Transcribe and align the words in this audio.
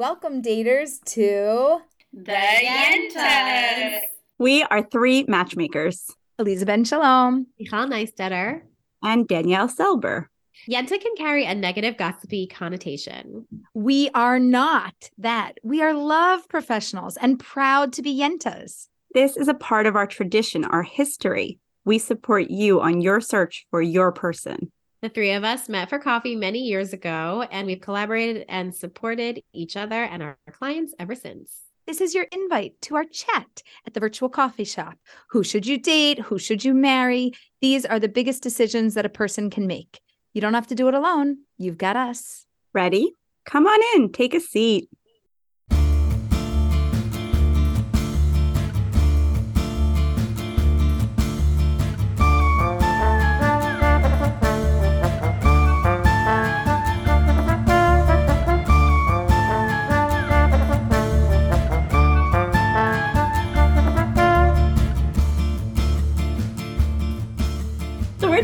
Welcome, 0.00 0.40
daters, 0.40 1.04
to 1.12 1.82
The 2.14 2.32
Yentas. 2.32 4.00
We 4.38 4.62
are 4.62 4.82
three 4.82 5.26
matchmakers 5.28 6.10
Elizabeth 6.38 6.88
Shalom, 6.88 7.48
Michal 7.58 7.84
Neistetter. 7.84 8.62
and 9.02 9.28
Danielle 9.28 9.68
Selber. 9.68 10.28
Yenta 10.66 10.98
can 10.98 11.14
carry 11.18 11.44
a 11.44 11.54
negative 11.54 11.98
gossipy 11.98 12.46
connotation. 12.46 13.46
We 13.74 14.08
are 14.14 14.38
not 14.38 15.10
that. 15.18 15.58
We 15.62 15.82
are 15.82 15.92
love 15.92 16.48
professionals 16.48 17.18
and 17.18 17.38
proud 17.38 17.92
to 17.92 18.00
be 18.00 18.18
Yentas. 18.18 18.86
This 19.12 19.36
is 19.36 19.48
a 19.48 19.54
part 19.54 19.84
of 19.84 19.96
our 19.96 20.06
tradition, 20.06 20.64
our 20.64 20.82
history. 20.82 21.58
We 21.84 21.98
support 21.98 22.48
you 22.48 22.80
on 22.80 23.02
your 23.02 23.20
search 23.20 23.66
for 23.70 23.82
your 23.82 24.12
person. 24.12 24.72
The 25.02 25.08
three 25.08 25.32
of 25.32 25.44
us 25.44 25.66
met 25.66 25.88
for 25.88 25.98
coffee 25.98 26.36
many 26.36 26.58
years 26.58 26.92
ago, 26.92 27.46
and 27.50 27.66
we've 27.66 27.80
collaborated 27.80 28.44
and 28.50 28.74
supported 28.74 29.42
each 29.54 29.74
other 29.74 30.04
and 30.04 30.22
our 30.22 30.36
clients 30.52 30.92
ever 30.98 31.14
since. 31.14 31.62
This 31.86 32.02
is 32.02 32.14
your 32.14 32.26
invite 32.30 32.74
to 32.82 32.96
our 32.96 33.04
chat 33.04 33.62
at 33.86 33.94
the 33.94 34.00
virtual 34.00 34.28
coffee 34.28 34.64
shop. 34.64 34.98
Who 35.30 35.42
should 35.42 35.66
you 35.66 35.78
date? 35.78 36.18
Who 36.18 36.38
should 36.38 36.66
you 36.66 36.74
marry? 36.74 37.32
These 37.62 37.86
are 37.86 37.98
the 37.98 38.10
biggest 38.10 38.42
decisions 38.42 38.92
that 38.92 39.06
a 39.06 39.08
person 39.08 39.48
can 39.48 39.66
make. 39.66 40.00
You 40.34 40.42
don't 40.42 40.52
have 40.52 40.66
to 40.66 40.74
do 40.74 40.86
it 40.88 40.94
alone. 40.94 41.38
You've 41.56 41.78
got 41.78 41.96
us. 41.96 42.44
Ready? 42.74 43.14
Come 43.46 43.66
on 43.66 43.80
in, 43.94 44.12
take 44.12 44.34
a 44.34 44.40
seat. 44.40 44.90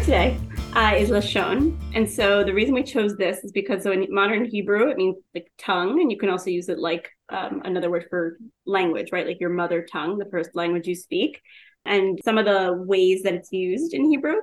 Today 0.00 0.39
uh, 0.75 0.92
is 0.94 1.08
lashon, 1.08 1.75
and 1.94 2.08
so 2.08 2.44
the 2.44 2.52
reason 2.52 2.75
we 2.75 2.83
chose 2.83 3.16
this 3.16 3.42
is 3.42 3.50
because 3.50 3.83
so 3.83 3.92
in 3.92 4.06
modern 4.11 4.44
Hebrew 4.44 4.91
it 4.91 4.98
means 4.98 5.16
like 5.34 5.50
tongue, 5.58 6.00
and 6.02 6.11
you 6.12 6.19
can 6.19 6.28
also 6.28 6.50
use 6.50 6.69
it 6.69 6.78
like 6.78 7.08
um, 7.30 7.62
another 7.64 7.91
word 7.91 8.05
for 8.11 8.36
language, 8.67 9.08
right? 9.11 9.27
Like 9.27 9.41
your 9.41 9.50
mother 9.50 9.86
tongue, 9.91 10.19
the 10.19 10.28
first 10.30 10.50
language 10.55 10.86
you 10.86 10.94
speak. 10.94 11.41
And 11.86 12.20
some 12.24 12.36
of 12.36 12.44
the 12.44 12.74
ways 12.74 13.22
that 13.22 13.34
it's 13.34 13.52
used 13.52 13.94
in 13.94 14.11
Hebrew 14.11 14.34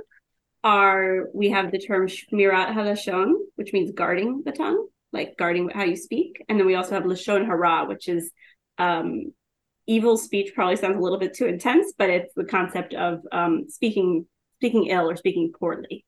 are 0.64 1.28
we 1.36 1.50
have 1.50 1.72
the 1.72 1.80
term 1.80 2.08
shmirat 2.08 2.74
halashon, 2.74 3.34
which 3.56 3.74
means 3.74 3.92
guarding 3.92 4.42
the 4.44 4.54
tongue, 4.54 4.88
like 5.12 5.38
guarding 5.38 5.70
how 5.70 5.84
you 5.84 5.96
speak, 5.96 6.44
and 6.50 6.60
then 6.60 6.66
we 6.66 6.76
also 6.76 6.96
have 6.96 7.04
lashon 7.04 7.46
hara, 7.46 7.86
which 7.86 8.08
is 8.08 8.32
um, 8.80 9.32
evil 9.86 10.18
speech. 10.18 10.54
Probably 10.56 10.78
sounds 10.78 10.98
a 10.98 11.02
little 11.02 11.20
bit 11.20 11.36
too 11.36 11.46
intense, 11.46 11.94
but 11.96 12.10
it's 12.10 12.34
the 12.34 12.46
concept 12.46 12.96
of 12.96 13.20
um, 13.32 13.66
speaking 13.70 14.26
speaking 14.56 14.88
ill 14.88 15.10
or 15.10 15.16
speaking 15.16 15.52
poorly. 15.58 16.06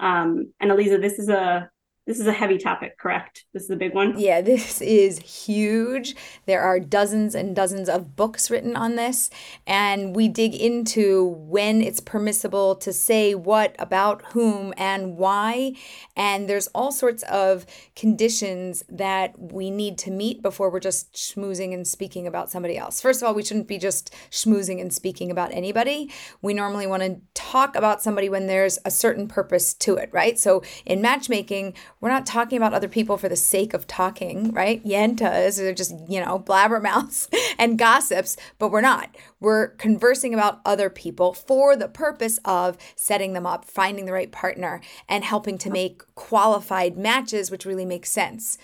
Um, 0.00 0.52
and 0.60 0.70
Eliza, 0.70 0.98
this 0.98 1.18
is 1.18 1.28
a 1.28 1.70
this 2.08 2.20
is 2.20 2.26
a 2.26 2.32
heavy 2.32 2.56
topic, 2.56 2.96
correct? 2.96 3.44
This 3.52 3.64
is 3.64 3.70
a 3.70 3.76
big 3.76 3.92
one. 3.92 4.18
Yeah, 4.18 4.40
this 4.40 4.80
is 4.80 5.18
huge. 5.18 6.16
There 6.46 6.62
are 6.62 6.80
dozens 6.80 7.34
and 7.34 7.54
dozens 7.54 7.86
of 7.86 8.16
books 8.16 8.50
written 8.50 8.76
on 8.76 8.96
this, 8.96 9.28
and 9.66 10.16
we 10.16 10.26
dig 10.26 10.54
into 10.54 11.36
when 11.36 11.82
it's 11.82 12.00
permissible 12.00 12.76
to 12.76 12.94
say 12.94 13.34
what 13.34 13.76
about 13.78 14.22
whom 14.32 14.72
and 14.78 15.18
why. 15.18 15.74
And 16.16 16.48
there's 16.48 16.68
all 16.68 16.92
sorts 16.92 17.24
of 17.24 17.66
conditions 17.94 18.82
that 18.88 19.38
we 19.38 19.70
need 19.70 19.98
to 19.98 20.10
meet 20.10 20.40
before 20.40 20.70
we're 20.70 20.80
just 20.80 21.12
schmoozing 21.12 21.74
and 21.74 21.86
speaking 21.86 22.26
about 22.26 22.50
somebody 22.50 22.78
else. 22.78 23.02
First 23.02 23.20
of 23.20 23.28
all, 23.28 23.34
we 23.34 23.44
shouldn't 23.44 23.68
be 23.68 23.76
just 23.76 24.14
schmoozing 24.30 24.80
and 24.80 24.94
speaking 24.94 25.30
about 25.30 25.52
anybody. 25.52 26.10
We 26.40 26.54
normally 26.54 26.86
want 26.86 27.02
to 27.02 27.20
talk 27.34 27.76
about 27.76 28.00
somebody 28.00 28.30
when 28.30 28.46
there's 28.46 28.78
a 28.86 28.90
certain 28.90 29.28
purpose 29.28 29.74
to 29.74 29.96
it, 29.96 30.08
right? 30.10 30.38
So 30.38 30.62
in 30.86 31.02
matchmaking, 31.02 31.74
we're 32.00 32.08
not 32.10 32.26
talking 32.26 32.56
about 32.56 32.74
other 32.74 32.88
people 32.88 33.16
for 33.16 33.28
the 33.28 33.36
sake 33.36 33.74
of 33.74 33.86
talking, 33.86 34.52
right? 34.52 34.84
Yentas 34.84 35.58
are 35.58 35.74
just, 35.74 35.94
you 36.08 36.24
know, 36.24 36.38
blabbermouths 36.38 37.28
and 37.58 37.78
gossips, 37.78 38.36
but 38.58 38.70
we're 38.70 38.80
not. 38.80 39.14
We're 39.40 39.68
conversing 39.68 40.32
about 40.34 40.60
other 40.64 40.90
people 40.90 41.34
for 41.34 41.76
the 41.76 41.88
purpose 41.88 42.38
of 42.44 42.78
setting 42.94 43.32
them 43.32 43.46
up, 43.46 43.64
finding 43.64 44.04
the 44.04 44.12
right 44.12 44.30
partner, 44.30 44.80
and 45.08 45.24
helping 45.24 45.58
to 45.58 45.70
make 45.70 46.02
qualified 46.14 46.96
matches, 46.96 47.50
which 47.50 47.66
really 47.66 47.86
makes 47.86 48.10
sense. 48.10 48.58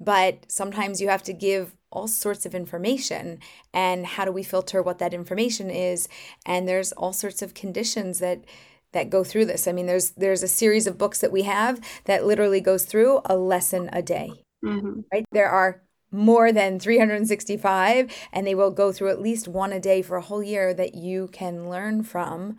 But 0.00 0.50
sometimes 0.50 1.00
you 1.00 1.08
have 1.08 1.22
to 1.24 1.32
give 1.32 1.76
all 1.92 2.08
sorts 2.08 2.46
of 2.46 2.54
information 2.54 3.38
and 3.74 4.06
how 4.06 4.24
do 4.24 4.32
we 4.32 4.42
filter 4.42 4.82
what 4.82 4.98
that 4.98 5.12
information 5.12 5.70
is 5.70 6.08
and 6.46 6.68
there's 6.68 6.92
all 6.92 7.12
sorts 7.12 7.42
of 7.42 7.52
conditions 7.52 8.20
that 8.20 8.44
that 8.92 9.10
go 9.10 9.24
through 9.24 9.46
this. 9.46 9.68
I 9.68 9.72
mean, 9.72 9.86
there's 9.86 10.10
there's 10.10 10.42
a 10.42 10.48
series 10.48 10.86
of 10.86 10.98
books 10.98 11.20
that 11.20 11.32
we 11.32 11.42
have 11.42 11.80
that 12.04 12.24
literally 12.24 12.60
goes 12.60 12.84
through 12.84 13.20
a 13.24 13.36
lesson 13.36 13.88
a 13.92 14.02
day. 14.02 14.30
Mm-hmm. 14.64 15.00
Right? 15.12 15.24
There 15.32 15.48
are 15.48 15.82
more 16.12 16.52
than 16.52 16.80
365 16.80 18.12
and 18.32 18.46
they 18.46 18.54
will 18.54 18.70
go 18.70 18.92
through 18.92 19.10
at 19.10 19.20
least 19.20 19.46
one 19.46 19.72
a 19.72 19.80
day 19.80 20.02
for 20.02 20.16
a 20.16 20.22
whole 20.22 20.42
year 20.42 20.74
that 20.74 20.94
you 20.94 21.28
can 21.28 21.70
learn 21.70 22.02
from 22.02 22.56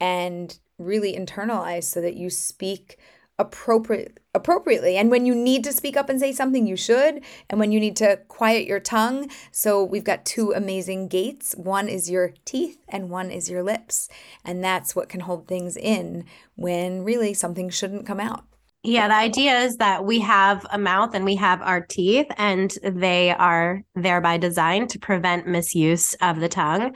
and 0.00 0.58
really 0.78 1.14
internalize 1.14 1.84
so 1.84 2.00
that 2.00 2.16
you 2.16 2.30
speak 2.30 2.98
appropriate 3.38 4.20
appropriately. 4.34 4.96
And 4.96 5.10
when 5.10 5.26
you 5.26 5.34
need 5.34 5.62
to 5.64 5.72
speak 5.72 5.96
up 5.96 6.08
and 6.08 6.18
say 6.18 6.32
something 6.32 6.66
you 6.66 6.76
should. 6.76 7.22
And 7.48 7.60
when 7.60 7.72
you 7.72 7.80
need 7.80 7.96
to 7.96 8.18
quiet 8.28 8.66
your 8.66 8.80
tongue. 8.80 9.30
So 9.52 9.82
we've 9.82 10.04
got 10.04 10.26
two 10.26 10.52
amazing 10.52 11.08
gates. 11.08 11.54
One 11.54 11.88
is 11.88 12.10
your 12.10 12.32
teeth 12.44 12.78
and 12.88 13.10
one 13.10 13.30
is 13.30 13.48
your 13.48 13.62
lips. 13.62 14.08
And 14.44 14.62
that's 14.62 14.96
what 14.96 15.08
can 15.08 15.20
hold 15.20 15.46
things 15.46 15.76
in 15.76 16.24
when 16.56 17.04
really 17.04 17.32
something 17.32 17.70
shouldn't 17.70 18.06
come 18.06 18.20
out. 18.20 18.44
Yeah, 18.86 19.08
the 19.08 19.14
idea 19.14 19.60
is 19.60 19.78
that 19.78 20.04
we 20.04 20.20
have 20.20 20.66
a 20.70 20.76
mouth 20.76 21.14
and 21.14 21.24
we 21.24 21.36
have 21.36 21.62
our 21.62 21.80
teeth, 21.80 22.26
and 22.36 22.70
they 22.82 23.30
are 23.30 23.82
thereby 23.94 24.36
designed 24.36 24.90
to 24.90 24.98
prevent 24.98 25.46
misuse 25.46 26.12
of 26.20 26.38
the 26.38 26.50
tongue. 26.50 26.94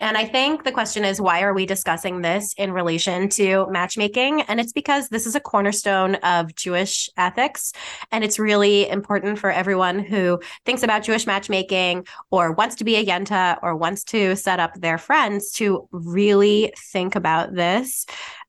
And 0.00 0.16
I 0.16 0.24
think 0.24 0.64
the 0.64 0.72
question 0.72 1.04
is 1.04 1.20
why 1.20 1.42
are 1.42 1.52
we 1.52 1.66
discussing 1.66 2.22
this 2.22 2.54
in 2.56 2.72
relation 2.72 3.28
to 3.30 3.66
matchmaking? 3.70 4.42
And 4.42 4.60
it's 4.60 4.72
because 4.72 5.08
this 5.08 5.26
is 5.26 5.34
a 5.34 5.40
cornerstone 5.40 6.14
of 6.16 6.54
Jewish 6.54 7.10
ethics. 7.16 7.72
And 8.12 8.22
it's 8.22 8.38
really 8.38 8.88
important 8.88 9.38
for 9.38 9.50
everyone 9.50 9.98
who 9.98 10.40
thinks 10.64 10.82
about 10.82 11.02
Jewish 11.02 11.26
matchmaking 11.26 12.06
or 12.30 12.52
wants 12.52 12.76
to 12.76 12.84
be 12.84 12.96
a 12.96 13.04
Yenta 13.04 13.58
or 13.62 13.74
wants 13.74 14.04
to 14.04 14.36
set 14.36 14.60
up 14.60 14.74
their 14.74 14.98
friends 14.98 15.50
to 15.52 15.88
really 15.90 16.72
think 16.92 17.16
about 17.16 17.54
this 17.54 18.06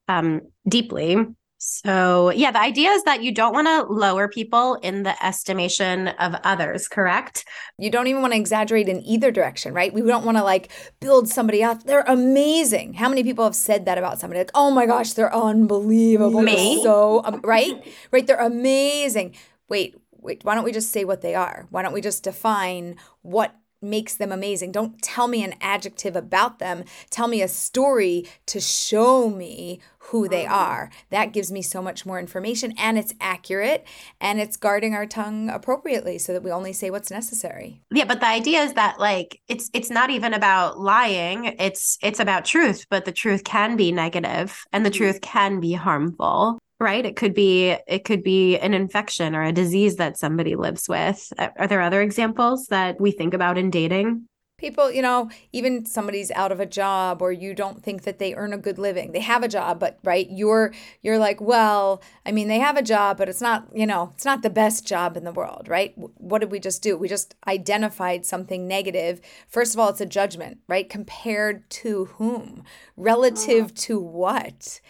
um, 0.08 0.42
deeply. 0.68 1.18
So, 1.60 2.32
yeah, 2.32 2.52
the 2.52 2.62
idea 2.62 2.90
is 2.92 3.04
that 3.04 3.22
you 3.22 3.34
don't 3.34 3.54
want 3.54 3.68
to 3.68 3.94
lower 3.94 4.30
people 4.30 4.76
in 4.76 5.04
the 5.04 5.24
estimation 5.24 6.08
of 6.08 6.36
others, 6.44 6.88
correct? 6.88 7.46
you 7.80 7.90
don't 7.90 8.08
even 8.08 8.22
want 8.22 8.34
to 8.34 8.40
exaggerate 8.40 8.90
in 8.90 9.02
either 9.06 9.32
direction, 9.32 9.74
right? 9.74 9.94
We 9.94 10.02
don't 10.02 10.26
want 10.26 10.38
to 10.38 10.44
like 10.44 10.70
build 11.00 11.30
somebody 11.30 11.64
up. 11.64 11.84
They're 11.84 12.04
amazing. 12.08 12.94
How 12.94 13.08
many 13.10 13.24
people 13.24 13.46
have 13.46 13.56
said 13.56 13.86
that 13.86 13.98
about 13.98 14.20
somebody? 14.20 14.40
Like, 14.40 14.52
oh 14.54 14.70
my 14.72 14.86
gosh, 14.86 15.14
they're 15.14 15.34
unbelievable. 15.34 16.32
They're 16.32 16.44
Me? 16.44 16.84
so 16.84 17.24
um, 17.24 17.42
right, 17.44 17.82
right. 18.12 18.28
They're 18.28 18.38
amazing. 18.38 19.36
Wait, 19.70 19.96
wait. 20.12 20.44
Why 20.44 20.56
don't 20.56 20.66
we 20.66 20.72
just 20.72 20.92
say 20.92 21.06
what 21.06 21.22
they 21.22 21.36
are? 21.36 21.68
Why 21.70 21.82
don't 21.82 21.94
we 21.94 22.02
just 22.02 22.24
define 22.24 22.98
what 23.22 23.56
makes 23.82 24.16
them 24.16 24.32
amazing? 24.32 24.72
Don't 24.72 25.02
tell 25.02 25.28
me 25.28 25.44
an 25.44 25.56
adjective 25.62 26.16
about 26.16 26.60
them. 26.60 26.84
Tell 27.10 27.28
me 27.28 27.42
a 27.42 27.48
story 27.48 28.28
to 28.48 28.60
show 28.60 29.30
me 29.30 29.80
who 30.10 30.28
they 30.28 30.46
mm-hmm. 30.46 30.54
are. 30.54 30.92
That 31.10 31.34
gives 31.34 31.52
me 31.52 31.62
so 31.62 31.82
much 31.82 32.06
more 32.06 32.20
information 32.20 32.74
and 32.78 32.98
it's 32.98 33.14
accurate 33.20 33.86
and 34.20 34.40
it's 34.40 34.58
guarding 34.58 34.94
our 34.94 35.06
tongue 35.06 35.50
appropriately 35.50 36.18
so 36.18 36.34
that 36.34 36.44
we 36.44 36.52
only 36.52 36.74
say 36.74 36.90
what's 36.90 37.12
necessary. 37.12 37.82
Yeah, 37.92 38.06
but 38.06 38.20
the 38.20 38.28
idea 38.28 38.62
is 38.62 38.74
that 38.74 39.00
like 39.00 39.42
it's 39.48 39.70
it's 39.74 39.90
not 39.90 40.10
even 40.10 40.34
about 40.34 40.80
lying. 40.80 41.46
It's 41.60 41.98
it's 42.02 42.20
about 42.20 42.46
truth, 42.46 42.86
but 42.90 43.06
the 43.06 43.12
truth 43.12 43.44
can 43.44 43.76
be 43.76 43.92
negative 43.92 44.64
and 44.74 44.86
the 44.86 44.90
mm-hmm. 44.90 44.98
truth 44.98 45.22
can 45.22 45.60
be 45.60 45.74
harmful. 45.74 46.60
Right? 46.80 47.06
It 47.06 47.18
could 47.18 47.34
be 47.34 47.76
it 47.88 48.06
could 48.06 48.24
be 48.24 48.58
an 48.58 48.74
infection 48.74 49.36
or 49.36 49.44
a 49.44 49.52
disease 49.52 49.98
that 49.98 50.18
somebody 50.18 50.56
lives 50.56 50.88
with. 50.88 51.32
Are 51.38 51.68
there 51.68 51.82
other 51.82 52.02
examples 52.02 52.68
that 52.68 53.02
we 53.02 53.12
think 53.12 53.34
about 53.34 53.58
in 53.58 53.70
dating? 53.70 54.26
People, 54.58 54.92
you 54.92 55.02
know, 55.02 55.30
even 55.54 55.86
somebody's 55.86 56.32
out 56.32 56.52
of 56.52 56.60
a 56.60 56.66
job 56.66 57.22
or 57.22 57.32
you 57.32 57.54
don't 57.54 57.82
think 57.82 58.04
that 58.04 58.20
they 58.20 58.36
earn 58.36 58.52
a 58.52 58.58
good 58.58 58.78
living. 58.78 59.14
They 59.14 59.22
have 59.22 59.42
a 59.42 59.48
job, 59.48 59.80
but 59.80 60.00
right, 60.04 60.28
you're 60.30 60.74
you're 61.02 61.18
like, 61.18 61.40
well, 61.40 62.02
I 62.26 62.34
mean, 62.34 62.50
they 62.50 62.60
have 62.60 62.76
a 62.76 62.82
job, 62.82 63.18
but 63.18 63.30
it's 63.30 63.40
not, 63.40 63.68
you 63.74 63.88
know, 63.88 64.12
it's 64.16 64.26
not 64.26 64.42
the 64.42 64.50
best 64.50 64.86
job 64.86 65.16
in 65.16 65.24
the 65.24 65.32
world, 65.32 65.70
right? 65.70 65.94
What 65.98 66.40
did 66.40 66.52
we 66.52 66.60
just 66.60 66.82
do? 66.82 66.98
We 66.98 67.08
just 67.08 67.36
identified 67.48 68.26
something 68.26 68.68
negative. 68.68 69.22
First 69.48 69.74
of 69.74 69.80
all, 69.80 69.90
it's 69.90 70.02
a 70.02 70.06
judgment, 70.06 70.60
right? 70.68 70.90
Compared 70.90 71.70
to 71.70 72.06
whom? 72.18 72.64
Relative 72.98 73.68
ah. 73.70 73.74
to 73.76 74.00
what? 74.00 74.82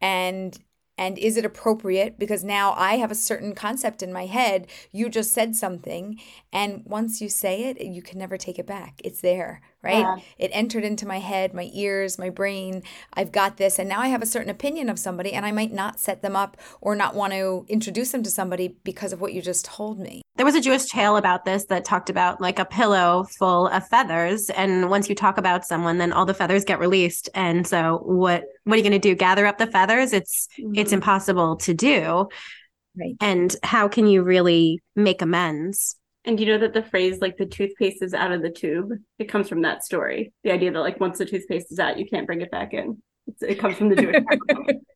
And 0.00 0.58
and 0.98 1.16
is 1.18 1.36
it 1.36 1.44
appropriate? 1.44 2.18
Because 2.18 2.44
now 2.44 2.72
i 2.72 2.96
have 2.96 3.10
a 3.10 3.14
certain 3.14 3.54
concept 3.54 4.02
in 4.02 4.12
my 4.12 4.26
head. 4.26 4.66
You 4.92 5.08
just 5.08 5.32
said 5.32 5.56
something 5.56 6.18
and 6.52 6.82
once 6.84 7.20
you 7.20 7.28
say 7.28 7.64
it 7.64 7.80
you 7.80 8.02
can 8.02 8.18
never 8.18 8.36
take 8.36 8.58
it 8.58 8.66
back. 8.66 9.00
It's 9.04 9.20
there 9.20 9.62
right 9.82 9.98
Yeah. 10.00 10.16
it 10.38 10.50
entered 10.52 10.84
into 10.84 11.06
my 11.06 11.18
head 11.18 11.54
my 11.54 11.70
ears 11.72 12.18
my 12.18 12.30
brain 12.30 12.82
i've 13.14 13.30
got 13.32 13.56
this 13.58 13.78
and 13.78 13.88
now 13.88 14.00
i 14.00 14.08
have 14.08 14.22
a 14.22 14.26
certain 14.26 14.50
opinion 14.50 14.88
of 14.88 14.98
somebody 14.98 15.32
and 15.32 15.46
i 15.46 15.52
might 15.52 15.72
not 15.72 16.00
set 16.00 16.20
them 16.22 16.34
up 16.34 16.56
or 16.80 16.96
not 16.96 17.14
want 17.14 17.32
to 17.32 17.64
introduce 17.68 18.10
them 18.10 18.22
to 18.24 18.30
somebody 18.30 18.76
because 18.84 19.12
of 19.12 19.20
what 19.20 19.32
you 19.32 19.40
just 19.40 19.64
told 19.64 19.98
me 20.00 20.22
There 20.36 20.46
was 20.46 20.54
a 20.54 20.60
Jewish 20.60 20.86
tale 20.86 21.16
about 21.16 21.44
this 21.44 21.64
that 21.66 21.84
talked 21.84 22.10
about 22.10 22.40
like 22.40 22.58
a 22.58 22.64
pillow 22.64 23.24
full 23.38 23.66
of 23.68 23.86
feathers, 23.88 24.50
and 24.50 24.88
once 24.88 25.08
you 25.08 25.14
talk 25.16 25.36
about 25.36 25.64
someone, 25.64 25.98
then 25.98 26.12
all 26.12 26.26
the 26.26 26.34
feathers 26.34 26.64
get 26.64 26.78
released. 26.78 27.28
And 27.34 27.66
so, 27.66 27.98
what 28.04 28.44
what 28.64 28.74
are 28.74 28.76
you 28.76 28.82
going 28.88 29.00
to 29.00 29.08
do? 29.08 29.16
Gather 29.16 29.46
up 29.46 29.58
the 29.58 29.66
feathers? 29.66 30.12
It's 30.12 30.46
it's 30.56 30.90
Mhm. 30.90 30.98
impossible 30.98 31.56
to 31.56 31.74
do. 31.74 32.28
Right. 32.96 33.16
And 33.20 33.54
how 33.64 33.88
can 33.88 34.06
you 34.06 34.22
really 34.22 34.80
make 34.94 35.22
amends? 35.22 35.96
And 36.28 36.38
you 36.38 36.44
know 36.44 36.58
that 36.58 36.74
the 36.74 36.82
phrase 36.82 37.20
like 37.22 37.38
the 37.38 37.46
toothpaste 37.46 38.02
is 38.02 38.12
out 38.12 38.32
of 38.32 38.42
the 38.42 38.50
tube, 38.50 38.90
it 39.18 39.30
comes 39.30 39.48
from 39.48 39.62
that 39.62 39.82
story. 39.82 40.30
The 40.44 40.52
idea 40.52 40.70
that 40.70 40.78
like 40.78 41.00
once 41.00 41.16
the 41.16 41.24
toothpaste 41.24 41.72
is 41.72 41.78
out, 41.78 41.98
you 41.98 42.04
can't 42.06 42.26
bring 42.26 42.42
it 42.42 42.50
back 42.50 42.74
in. 42.74 43.02
It's, 43.26 43.42
it 43.42 43.58
comes 43.58 43.78
from 43.78 43.88
the 43.88 43.96
Jewish. 43.96 44.22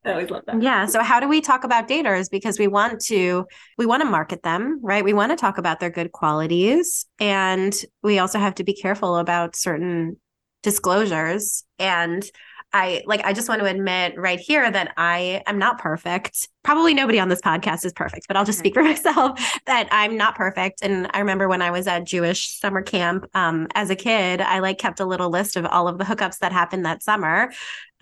I 0.05 0.11
always 0.11 0.29
love 0.29 0.43
that. 0.45 0.61
Yeah. 0.61 0.85
So 0.85 1.01
how 1.01 1.19
do 1.19 1.27
we 1.27 1.41
talk 1.41 1.63
about 1.63 1.87
daters? 1.87 2.29
Because 2.29 2.59
we 2.59 2.67
want 2.67 3.01
to 3.05 3.47
we 3.79 3.87
want 3.87 4.03
to 4.03 4.09
market 4.09 4.43
them, 4.43 4.79
right? 4.83 5.03
We 5.03 5.13
want 5.13 5.31
to 5.31 5.35
talk 5.35 5.57
about 5.57 5.79
their 5.79 5.89
good 5.89 6.11
qualities. 6.11 7.07
And 7.19 7.75
we 8.03 8.19
also 8.19 8.37
have 8.37 8.53
to 8.55 8.63
be 8.63 8.75
careful 8.75 9.17
about 9.17 9.55
certain 9.55 10.19
disclosures. 10.61 11.63
And 11.79 12.23
I 12.73 13.03
like 13.05 13.23
I 13.23 13.33
just 13.33 13.47
want 13.47 13.61
to 13.61 13.67
admit 13.67 14.17
right 14.17 14.39
here 14.39 14.69
that 14.69 14.93
I 14.97 15.43
am 15.45 15.59
not 15.59 15.77
perfect. 15.77 16.49
Probably 16.63 16.93
nobody 16.93 17.19
on 17.19 17.29
this 17.29 17.41
podcast 17.41 17.85
is 17.85 17.93
perfect, 17.93 18.27
but 18.27 18.35
I'll 18.35 18.45
just 18.45 18.59
speak 18.59 18.73
for 18.73 18.83
myself 18.83 19.39
that 19.67 19.87
I'm 19.91 20.17
not 20.17 20.35
perfect. 20.35 20.79
And 20.81 21.07
I 21.13 21.19
remember 21.19 21.47
when 21.47 21.61
I 21.61 21.71
was 21.71 21.87
at 21.87 22.05
Jewish 22.05 22.59
summer 22.59 22.81
camp 22.81 23.25
um, 23.35 23.67
as 23.75 23.89
a 23.89 23.95
kid, 23.95 24.41
I 24.41 24.59
like 24.59 24.79
kept 24.79 24.99
a 24.99 25.05
little 25.05 25.29
list 25.29 25.55
of 25.55 25.65
all 25.65 25.87
of 25.87 25.99
the 25.99 26.03
hookups 26.03 26.39
that 26.39 26.51
happened 26.51 26.85
that 26.85 27.03
summer. 27.03 27.51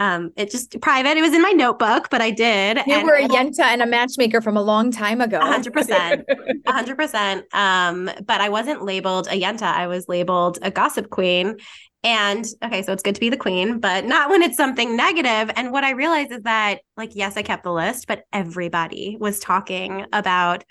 Um, 0.02 0.34
it 0.36 0.50
just 0.50 0.82
private. 0.82 1.16
It 1.16 1.22
was 1.22 1.32
in 1.32 1.44
my 1.44 1.52
notebook, 1.52 2.10
but 2.10 2.22
I 2.22 2.32
did. 2.32 2.78
you 2.88 2.96
and 2.96 3.06
were 3.06 3.14
a 3.14 3.28
yenta 3.28 3.60
and 3.60 3.84
a 3.84 3.86
matchmaker 3.86 4.42
from 4.42 4.58
a 4.58 4.62
long 4.62 4.90
time 4.90 5.22
ago 5.22 5.40
hundred 5.40 5.74
percent. 5.74 6.28
Hundred 6.68 6.98
percent. 6.98 7.46
Um, 7.54 8.10
but 8.26 8.42
I 8.42 8.50
wasn't 8.50 8.84
labeled 8.84 9.28
a 9.28 9.40
yenta. 9.40 9.62
I 9.62 9.86
was 9.86 10.08
labeled 10.10 10.58
a 10.64 10.72
gossip 10.72 11.12
queen. 11.12 11.58
And 12.04 12.44
okay, 12.64 12.82
so 12.82 12.94
it's 12.94 13.04
good 13.04 13.14
to 13.14 13.22
be 13.22 13.30
the 13.30 13.38
queen, 13.38 13.80
but 13.80 14.06
not 14.06 14.32
when 14.32 14.42
it's 14.42 14.58
something 14.58 14.96
negative. 14.96 15.54
And 15.56 15.72
what 15.72 15.84
I 15.84 15.92
realized 15.92 16.32
is 16.32 16.42
that, 16.44 16.80
like, 16.98 17.12
yes, 17.14 17.38
I 17.38 17.44
kept 17.44 17.64
the 17.64 17.72
list, 17.72 18.08
but 18.08 18.24
everybody 18.34 19.18
was 19.20 19.40
talking 19.40 20.08
about 20.12 20.64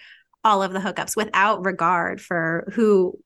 all 0.43 0.61
of 0.61 0.73
the 0.73 0.81
hookups 0.81 1.15
without 1.17 1.65
regard 1.65 2.21
for 2.21 2.73
who 2.75 3.17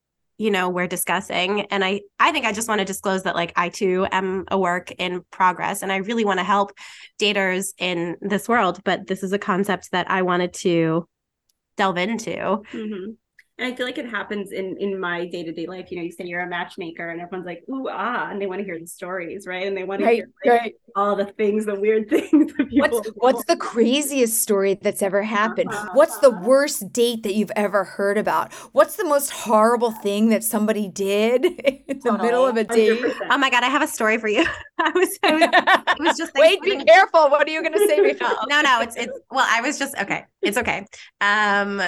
you 0.44 0.50
know 0.50 0.68
we're 0.68 0.86
discussing. 0.86 1.62
And 1.62 1.82
i 1.82 2.02
i 2.20 2.30
think 2.30 2.44
i 2.44 2.52
just 2.52 2.68
want 2.68 2.80
to 2.80 2.84
disclose 2.84 3.22
that 3.22 3.34
like 3.34 3.52
i 3.56 3.70
too 3.70 4.06
am 4.12 4.44
a 4.50 4.58
work 4.58 4.90
in 4.92 5.22
progress 5.30 5.82
and 5.82 5.90
i 5.90 5.96
really 5.96 6.24
want 6.24 6.38
to 6.38 6.44
help 6.44 6.72
daters 7.18 7.72
in 7.78 8.16
this 8.20 8.48
world 8.48 8.80
but 8.84 9.06
this 9.06 9.22
is 9.22 9.32
a 9.32 9.38
concept 9.38 9.90
that 9.92 10.10
i 10.10 10.22
wanted 10.22 10.52
to 10.52 11.08
delve 11.76 11.98
into. 11.98 12.62
Hmm 12.70 13.14
And 13.58 13.72
I 13.72 13.76
feel 13.76 13.86
like 13.86 13.98
it 13.98 14.08
happens 14.08 14.52
in 14.52 14.76
in 14.78 14.98
my 14.98 15.26
day 15.26 15.44
to 15.44 15.52
day 15.52 15.66
life. 15.66 15.90
You 15.90 15.98
know, 15.98 16.02
you 16.02 16.12
say 16.12 16.24
you're 16.24 16.40
a 16.40 16.48
matchmaker, 16.48 17.08
and 17.10 17.20
everyone's 17.20 17.46
like, 17.46 17.62
"Ooh, 17.68 17.88
ah," 17.88 18.28
and 18.30 18.40
they 18.40 18.46
want 18.46 18.60
to 18.60 18.64
hear 18.64 18.78
the 18.78 18.86
stories, 18.86 19.46
right? 19.46 19.66
And 19.66 19.76
they 19.76 19.84
want 19.84 20.02
to 20.02 20.08
hear 20.08 20.28
like, 20.44 20.62
right 20.62 20.74
all 20.96 21.16
the 21.16 21.26
things, 21.26 21.66
the 21.66 21.78
weird 21.78 22.08
things 22.08 22.52
that 22.56 22.68
people. 22.68 22.88
What's 22.88 23.08
what's 23.16 23.44
the 23.44 23.56
craziest 23.56 24.40
story 24.40 24.74
that's 24.74 25.02
ever 25.02 25.22
happened? 25.22 25.70
Uh-huh. 25.70 25.90
What's 25.94 26.18
the 26.18 26.30
worst 26.30 26.92
date 26.92 27.22
that 27.24 27.34
you've 27.34 27.52
ever 27.56 27.84
heard 27.84 28.18
about? 28.18 28.52
What's 28.72 28.96
the 28.96 29.04
most 29.04 29.30
horrible 29.30 29.90
thing 29.90 30.28
that 30.28 30.44
somebody 30.44 30.88
did 30.88 31.44
in 31.88 32.00
the 32.02 32.18
middle 32.18 32.46
of 32.46 32.56
a 32.56 32.64
date? 32.64 33.00
100%. 33.00 33.14
oh 33.30 33.38
my 33.38 33.50
god 33.50 33.64
i 33.64 33.68
have 33.68 33.82
a 33.82 33.86
story 33.86 34.18
for 34.18 34.28
you 34.28 34.44
i 34.78 34.90
was, 34.90 35.18
I 35.22 35.32
was 35.32 35.42
it 35.42 36.02
was 36.02 36.16
just 36.16 36.34
Wait, 36.34 36.60
be 36.62 36.84
careful. 36.84 37.30
What 37.30 37.46
are 37.46 37.50
you 37.50 37.62
going 37.62 37.72
to 37.72 37.86
say, 37.86 38.00
Michal? 38.00 38.28
no, 38.48 38.60
no, 38.60 38.80
it's 38.80 38.96
it's 38.96 39.18
well, 39.30 39.46
I 39.48 39.60
was 39.60 39.78
just 39.78 39.96
okay. 39.98 40.24
It's 40.42 40.58
okay. 40.58 40.86
Um 41.20 41.80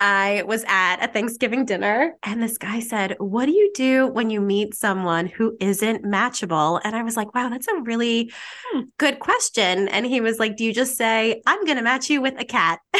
I 0.00 0.42
was 0.46 0.64
at 0.66 0.96
a 1.02 1.08
Thanksgiving 1.12 1.64
dinner 1.64 2.14
and 2.22 2.42
this 2.42 2.58
guy 2.58 2.80
said, 2.80 3.16
What 3.18 3.46
do 3.46 3.52
you 3.52 3.70
do 3.74 4.06
when 4.08 4.28
you 4.28 4.40
meet 4.40 4.74
someone 4.74 5.26
who 5.26 5.56
isn't 5.60 6.04
matchable? 6.04 6.80
And 6.84 6.94
I 6.94 7.02
was 7.02 7.16
like, 7.16 7.34
Wow, 7.34 7.48
that's 7.48 7.68
a 7.68 7.80
really 7.80 8.32
good 8.98 9.18
question. 9.20 9.88
And 9.88 10.04
he 10.04 10.20
was 10.20 10.38
like, 10.38 10.56
Do 10.56 10.64
you 10.64 10.72
just 10.74 10.96
say, 10.96 11.42
I'm 11.46 11.64
going 11.64 11.78
to 11.78 11.82
match 11.82 12.10
you 12.10 12.20
with 12.20 12.34
a 12.38 12.44
cat? 12.44 12.80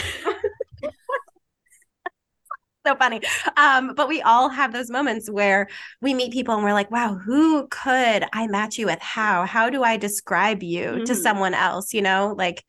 so 2.86 2.94
funny. 2.96 3.20
Um, 3.56 3.94
but 3.94 4.08
we 4.08 4.20
all 4.22 4.48
have 4.50 4.72
those 4.72 4.90
moments 4.90 5.30
where 5.30 5.68
we 6.02 6.12
meet 6.12 6.32
people 6.32 6.54
and 6.54 6.62
we're 6.62 6.74
like, 6.74 6.90
wow, 6.90 7.14
who 7.14 7.66
could 7.68 8.24
I 8.32 8.46
match 8.46 8.78
you 8.78 8.86
with? 8.86 9.00
How? 9.00 9.46
How 9.46 9.70
do 9.70 9.82
I 9.82 9.96
describe 9.96 10.62
you 10.62 11.04
to 11.06 11.12
Mhm. 11.12 11.16
someone 11.16 11.54
else? 11.54 11.94
You 11.94 12.02
know, 12.02 12.34
like 12.36 12.62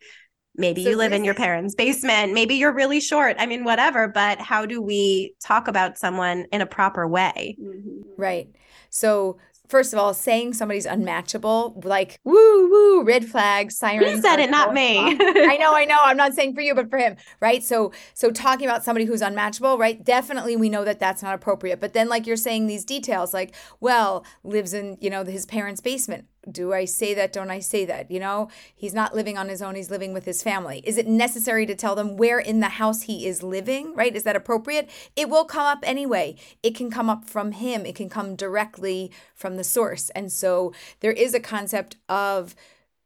maybe 0.57 0.83
So 0.83 0.91
you 0.91 0.97
live 0.97 1.13
in 1.13 1.23
your 1.23 1.33
parents' 1.33 1.75
basement, 1.75 2.33
maybe 2.33 2.55
you're 2.55 2.73
really 2.73 2.99
short. 2.99 3.35
I 3.39 3.45
mean, 3.45 3.63
whatever, 3.63 4.07
but 4.07 4.39
how 4.39 4.65
do 4.65 4.81
we 4.81 5.33
talk 5.43 5.67
about 5.67 5.97
someone 5.97 6.45
in 6.51 6.61
a 6.61 6.65
proper 6.65 7.07
way? 7.07 7.57
Mhm. 7.61 8.03
Right. 8.17 8.47
So, 8.89 9.37
first 9.67 9.93
of 9.93 9.99
all, 9.99 10.13
saying 10.13 10.53
somebody's 10.53 10.85
unmatchable, 10.85 11.81
like 11.83 12.19
woo 12.23 12.69
woo, 12.69 13.03
red 13.03 13.25
flag, 13.25 13.71
sirens. 13.71 14.11
He 14.11 14.21
said 14.21 14.39
it, 14.39 14.49
not 14.49 14.73
me. 14.73 14.99
I 14.99 15.57
know, 15.59 15.75
I 15.75 15.85
know. 15.85 15.97
I'm 16.01 16.17
not 16.17 16.33
saying 16.33 16.53
for 16.53 16.61
you, 16.61 16.75
but 16.75 16.89
for 16.89 16.97
him, 16.97 17.15
right? 17.41 17.63
So, 17.63 17.91
so 18.13 18.31
talking 18.31 18.67
about 18.67 18.83
somebody 18.83 19.05
who's 19.05 19.21
unmatchable, 19.21 19.77
right? 19.77 20.03
Definitely, 20.03 20.55
we 20.55 20.69
know 20.69 20.85
that 20.85 20.99
that's 20.99 21.23
not 21.23 21.33
appropriate. 21.35 21.79
But 21.79 21.93
then, 21.93 22.07
like 22.09 22.27
you're 22.27 22.37
saying, 22.37 22.67
these 22.67 22.85
details, 22.85 23.33
like, 23.33 23.55
well, 23.79 24.23
lives 24.43 24.73
in 24.73 24.97
you 25.01 25.09
know 25.09 25.23
his 25.25 25.45
parents' 25.45 25.81
basement. 25.81 26.25
Do 26.49 26.73
I 26.73 26.85
say 26.85 27.13
that? 27.13 27.33
Don't 27.33 27.49
I 27.49 27.59
say 27.59 27.85
that? 27.85 28.11
You 28.11 28.19
know, 28.19 28.49
he's 28.75 28.93
not 28.93 29.15
living 29.15 29.37
on 29.37 29.49
his 29.49 29.61
own. 29.61 29.75
He's 29.75 29.91
living 29.91 30.13
with 30.13 30.25
his 30.25 30.43
family. 30.43 30.81
Is 30.85 30.97
it 30.97 31.07
necessary 31.07 31.65
to 31.65 31.75
tell 31.75 31.95
them 31.95 32.17
where 32.17 32.39
in 32.39 32.59
the 32.59 32.69
house 32.69 33.03
he 33.03 33.25
is 33.25 33.43
living? 33.43 33.93
Right? 33.95 34.15
Is 34.15 34.23
that 34.23 34.35
appropriate? 34.35 34.89
It 35.15 35.29
will 35.29 35.45
come 35.45 35.65
up 35.65 35.79
anyway. 35.83 36.35
It 36.63 36.75
can 36.75 36.91
come 36.91 37.09
up 37.09 37.25
from 37.25 37.51
him. 37.53 37.85
It 37.85 37.95
can 37.95 38.09
come 38.09 38.35
directly 38.35 39.11
from 39.33 39.57
the 39.57 39.63
source. 39.63 40.09
And 40.11 40.31
so 40.31 40.73
there 40.99 41.11
is 41.11 41.33
a 41.33 41.39
concept 41.39 41.97
of 42.07 42.55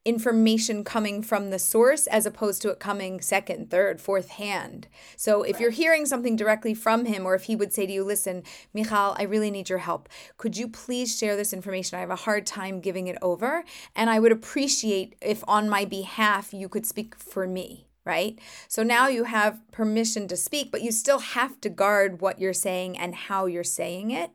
information 0.06 0.84
coming 0.84 1.22
from 1.22 1.50
the 1.50 1.60
source 1.60 2.08
as 2.08 2.26
opposed 2.26 2.62
to 2.62 2.70
it 2.70 2.80
coming 2.80 3.20
second, 3.22 3.70
third, 3.70 4.00
fourth 4.00 4.30
hand. 4.30 4.88
So 5.18 5.44
if 5.44 5.60
you're 5.60 5.72
hearing 5.72 6.06
something 6.06 6.36
directly 6.36 6.74
from 6.74 7.06
him, 7.06 7.26
or 7.26 7.36
if 7.36 7.44
he 7.44 7.56
would 7.56 7.74
say 7.74 7.86
to 7.86 7.92
you, 7.92 8.04
listen, 8.04 8.44
Michal, 8.74 9.16
I 9.18 9.24
really 9.24 9.52
need 9.52 9.70
your 9.70 9.80
help. 9.80 10.08
Could 10.38 10.58
you 10.58 10.68
please 10.68 11.18
share 11.18 11.36
this 11.36 11.54
information? 11.54 11.98
I 11.98 12.02
have 12.02 12.10
a 12.10 12.16
hard 12.16 12.46
time 12.46 12.80
giving 12.80 13.08
it 13.08 13.18
over. 13.22 13.64
And 13.96 14.10
I 14.10 14.20
would 14.20 14.32
appreciate 14.32 15.16
if 15.22 15.44
on 15.48 15.70
my 15.70 15.86
behalf 15.86 16.54
you 16.54 16.70
could 16.70 16.86
speak 16.86 17.16
for 17.16 17.46
me. 17.46 17.89
Right? 18.06 18.40
So 18.68 18.82
now 18.82 19.08
you 19.08 19.26
have 19.26 19.60
permission 19.72 20.28
to 20.30 20.38
speak, 20.38 20.72
but 20.72 20.82
you 20.82 20.92
still 20.92 21.20
have 21.20 21.62
to 21.62 21.70
guard 21.70 22.22
what 22.22 22.40
you're 22.40 22.54
saying 22.54 22.98
and 22.98 23.14
how 23.14 23.46
you're 23.46 23.64
saying 23.64 24.12
it. 24.12 24.32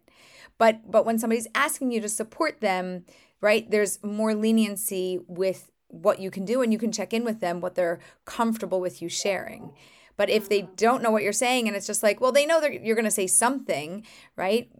But 0.58 0.90
but 0.90 1.04
when 1.04 1.18
somebody's 1.18 1.48
asking 1.54 1.90
you 1.90 2.00
to 2.00 2.08
support 2.08 2.60
them, 2.60 3.04
right? 3.40 3.68
There's 3.70 4.02
more 4.02 4.34
leniency 4.34 5.18
with 5.26 5.70
what 5.88 6.18
you 6.18 6.30
can 6.30 6.44
do 6.44 6.62
and 6.62 6.72
you 6.72 6.78
can 6.78 6.92
check 6.92 7.12
in 7.12 7.24
with 7.24 7.40
them 7.40 7.60
what 7.60 7.74
they're 7.74 8.00
comfortable 8.24 8.80
with 8.80 9.00
you 9.00 9.08
sharing. 9.08 9.72
But 10.16 10.30
if 10.30 10.48
they 10.48 10.62
don't 10.76 11.02
know 11.02 11.10
what 11.10 11.22
you're 11.22 11.32
saying 11.32 11.66
and 11.66 11.76
it's 11.76 11.86
just 11.86 12.02
like, 12.02 12.20
well, 12.20 12.32
they 12.32 12.46
know 12.46 12.60
that 12.60 12.84
you're 12.84 12.96
going 12.96 13.04
to 13.04 13.10
say 13.10 13.26
something, 13.26 14.04
right? 14.36 14.70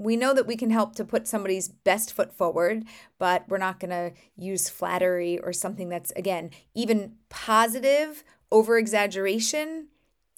We 0.00 0.16
know 0.16 0.32
that 0.32 0.46
we 0.46 0.56
can 0.56 0.70
help 0.70 0.94
to 0.96 1.04
put 1.04 1.28
somebody's 1.28 1.68
best 1.68 2.12
foot 2.12 2.32
forward, 2.32 2.84
but 3.18 3.44
we're 3.48 3.58
not 3.58 3.78
going 3.78 3.90
to 3.90 4.12
use 4.34 4.70
flattery 4.70 5.38
or 5.38 5.52
something 5.52 5.90
that's 5.90 6.10
again, 6.12 6.50
even 6.74 7.16
positive 7.28 8.24
over 8.50 8.78
exaggeration 8.78 9.88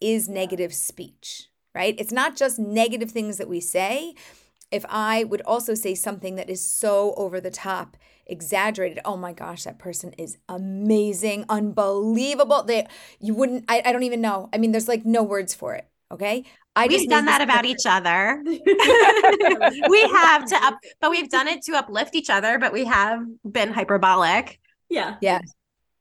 is 0.01 0.29
negative 0.29 0.75
speech, 0.75 1.49
right? 1.77 1.95
It's 1.97 2.11
not 2.11 2.35
just 2.37 2.59
negative 2.59 3.13
things 3.13 3.39
that 3.39 3.49
we 3.49 3.61
say. 3.61 4.15
If 4.73 4.85
I 4.89 5.23
would 5.25 5.43
also 5.43 5.75
say 5.75 5.95
something 5.95 6.35
that 6.37 6.51
is 6.51 6.65
so 6.65 7.15
over 7.17 7.41
the 7.41 7.51
top, 7.51 7.97
exaggerated, 8.27 8.99
oh 9.05 9.17
my 9.17 9.33
gosh, 9.33 9.63
that 9.63 9.79
person 9.79 10.13
is 10.19 10.39
amazing, 10.49 11.45
unbelievable. 11.49 12.65
They 12.65 12.89
you 13.21 13.35
wouldn't 13.35 13.65
I, 13.69 13.83
I 13.85 13.93
don't 13.93 14.03
even 14.03 14.21
know. 14.21 14.49
I 14.53 14.59
mean, 14.59 14.73
there's 14.73 14.89
like 14.89 15.05
no 15.05 15.23
words 15.23 15.55
for 15.55 15.75
it. 15.75 15.87
Okay. 16.11 16.45
I 16.75 16.87
We've 16.87 16.99
just 16.99 17.09
done 17.09 17.27
that 17.27 17.43
about 17.43 17.65
picture. 17.65 17.77
each 17.81 17.87
other. 17.87 18.43
we 19.89 20.01
have 20.03 20.45
to 20.47 20.57
up, 20.63 20.79
but 21.01 21.11
we've 21.11 21.29
done 21.29 21.49
it 21.49 21.63
to 21.63 21.73
uplift 21.77 22.15
each 22.15 22.31
other, 22.31 22.59
but 22.59 22.73
we 22.73 22.85
have 22.87 23.25
been 23.51 23.73
hyperbolic. 23.73 24.59
Yeah. 24.89 25.17
Yeah. 25.21 25.41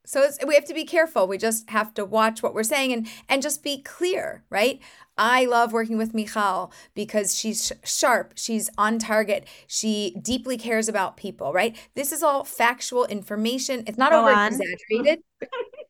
So 0.04 0.22
it's, 0.22 0.38
we 0.46 0.54
have 0.54 0.64
to 0.66 0.74
be 0.74 0.84
careful. 0.84 1.28
We 1.28 1.38
just 1.38 1.70
have 1.70 1.94
to 1.94 2.04
watch 2.04 2.42
what 2.42 2.54
we're 2.54 2.64
saying 2.64 2.92
and 2.92 3.08
and 3.28 3.42
just 3.42 3.62
be 3.62 3.82
clear, 3.82 4.44
right? 4.50 4.80
I 5.18 5.44
love 5.44 5.72
working 5.72 5.98
with 5.98 6.14
Michal 6.14 6.72
because 6.94 7.34
she's 7.34 7.66
sh- 7.66 7.72
sharp, 7.88 8.32
she's 8.36 8.70
on 8.78 8.98
target, 8.98 9.46
she 9.66 10.16
deeply 10.22 10.56
cares 10.56 10.88
about 10.88 11.16
people, 11.16 11.52
right? 11.52 11.76
This 11.94 12.12
is 12.12 12.22
all 12.22 12.44
factual 12.44 13.04
information. 13.06 13.84
It's 13.86 13.98
not 13.98 14.12
Go 14.12 14.20
over 14.20 14.30
exaggerated. 14.32 15.22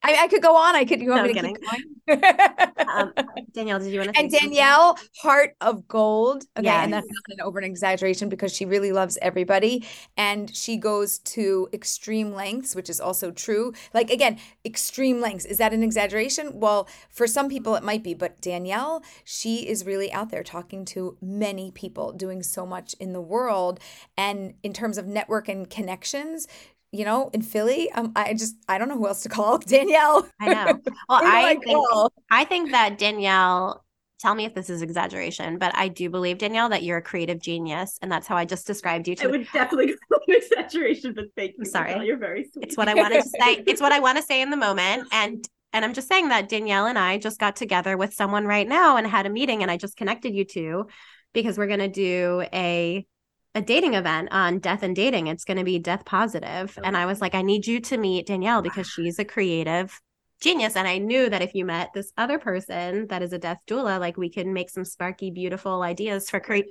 I, 0.05 0.25
I 0.25 0.29
could 0.29 0.43
go 0.43 0.57
on. 0.57 0.75
I 0.75 0.85
could. 0.85 1.01
You 1.01 1.11
want 1.11 1.23
No, 1.23 1.29
me 1.29 1.35
to 1.35 1.41
kidding. 1.41 1.57
keep 1.57 2.19
going? 2.19 2.73
Um, 2.89 3.13
Danielle, 3.53 3.79
did 3.79 3.93
you 3.93 4.01
want 4.01 4.15
to? 4.15 4.21
and 4.21 4.31
Danielle, 4.33 4.99
heart 5.23 5.55
of 5.61 5.87
gold. 5.87 6.45
Okay, 6.59 6.69
and 6.69 6.93
that's 6.93 7.07
not 7.07 7.35
an 7.39 7.41
over 7.43 7.59
an 7.59 7.65
exaggeration 7.65 8.29
because 8.29 8.53
she 8.53 8.65
really 8.65 8.91
loves 8.93 9.17
everybody, 9.23 9.87
and 10.17 10.55
she 10.57 10.77
goes 10.77 11.19
to 11.21 11.69
extreme 11.73 12.33
lengths, 12.33 12.75
which 12.75 12.91
is 12.91 13.01
also 13.01 13.31
true. 13.31 13.73
Like 13.95 14.11
again, 14.11 14.39
extreme 14.65 15.21
lengths. 15.21 15.45
Is 15.45 15.59
that 15.59 15.73
an 15.73 15.83
exaggeration? 15.85 16.59
Well, 16.59 16.89
for 17.11 17.27
some 17.29 17.49
people 17.49 17.77
it 17.77 17.85
might 17.85 18.03
be, 18.03 18.15
but 18.15 18.41
Danielle, 18.41 19.03
she 19.25 19.69
is 19.69 19.85
really 19.87 20.13
out 20.13 20.31
there 20.31 20.43
talking 20.43 20.85
to 20.87 21.17
many 21.21 21.71
people, 21.71 22.13
doing 22.13 22.43
so 22.43 22.67
much 22.67 22.95
in 23.01 23.13
the 23.13 23.21
world, 23.21 23.81
and 24.17 24.55
in 24.63 24.73
terms 24.73 24.99
of 24.99 25.07
network 25.07 25.49
and 25.49 25.69
connections. 25.69 26.47
You 26.95 27.07
know, 27.07 27.31
in 27.33 27.41
Philly, 27.41 27.91
um, 27.93 28.13
I 28.15 28.35
just 28.35 28.55
I 28.69 28.77
don't 28.77 28.89
know 28.89 28.99
who 28.99 29.07
else 29.09 29.23
to 29.23 29.31
call. 29.31 29.57
Danielle. 29.67 30.29
I 30.41 30.49
know. 30.49 30.81
Well, 31.09 31.21
Who 31.25 31.27
do 31.27 31.33
I 31.33 31.57
think? 31.57 32.13
I 32.31 32.45
think 32.45 32.71
that 32.73 32.99
Danielle. 32.99 33.85
Tell 34.21 34.37
me 34.37 34.45
if 34.45 34.55
this 34.55 34.71
is 34.71 34.83
exaggeration, 34.83 35.59
but 35.59 35.75
I 35.75 35.89
do 35.89 36.09
believe 36.09 36.39
Danielle 36.39 36.69
that 36.69 36.85
you're 36.85 36.99
a 36.99 37.03
creative 37.03 37.41
genius, 37.41 37.99
and 38.03 38.13
that's 38.13 38.29
how 38.29 38.37
I 38.37 38.45
just 38.45 38.69
described 38.69 39.09
you 39.09 39.17
To 39.17 39.23
I 39.23 39.27
to. 39.27 39.31
would 39.33 39.49
definitely 39.53 39.95
call 40.09 40.21
it 40.29 40.37
an 40.37 40.37
exaggeration, 40.37 41.13
but 41.15 41.25
thank 41.37 41.53
you. 41.53 41.57
I'm 41.61 41.65
sorry. 41.65 41.89
Michelle. 41.89 42.05
You're 42.05 42.19
very 42.19 42.45
sweet. 42.53 42.67
It's 42.67 42.77
what 42.77 42.87
I 42.89 42.95
wanted 42.95 43.21
to 43.23 43.29
say. 43.29 43.65
It's 43.67 43.81
what 43.81 43.91
I 43.91 43.99
want 43.99 44.19
to 44.19 44.23
say 44.23 44.41
in 44.41 44.51
the 44.51 44.57
moment, 44.57 45.09
and 45.11 45.45
and 45.73 45.85
I'm 45.85 45.95
just 45.95 46.09
saying 46.09 46.29
that 46.29 46.49
Danielle 46.49 46.87
and 46.87 46.99
I 46.99 47.19
just 47.19 47.39
got 47.39 47.57
together 47.57 47.97
with 47.97 48.15
someone 48.15 48.47
right 48.47 48.69
now 48.69 48.97
and 48.97 49.07
had 49.07 49.27
a 49.27 49.31
meeting, 49.31 49.63
and 49.63 49.71
I 49.71 49.77
just 49.77 49.97
connected 49.97 50.35
you 50.35 50.45
two 50.45 50.87
because 51.33 51.59
we're 51.59 51.67
gonna 51.67 51.89
do 51.89 52.45
a 52.53 53.07
a 53.55 53.61
dating 53.61 53.95
event 53.95 54.29
on 54.33 54.59
death 54.59 54.83
and 54.83 54.97
dating. 54.97 55.27
It's 55.27 55.45
going 55.45 55.59
to 55.59 55.65
be 55.65 55.79
death 55.79 56.05
positive. 56.05 56.79
And 56.83 56.97
I 56.97 57.07
was 57.07 57.21
like, 57.21 57.35
I 57.35 57.43
need 57.43 57.67
you 57.67 57.81
to 57.81 57.99
meet 57.99 58.27
Danielle 58.27 58.63
because 58.63 58.89
she's 58.89 59.19
a 59.19 59.25
creative 59.25 60.01
genius. 60.41 60.75
And 60.75 60.89
I 60.89 60.99
knew 60.99 61.29
that 61.29 61.43
if 61.43 61.55
you 61.55 61.65
met 61.65 61.91
this 61.95 62.13
other 62.17 62.39
person 62.39 63.07
that 63.09 63.23
is 63.23 63.33
a 63.33 63.39
death 63.39 63.59
doula, 63.69 64.01
like 64.01 64.17
we 64.17 64.31
could 64.31 64.47
make 64.47 64.71
some 64.71 64.85
sparky, 64.85 65.31
beautiful 65.31 65.83
ideas 65.83 66.31
for 66.31 66.41
create. 66.41 66.67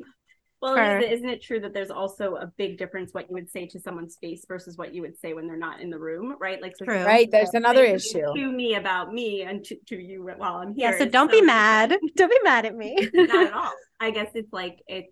Well, 0.61 0.75
for- 0.75 0.99
isn't 0.99 1.27
it 1.27 1.41
true 1.41 1.59
that 1.61 1.73
there's 1.73 1.89
also 1.91 2.35
a 2.35 2.45
big 2.57 2.77
difference 2.77 3.13
what 3.13 3.27
you 3.29 3.33
would 3.33 3.49
say 3.49 3.65
to 3.67 3.79
someone's 3.79 4.17
face 4.21 4.45
versus 4.47 4.77
what 4.77 4.93
you 4.93 5.01
would 5.01 5.17
say 5.19 5.33
when 5.33 5.47
they're 5.47 5.57
not 5.57 5.81
in 5.81 5.89
the 5.89 5.97
room, 5.99 6.35
right? 6.39 6.61
Like, 6.61 6.77
so 6.77 6.85
True. 6.85 7.03
Right, 7.03 7.29
there's 7.31 7.53
another 7.55 7.83
issue. 7.83 8.21
to 8.35 8.51
me 8.51 8.75
about 8.75 9.11
me 9.13 9.41
and 9.41 9.63
to, 9.65 9.75
to 9.87 9.95
you 9.97 10.23
while 10.37 10.55
I'm 10.55 10.73
here. 10.75 10.91
Yeah. 10.91 10.97
So 10.99 11.05
don't 11.05 11.27
be 11.31 11.41
different. 11.41 11.47
mad. 11.47 11.97
Don't 12.15 12.29
be 12.29 12.39
mad 12.43 12.65
at 12.65 12.75
me. 12.75 12.95
not 13.13 13.47
at 13.47 13.53
all. 13.61 13.71
I 13.99 14.11
guess 14.11 14.29
it's 14.35 14.53
like 14.53 14.77
it's. 14.87 15.11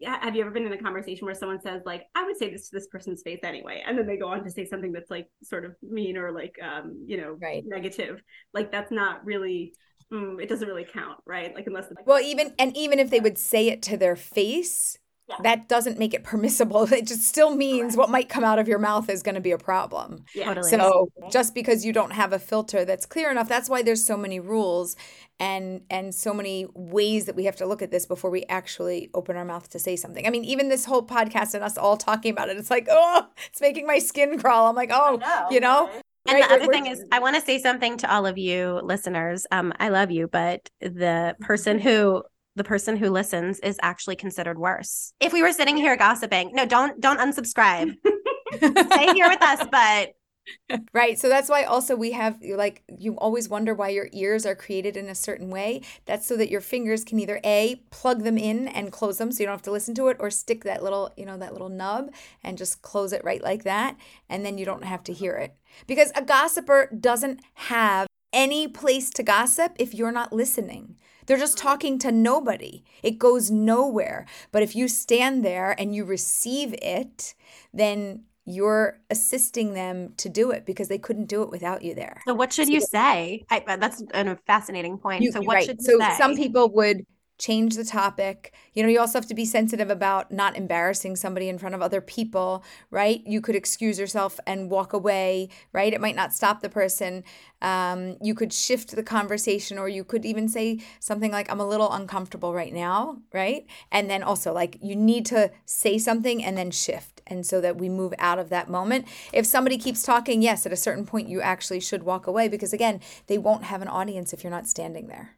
Yeah, 0.00 0.18
have 0.24 0.34
you 0.34 0.40
ever 0.40 0.50
been 0.50 0.64
in 0.64 0.72
a 0.72 0.78
conversation 0.82 1.26
where 1.26 1.34
someone 1.34 1.60
says 1.60 1.82
like, 1.84 2.06
"I 2.14 2.24
would 2.24 2.38
say 2.38 2.50
this 2.50 2.70
to 2.70 2.76
this 2.76 2.86
person's 2.86 3.20
face 3.22 3.40
anyway," 3.42 3.82
and 3.86 3.98
then 3.98 4.06
they 4.06 4.16
go 4.16 4.28
on 4.28 4.42
to 4.44 4.50
say 4.50 4.64
something 4.64 4.92
that's 4.92 5.10
like 5.10 5.28
sort 5.42 5.66
of 5.66 5.74
mean 5.82 6.16
or 6.16 6.32
like, 6.32 6.56
um, 6.62 7.04
you 7.06 7.18
know, 7.18 7.36
Right. 7.38 7.62
negative? 7.66 8.22
Like 8.54 8.72
that's 8.72 8.90
not 8.90 9.24
really. 9.26 9.74
Mm, 10.12 10.42
it 10.42 10.48
doesn't 10.48 10.66
really 10.66 10.84
count, 10.84 11.18
right? 11.26 11.54
Like 11.54 11.66
unless. 11.66 11.86
Well, 12.04 12.20
even 12.20 12.52
and 12.58 12.76
even 12.76 12.98
if 12.98 13.10
they 13.10 13.20
would 13.20 13.38
say 13.38 13.68
it 13.68 13.80
to 13.82 13.96
their 13.96 14.16
face, 14.16 14.98
Yeah. 15.28 15.36
that 15.44 15.68
doesn't 15.68 15.98
make 16.00 16.12
it 16.14 16.24
permissible. 16.32 16.92
It 16.92 17.06
just 17.06 17.22
still 17.22 17.54
means 17.54 17.96
what 17.96 18.10
might 18.10 18.28
come 18.28 18.42
out 18.42 18.58
of 18.58 18.66
your 18.66 18.80
mouth 18.80 19.08
is 19.08 19.22
going 19.22 19.36
to 19.36 19.40
be 19.40 19.52
a 19.52 19.58
problem. 19.58 20.24
yeah. 20.34 20.46
Totally. 20.46 20.68
So 20.70 21.08
just 21.30 21.54
because 21.54 21.84
you 21.84 21.92
don't 21.92 22.10
have 22.12 22.32
a 22.32 22.40
filter 22.40 22.84
that's 22.84 23.06
clear 23.06 23.30
enough, 23.30 23.48
that's 23.48 23.68
why 23.70 23.82
there's 23.82 24.04
so 24.04 24.16
many 24.16 24.40
rules 24.40 24.96
and 25.38 25.82
and 25.88 26.12
so 26.14 26.34
many 26.34 26.66
ways 26.74 27.26
that 27.26 27.36
we 27.36 27.44
have 27.44 27.56
to 27.56 27.66
look 27.66 27.80
at 27.80 27.90
this 27.92 28.04
before 28.04 28.30
we 28.30 28.42
actually 28.48 29.08
open 29.14 29.36
our 29.36 29.44
mouth 29.44 29.68
to 29.70 29.78
say 29.78 29.94
something. 29.94 30.26
I 30.26 30.30
mean, 30.30 30.44
even 30.44 30.68
this 30.68 30.84
whole 30.86 31.06
podcast 31.06 31.54
and 31.54 31.62
us 31.62 31.78
all 31.78 31.96
talking 31.96 32.32
about 32.32 32.48
it, 32.50 32.56
it's 32.58 32.68
like, 32.70 32.88
oh, 32.90 33.28
it's 33.46 33.60
making 33.60 33.86
my 33.86 34.00
skin 34.00 34.38
crawl. 34.40 34.66
I'm 34.68 34.74
like, 34.76 34.90
oh, 34.92 35.20
you 35.52 35.60
know. 35.60 35.88
And 36.26 36.34
Right, 36.34 36.48
the 36.48 36.54
other 36.54 36.66
thing 36.66 36.86
is, 36.86 37.02
I 37.10 37.18
want 37.18 37.36
to 37.36 37.42
say 37.42 37.58
something 37.58 37.96
to 37.98 38.12
all 38.12 38.26
of 38.26 38.36
you 38.36 38.80
listeners. 38.82 39.46
Um, 39.50 39.72
I 39.80 39.88
love 39.88 40.10
you, 40.10 40.28
but 40.28 40.68
the 40.80 41.34
person 41.40 41.78
who 41.78 42.22
the 42.56 42.64
person 42.64 42.96
who 42.96 43.10
listens 43.10 43.58
is 43.60 43.78
actually 43.80 44.16
considered 44.16 44.58
worse. 44.58 45.12
If 45.20 45.32
we 45.32 45.40
were 45.40 45.52
sitting 45.52 45.76
here 45.76 45.96
gossiping, 45.96 46.50
no, 46.52 46.66
don't 46.66 47.00
don't 47.00 47.18
unsubscribe. 47.18 47.94
Stay 48.56 49.12
here 49.14 49.28
with 49.28 49.42
us, 49.42 49.66
but 49.70 50.10
Right. 50.92 51.18
So 51.18 51.28
that's 51.28 51.48
why 51.48 51.64
also 51.64 51.96
we 51.96 52.12
have 52.12 52.38
like 52.42 52.82
you 52.98 53.14
always 53.16 53.48
wonder 53.48 53.74
why 53.74 53.88
your 53.88 54.08
ears 54.12 54.44
are 54.46 54.54
created 54.54 54.96
in 54.96 55.08
a 55.08 55.14
certain 55.14 55.50
way. 55.50 55.82
That's 56.06 56.26
so 56.26 56.36
that 56.36 56.50
your 56.50 56.60
fingers 56.60 57.04
can 57.04 57.18
either 57.20 57.40
A 57.44 57.76
plug 57.90 58.22
them 58.22 58.38
in 58.38 58.68
and 58.68 58.92
close 58.92 59.18
them 59.18 59.32
so 59.32 59.40
you 59.40 59.46
don't 59.46 59.54
have 59.54 59.62
to 59.62 59.70
listen 59.70 59.94
to 59.96 60.08
it 60.08 60.16
or 60.20 60.30
stick 60.30 60.64
that 60.64 60.82
little, 60.82 61.12
you 61.16 61.26
know, 61.26 61.36
that 61.38 61.52
little 61.52 61.68
nub 61.68 62.10
and 62.44 62.58
just 62.58 62.82
close 62.82 63.12
it 63.12 63.24
right 63.24 63.42
like 63.42 63.64
that 63.64 63.96
and 64.28 64.44
then 64.44 64.58
you 64.58 64.64
don't 64.64 64.84
have 64.84 65.02
to 65.04 65.12
hear 65.12 65.34
it. 65.34 65.54
Because 65.86 66.12
a 66.14 66.22
gossiper 66.22 66.88
doesn't 66.98 67.40
have 67.54 68.06
any 68.32 68.68
place 68.68 69.10
to 69.10 69.22
gossip 69.22 69.72
if 69.78 69.94
you're 69.94 70.12
not 70.12 70.32
listening. 70.32 70.96
They're 71.26 71.36
just 71.36 71.58
talking 71.58 71.98
to 72.00 72.10
nobody. 72.12 72.82
It 73.02 73.18
goes 73.18 73.50
nowhere. 73.50 74.26
But 74.52 74.62
if 74.62 74.74
you 74.74 74.88
stand 74.88 75.44
there 75.44 75.74
and 75.78 75.94
you 75.94 76.04
receive 76.04 76.74
it, 76.82 77.34
then 77.72 78.24
you're 78.44 79.00
assisting 79.10 79.74
them 79.74 80.14
to 80.16 80.28
do 80.28 80.50
it 80.50 80.64
because 80.66 80.88
they 80.88 80.98
couldn't 80.98 81.26
do 81.26 81.42
it 81.42 81.50
without 81.50 81.82
you 81.82 81.94
there. 81.94 82.20
so 82.26 82.34
what 82.34 82.52
should 82.52 82.68
you 82.68 82.80
say? 82.80 83.44
I, 83.50 83.62
that's 83.76 84.02
a 84.12 84.36
fascinating 84.46 84.98
point. 84.98 85.22
You- 85.22 85.32
so 85.32 85.40
what 85.42 85.54
right. 85.54 85.66
should 85.66 85.82
so 85.82 85.98
say? 85.98 86.14
some 86.16 86.36
people 86.36 86.72
would 86.74 87.04
change 87.40 87.74
the 87.74 87.84
topic. 87.84 88.52
You 88.74 88.82
know, 88.82 88.88
you 88.88 89.00
also 89.00 89.18
have 89.18 89.26
to 89.28 89.34
be 89.34 89.46
sensitive 89.46 89.88
about 89.90 90.30
not 90.30 90.56
embarrassing 90.56 91.16
somebody 91.16 91.48
in 91.48 91.58
front 91.58 91.74
of 91.74 91.80
other 91.80 92.02
people, 92.02 92.62
right? 92.90 93.22
You 93.26 93.40
could 93.40 93.56
excuse 93.56 93.98
yourself 93.98 94.38
and 94.46 94.70
walk 94.70 94.92
away, 94.92 95.48
right? 95.72 95.92
It 95.92 96.00
might 96.00 96.14
not 96.14 96.34
stop 96.34 96.60
the 96.60 96.68
person. 96.68 97.24
Um, 97.62 98.18
you 98.22 98.34
could 98.34 98.52
shift 98.52 98.94
the 98.94 99.02
conversation, 99.02 99.78
or 99.78 99.88
you 99.88 100.04
could 100.04 100.24
even 100.24 100.48
say 100.48 100.80
something 101.00 101.32
like, 101.32 101.50
I'm 101.50 101.60
a 101.60 101.66
little 101.66 101.90
uncomfortable 101.90 102.54
right 102.54 102.72
now, 102.72 103.22
right? 103.32 103.66
And 103.90 104.10
then 104.10 104.22
also, 104.22 104.52
like, 104.52 104.78
you 104.82 104.94
need 104.94 105.24
to 105.26 105.50
say 105.64 105.98
something 105.98 106.44
and 106.44 106.56
then 106.56 106.70
shift. 106.70 107.22
And 107.26 107.46
so 107.46 107.60
that 107.60 107.76
we 107.76 107.88
move 107.88 108.12
out 108.18 108.38
of 108.38 108.50
that 108.50 108.68
moment. 108.68 109.06
If 109.32 109.46
somebody 109.46 109.78
keeps 109.78 110.02
talking, 110.02 110.42
yes, 110.42 110.66
at 110.66 110.72
a 110.72 110.76
certain 110.76 111.06
point, 111.06 111.28
you 111.28 111.40
actually 111.40 111.80
should 111.80 112.02
walk 112.02 112.26
away 112.26 112.48
because, 112.48 112.72
again, 112.72 113.00
they 113.28 113.38
won't 113.38 113.64
have 113.64 113.82
an 113.82 113.88
audience 113.88 114.32
if 114.32 114.44
you're 114.44 114.50
not 114.50 114.68
standing 114.68 115.06
there. 115.06 115.36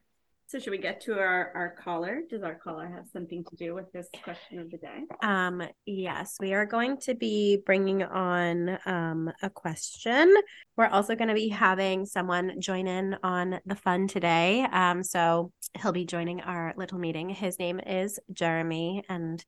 So 0.52 0.59
should 0.59 0.73
we 0.73 0.76
get 0.76 1.00
to 1.04 1.14
our 1.14 1.50
our 1.54 1.75
caller? 1.82 2.21
Does 2.28 2.42
our 2.42 2.56
caller 2.56 2.87
have 2.87 3.06
something 3.11 3.42
to 3.42 3.56
do 3.56 3.75
with 3.75 3.90
this 3.90 4.06
question 4.23 4.59
of 4.59 4.71
the 4.71 4.76
day? 4.76 5.04
Um, 5.23 5.62
yes, 5.87 6.37
we 6.40 6.52
are 6.52 6.66
going 6.66 6.99
to 6.99 7.14
be 7.14 7.62
bringing 7.64 8.02
on 8.02 8.78
um, 8.85 9.32
a 9.42 9.49
question. 9.49 10.30
We're 10.76 10.88
also 10.88 11.14
going 11.14 11.28
to 11.28 11.35
be 11.35 11.49
having 11.49 12.04
someone 12.04 12.61
join 12.61 12.87
in 12.87 13.16
on 13.23 13.61
the 13.64 13.75
fun 13.75 14.09
today. 14.09 14.66
Um, 14.71 15.02
so 15.02 15.52
he'll 15.80 15.90
be 15.90 16.04
joining 16.04 16.42
our 16.42 16.75
little 16.76 16.99
meeting. 16.99 17.30
His 17.30 17.59
name 17.59 17.80
is 17.80 18.21
Jeremy, 18.30 19.04
and 19.09 19.42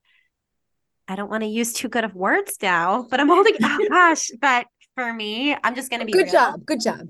I 1.06 1.16
don't 1.16 1.28
want 1.28 1.42
to 1.42 1.50
use 1.50 1.74
too 1.74 1.90
good 1.90 2.04
of 2.04 2.14
words 2.14 2.56
now, 2.62 3.06
but 3.10 3.20
I'm 3.20 3.28
holding. 3.28 3.56
oh 3.62 3.86
gosh, 3.90 4.30
but 4.40 4.68
for 4.94 5.12
me, 5.12 5.54
I'm 5.62 5.74
just 5.74 5.90
going 5.90 6.00
to 6.00 6.06
be 6.06 6.12
Good 6.12 6.24
real. 6.24 6.32
job. 6.32 6.64
Good 6.64 6.80
job. 6.80 7.00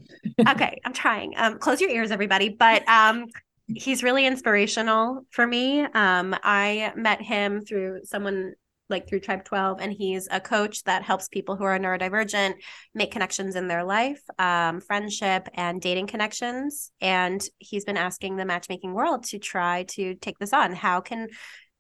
okay, 0.48 0.80
I'm 0.84 0.92
trying. 0.92 1.34
Um, 1.36 1.58
close 1.58 1.80
your 1.80 1.90
ears, 1.90 2.10
everybody. 2.10 2.48
But 2.48 2.88
um, 2.88 3.26
he's 3.68 4.02
really 4.02 4.26
inspirational 4.26 5.26
for 5.30 5.47
me. 5.47 5.83
Um, 5.83 6.37
I 6.42 6.92
met 6.97 7.23
him 7.23 7.62
through 7.62 8.00
someone 8.04 8.54
like 8.90 9.09
through 9.09 9.21
Tribe 9.21 9.44
12, 9.44 9.80
and 9.80 9.92
he's 9.92 10.28
a 10.30 10.40
coach 10.40 10.85
that 10.85 11.02
helps 11.02 11.28
people 11.28 11.56
who 11.56 11.64
are 11.64 11.78
neurodivergent 11.78 12.54
make 12.94 13.11
connections 13.11 13.56
in 13.56 13.66
their 13.66 13.83
life, 13.83 14.21
um, 14.38 14.80
friendship, 14.80 15.49
and 15.54 15.80
dating 15.80 16.06
connections. 16.06 16.90
And 17.00 17.42
he's 17.59 17.85
been 17.85 17.97
asking 17.97 18.37
the 18.37 18.44
matchmaking 18.44 18.92
world 18.92 19.25
to 19.25 19.38
try 19.38 19.85
to 19.90 20.14
take 20.16 20.38
this 20.38 20.52
on. 20.52 20.75
How 20.75 21.00
can 21.00 21.28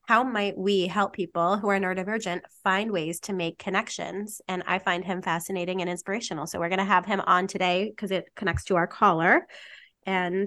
how 0.06 0.22
might 0.22 0.56
we 0.56 0.86
help 0.86 1.14
people 1.14 1.56
who 1.56 1.68
are 1.68 1.78
neurodivergent 1.78 2.42
find 2.62 2.90
ways 2.90 3.20
to 3.20 3.32
make 3.32 3.58
connections? 3.58 4.42
And 4.48 4.62
I 4.66 4.78
find 4.78 5.02
him 5.02 5.22
fascinating 5.22 5.80
and 5.80 5.88
inspirational. 5.88 6.46
So 6.46 6.58
we're 6.58 6.68
going 6.68 6.78
to 6.78 6.84
have 6.84 7.06
him 7.06 7.22
on 7.26 7.46
today 7.46 7.88
because 7.88 8.10
it 8.10 8.26
connects 8.36 8.64
to 8.64 8.76
our 8.76 8.86
caller. 8.86 9.46
And 10.04 10.46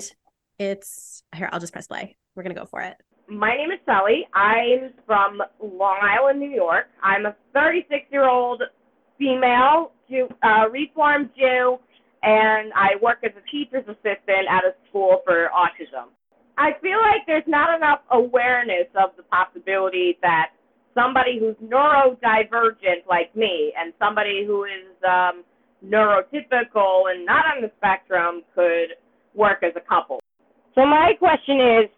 it's 0.59 1.23
here, 1.35 1.49
I'll 1.51 1.59
just 1.59 1.73
press 1.73 1.87
play. 1.87 2.15
We're 2.35 2.43
going 2.43 2.55
to 2.55 2.59
go 2.59 2.65
for 2.65 2.81
it. 2.81 2.97
My 3.29 3.55
name 3.55 3.71
is 3.71 3.79
Sally. 3.85 4.25
I'm 4.33 4.93
from 5.05 5.41
Long 5.61 5.99
Island, 6.01 6.39
New 6.39 6.49
York. 6.49 6.85
I'm 7.03 7.25
a 7.25 7.35
36 7.53 8.05
year 8.11 8.27
old 8.27 8.63
female 9.17 9.91
Jew, 10.09 10.29
uh, 10.43 10.69
Reformed 10.71 11.29
Jew, 11.37 11.77
and 12.23 12.71
I 12.73 12.95
work 13.01 13.19
as 13.23 13.31
a 13.31 13.51
teacher's 13.51 13.83
assistant 13.87 14.47
at 14.49 14.63
a 14.63 14.73
school 14.89 15.21
for 15.25 15.49
autism. 15.53 16.07
I 16.57 16.71
feel 16.81 16.97
like 16.97 17.21
there's 17.27 17.47
not 17.47 17.75
enough 17.75 17.99
awareness 18.11 18.87
of 18.95 19.11
the 19.17 19.23
possibility 19.23 20.17
that 20.21 20.51
somebody 20.95 21.37
who's 21.39 21.55
neurodivergent 21.57 23.05
like 23.07 23.35
me 23.35 23.73
and 23.77 23.93
somebody 23.99 24.43
who 24.45 24.63
is 24.63 24.95
um, 25.07 25.43
neurotypical 25.85 27.11
and 27.11 27.25
not 27.25 27.45
on 27.45 27.61
the 27.61 27.71
spectrum 27.77 28.41
could 28.55 28.95
work 29.35 29.61
as 29.61 29.73
a 29.75 29.87
couple. 29.87 30.19
So 30.77 30.85
my 30.85 31.13
question 31.17 31.59
is, 31.59 31.89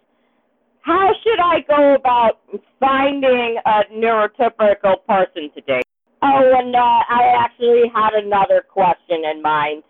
how 0.80 1.10
should 1.22 1.40
I 1.44 1.60
go 1.68 1.96
about 1.96 2.40
finding 2.80 3.58
a 3.66 3.82
neurotypical 3.94 5.06
person 5.06 5.52
today? 5.54 5.82
Oh, 6.22 6.54
and 6.58 6.74
uh, 6.74 6.80
I 6.80 7.36
actually 7.38 7.92
had 7.94 8.14
another 8.14 8.64
question 8.66 9.26
in 9.30 9.42
mind. 9.42 9.84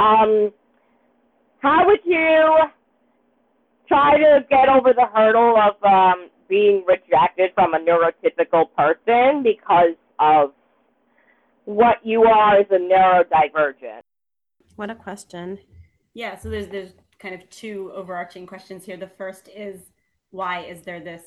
Um, 0.00 0.50
how 1.60 1.86
would 1.86 2.00
you 2.04 2.58
try 3.86 4.18
to 4.18 4.44
get 4.50 4.68
over 4.68 4.92
the 4.92 5.06
hurdle 5.14 5.54
of 5.56 5.80
um, 5.84 6.28
being 6.48 6.84
rejected 6.84 7.52
from 7.54 7.74
a 7.74 7.78
neurotypical 7.78 8.64
person 8.76 9.44
because 9.44 9.94
of 10.18 10.50
what 11.66 11.98
you 12.02 12.24
are 12.24 12.58
as 12.58 12.66
a 12.72 12.80
neurodivergent? 12.80 14.00
What 14.74 14.90
a 14.90 14.96
question. 14.96 15.60
Yeah, 16.14 16.36
so 16.36 16.50
there's 16.50 16.66
there's 16.66 16.94
kind 17.22 17.34
of 17.34 17.48
two 17.48 17.92
overarching 17.94 18.46
questions 18.46 18.84
here. 18.84 18.96
The 18.96 19.06
first 19.06 19.48
is 19.54 19.80
why 20.30 20.64
is 20.64 20.82
there 20.82 21.00
this 21.00 21.22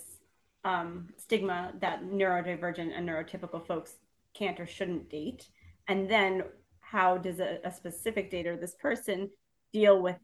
um, 0.65 1.07
stigma 1.17 1.71
that 1.79 2.03
neurodivergent 2.03 2.91
and 2.95 3.07
neurotypical 3.07 3.65
folks 3.65 3.95
can't 4.33 4.59
or 4.59 4.67
shouldn't 4.67 5.09
date? 5.09 5.47
And 5.87 6.09
then 6.09 6.43
how 6.81 7.17
does 7.17 7.39
a, 7.39 7.59
a 7.63 7.71
specific 7.71 8.29
dater, 8.29 8.59
this 8.59 8.75
person, 8.75 9.29
deal 9.71 10.01
with 10.01 10.17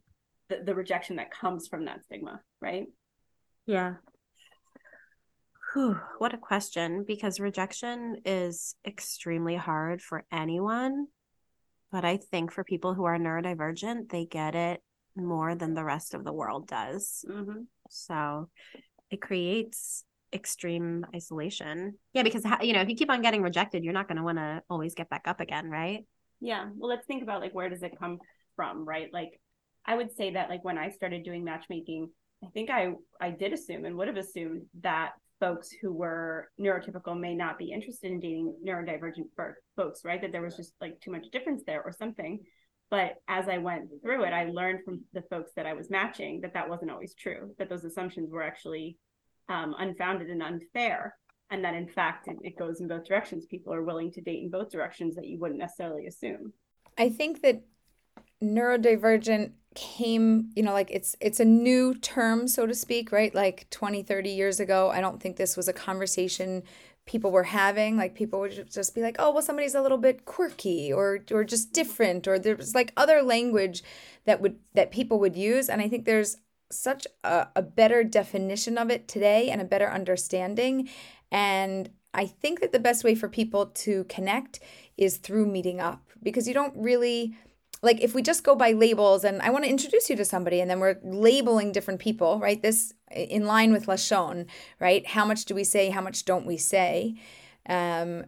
the, 0.49 0.61
the 0.65 0.75
rejection 0.75 1.15
that 1.15 1.31
comes 1.31 1.67
from 1.67 1.85
that 1.85 2.03
stigma, 2.03 2.41
right? 2.59 2.87
Yeah. 3.65 3.95
Whew, 5.73 5.97
what 6.17 6.33
a 6.33 6.37
question 6.37 7.05
because 7.07 7.39
rejection 7.39 8.17
is 8.25 8.75
extremely 8.85 9.55
hard 9.55 10.01
for 10.01 10.25
anyone. 10.31 11.07
But 11.91 12.03
I 12.03 12.17
think 12.17 12.51
for 12.51 12.63
people 12.63 12.93
who 12.93 13.05
are 13.05 13.17
neurodivergent, 13.17 14.09
they 14.09 14.25
get 14.25 14.55
it 14.55 14.81
more 15.15 15.55
than 15.55 15.73
the 15.73 15.83
rest 15.83 16.13
of 16.13 16.23
the 16.23 16.33
world 16.33 16.67
does. 16.67 17.25
Mm-hmm. 17.29 17.61
So 17.89 18.49
it 19.09 19.21
creates 19.21 20.03
extreme 20.33 21.05
isolation. 21.15 21.95
Yeah, 22.13 22.23
because 22.23 22.45
you 22.61 22.73
know, 22.73 22.81
if 22.81 22.89
you 22.89 22.95
keep 22.95 23.11
on 23.11 23.21
getting 23.21 23.41
rejected, 23.41 23.83
you're 23.83 23.93
not 23.93 24.07
going 24.07 24.17
to 24.17 24.23
want 24.23 24.37
to 24.37 24.63
always 24.69 24.95
get 24.95 25.09
back 25.09 25.23
up 25.25 25.39
again, 25.39 25.69
right? 25.69 26.05
Yeah. 26.39 26.69
Well, 26.75 26.89
let's 26.89 27.05
think 27.05 27.23
about 27.23 27.41
like 27.41 27.53
where 27.53 27.69
does 27.69 27.83
it 27.83 27.99
come 27.99 28.19
from, 28.55 28.85
right? 28.85 29.09
Like 29.13 29.39
I 29.85 29.95
would 29.95 30.15
say 30.15 30.33
that 30.33 30.49
like 30.49 30.63
when 30.63 30.77
I 30.77 30.89
started 30.89 31.23
doing 31.23 31.43
matchmaking, 31.43 32.09
I 32.43 32.47
think 32.53 32.69
I 32.69 32.93
I 33.19 33.31
did 33.31 33.53
assume 33.53 33.85
and 33.85 33.95
would 33.97 34.07
have 34.07 34.17
assumed 34.17 34.63
that 34.81 35.11
folks 35.39 35.69
who 35.71 35.91
were 35.91 36.49
neurotypical 36.59 37.19
may 37.19 37.35
not 37.35 37.57
be 37.57 37.71
interested 37.71 38.11
in 38.11 38.19
dating 38.19 38.55
neurodivergent 38.65 39.27
folks, 39.75 40.05
right? 40.05 40.21
That 40.21 40.31
there 40.31 40.41
was 40.41 40.55
just 40.55 40.73
like 40.79 40.99
too 41.01 41.11
much 41.11 41.25
difference 41.31 41.63
there 41.65 41.83
or 41.83 41.91
something. 41.91 42.39
But 42.91 43.15
as 43.29 43.47
I 43.47 43.57
went 43.57 43.89
through 44.03 44.25
it, 44.25 44.33
I 44.33 44.49
learned 44.51 44.83
from 44.83 45.01
the 45.13 45.23
folks 45.23 45.51
that 45.55 45.65
I 45.65 45.73
was 45.73 45.89
matching 45.89 46.41
that 46.41 46.53
that 46.53 46.69
wasn't 46.69 46.91
always 46.91 47.15
true, 47.15 47.55
that 47.57 47.69
those 47.69 47.85
assumptions 47.85 48.29
were 48.29 48.43
actually 48.43 48.97
um, 49.49 49.73
unfounded 49.79 50.29
and 50.29 50.43
unfair. 50.43 51.15
And 51.49 51.63
that 51.63 51.73
in 51.73 51.87
fact, 51.87 52.27
it, 52.27 52.37
it 52.43 52.59
goes 52.59 52.81
in 52.81 52.89
both 52.89 53.05
directions. 53.05 53.45
People 53.45 53.73
are 53.73 53.83
willing 53.83 54.11
to 54.11 54.21
date 54.21 54.43
in 54.43 54.49
both 54.49 54.69
directions 54.69 55.15
that 55.15 55.25
you 55.25 55.39
wouldn't 55.39 55.59
necessarily 55.59 56.05
assume. 56.05 56.53
I 56.97 57.09
think 57.09 57.41
that 57.41 57.63
neurodivergent 58.43 59.53
came 59.73 60.49
you 60.55 60.63
know 60.63 60.73
like 60.73 60.91
it's 60.91 61.15
it's 61.21 61.39
a 61.39 61.45
new 61.45 61.95
term 61.95 62.45
so 62.45 62.65
to 62.65 62.75
speak 62.75 63.11
right 63.13 63.33
like 63.33 63.69
20 63.69 64.03
30 64.03 64.29
years 64.29 64.59
ago 64.59 64.89
i 64.89 64.99
don't 64.99 65.21
think 65.21 65.37
this 65.37 65.55
was 65.55 65.69
a 65.69 65.73
conversation 65.73 66.61
people 67.11 67.29
were 67.29 67.43
having 67.43 67.97
like 67.97 68.15
people 68.15 68.39
would 68.39 68.71
just 68.71 68.95
be 68.95 69.01
like 69.01 69.17
oh 69.19 69.31
well 69.33 69.41
somebody's 69.41 69.75
a 69.75 69.81
little 69.81 69.97
bit 69.97 70.23
quirky 70.23 70.93
or 70.93 71.19
or 71.29 71.43
just 71.43 71.73
different 71.73 72.25
or 72.25 72.39
there's 72.39 72.73
like 72.73 72.93
other 72.95 73.21
language 73.21 73.83
that 74.23 74.39
would 74.39 74.57
that 74.75 74.91
people 74.91 75.19
would 75.19 75.35
use 75.35 75.67
and 75.67 75.81
i 75.81 75.89
think 75.89 76.05
there's 76.05 76.37
such 76.71 77.05
a, 77.25 77.47
a 77.53 77.61
better 77.61 78.01
definition 78.01 78.77
of 78.77 78.89
it 78.89 79.09
today 79.09 79.49
and 79.49 79.59
a 79.59 79.65
better 79.65 79.89
understanding 79.89 80.87
and 81.33 81.89
i 82.13 82.25
think 82.25 82.61
that 82.61 82.71
the 82.71 82.79
best 82.79 83.03
way 83.03 83.13
for 83.13 83.27
people 83.27 83.65
to 83.65 84.05
connect 84.05 84.61
is 84.95 85.17
through 85.17 85.45
meeting 85.45 85.81
up 85.81 86.01
because 86.23 86.47
you 86.47 86.53
don't 86.53 86.73
really 86.77 87.35
like 87.83 87.99
if 88.01 88.13
we 88.13 88.21
just 88.21 88.43
go 88.43 88.55
by 88.55 88.71
labels 88.71 89.23
and 89.23 89.41
I 89.41 89.49
want 89.49 89.63
to 89.63 89.69
introduce 89.69 90.09
you 90.09 90.15
to 90.17 90.25
somebody 90.25 90.61
and 90.61 90.69
then 90.69 90.79
we're 90.79 90.97
labeling 91.03 91.71
different 91.71 91.99
people, 91.99 92.39
right? 92.39 92.61
This 92.61 92.93
in 93.11 93.45
line 93.45 93.73
with 93.73 93.87
Lashon, 93.87 94.45
right? 94.79 95.05
How 95.05 95.25
much 95.25 95.45
do 95.45 95.55
we 95.55 95.63
say? 95.63 95.89
How 95.89 96.01
much 96.01 96.25
don't 96.25 96.45
we 96.45 96.57
say? 96.57 97.15
Um, 97.67 98.25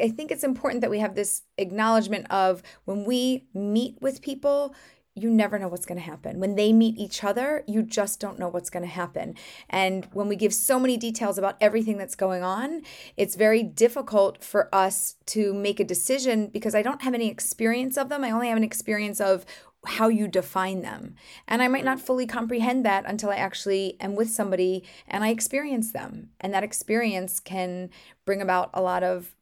I 0.00 0.08
think 0.08 0.30
it's 0.30 0.44
important 0.44 0.80
that 0.80 0.90
we 0.90 1.00
have 1.00 1.14
this 1.14 1.42
acknowledgement 1.58 2.26
of 2.30 2.62
when 2.84 3.04
we 3.04 3.46
meet 3.54 3.98
with 4.00 4.22
people, 4.22 4.74
you 5.14 5.30
never 5.30 5.58
know 5.58 5.68
what's 5.68 5.84
going 5.84 5.98
to 6.00 6.04
happen. 6.04 6.40
When 6.40 6.54
they 6.54 6.72
meet 6.72 6.96
each 6.96 7.22
other, 7.22 7.64
you 7.66 7.82
just 7.82 8.18
don't 8.18 8.38
know 8.38 8.48
what's 8.48 8.70
going 8.70 8.84
to 8.84 8.88
happen. 8.88 9.34
And 9.68 10.06
when 10.12 10.26
we 10.26 10.36
give 10.36 10.54
so 10.54 10.80
many 10.80 10.96
details 10.96 11.36
about 11.36 11.56
everything 11.60 11.98
that's 11.98 12.14
going 12.14 12.42
on, 12.42 12.82
it's 13.16 13.34
very 13.34 13.62
difficult 13.62 14.42
for 14.42 14.74
us 14.74 15.16
to 15.26 15.52
make 15.52 15.80
a 15.80 15.84
decision 15.84 16.46
because 16.46 16.74
I 16.74 16.82
don't 16.82 17.02
have 17.02 17.12
any 17.12 17.28
experience 17.28 17.98
of 17.98 18.08
them. 18.08 18.24
I 18.24 18.30
only 18.30 18.48
have 18.48 18.56
an 18.56 18.64
experience 18.64 19.20
of 19.20 19.44
how 19.84 20.08
you 20.08 20.28
define 20.28 20.80
them. 20.80 21.16
And 21.46 21.60
I 21.60 21.68
might 21.68 21.84
not 21.84 22.00
fully 22.00 22.26
comprehend 22.26 22.84
that 22.86 23.04
until 23.04 23.30
I 23.30 23.36
actually 23.36 23.96
am 24.00 24.14
with 24.14 24.30
somebody 24.30 24.84
and 25.08 25.24
I 25.24 25.28
experience 25.28 25.92
them. 25.92 26.30
And 26.40 26.54
that 26.54 26.64
experience 26.64 27.40
can 27.40 27.90
bring 28.24 28.40
about 28.40 28.70
a 28.72 28.80
lot 28.80 29.02
of 29.02 29.34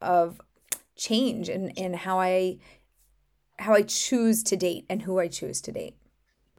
of 0.00 0.40
change 0.94 1.48
in, 1.48 1.70
in 1.70 1.94
how 1.94 2.20
I 2.20 2.58
how 3.58 3.74
I 3.74 3.82
choose 3.82 4.42
to 4.44 4.56
date 4.56 4.86
and 4.88 5.02
who 5.02 5.18
I 5.18 5.28
choose 5.28 5.60
to 5.62 5.72
date. 5.72 5.96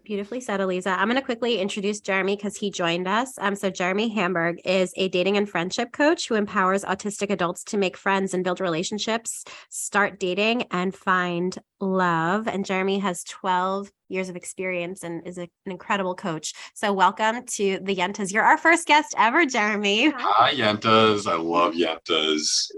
Beautifully 0.04 0.42
said, 0.42 0.60
Aliza. 0.60 0.98
I'm 0.98 1.08
going 1.08 1.20
to 1.20 1.22
quickly 1.22 1.60
introduce 1.60 2.00
Jeremy 2.00 2.36
because 2.36 2.58
he 2.58 2.72
joined 2.72 3.08
us. 3.08 3.38
Um, 3.38 3.56
so 3.56 3.70
Jeremy 3.70 4.10
Hamburgh 4.10 4.60
is 4.66 4.92
a 4.98 5.08
dating 5.08 5.38
and 5.38 5.48
friendship 5.48 5.92
coach 5.92 6.28
who 6.28 6.34
empowers 6.34 6.84
autistic 6.84 7.30
adults 7.30 7.64
to 7.66 7.78
make 7.78 7.96
friends 7.96 8.34
and 8.34 8.44
build 8.44 8.60
relationships, 8.60 9.44
start 9.70 10.20
dating, 10.20 10.64
and 10.72 10.96
find 10.96 11.60
love. 11.80 12.48
And 12.48 12.66
Jeremy 12.66 12.98
has 13.00 13.24
12 13.24 13.92
years 14.10 14.28
of 14.28 14.36
experience 14.36 15.04
and 15.04 15.26
is 15.26 15.38
a, 15.38 15.44
an 15.66 15.72
incredible 15.72 16.16
coach. 16.16 16.54
So 16.74 16.92
welcome 16.92 17.46
to 17.46 17.80
the 17.82 17.96
Yentas. 17.96 18.34
You're 18.34 18.44
our 18.44 18.58
first 18.58 18.88
guest 18.88 19.14
ever, 19.18 19.46
Jeremy. 19.46 20.10
Hi, 20.10 20.54
Yentas. 20.54 21.28
I 21.28 21.36
love 21.36 21.74
Yentas. 21.76 22.72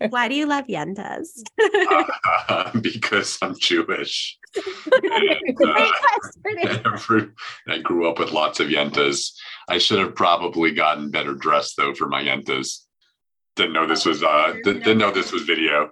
Why 0.10 0.28
do 0.28 0.34
you 0.34 0.46
love 0.46 0.66
Yentas? 0.66 1.42
uh, 2.48 2.78
because 2.80 3.38
I'm 3.42 3.58
Jewish. 3.58 4.38
and, 5.02 5.56
uh, 5.64 5.90
every, 6.84 7.30
I 7.68 7.78
grew 7.78 8.08
up 8.08 8.18
with 8.18 8.32
lots 8.32 8.60
of 8.60 8.68
Yentas. 8.68 9.32
I 9.68 9.78
should 9.78 10.00
have 10.00 10.14
probably 10.14 10.72
gotten 10.72 11.10
better 11.10 11.34
dressed 11.34 11.76
though 11.76 11.94
for 11.94 12.08
my 12.08 12.22
Yentas. 12.22 12.84
Didn't 13.56 13.72
know 13.72 13.86
this 13.86 14.04
was 14.04 14.22
uh 14.22 14.54
didn't 14.64 14.98
know 14.98 15.10
this 15.10 15.32
was 15.32 15.42
video. 15.42 15.90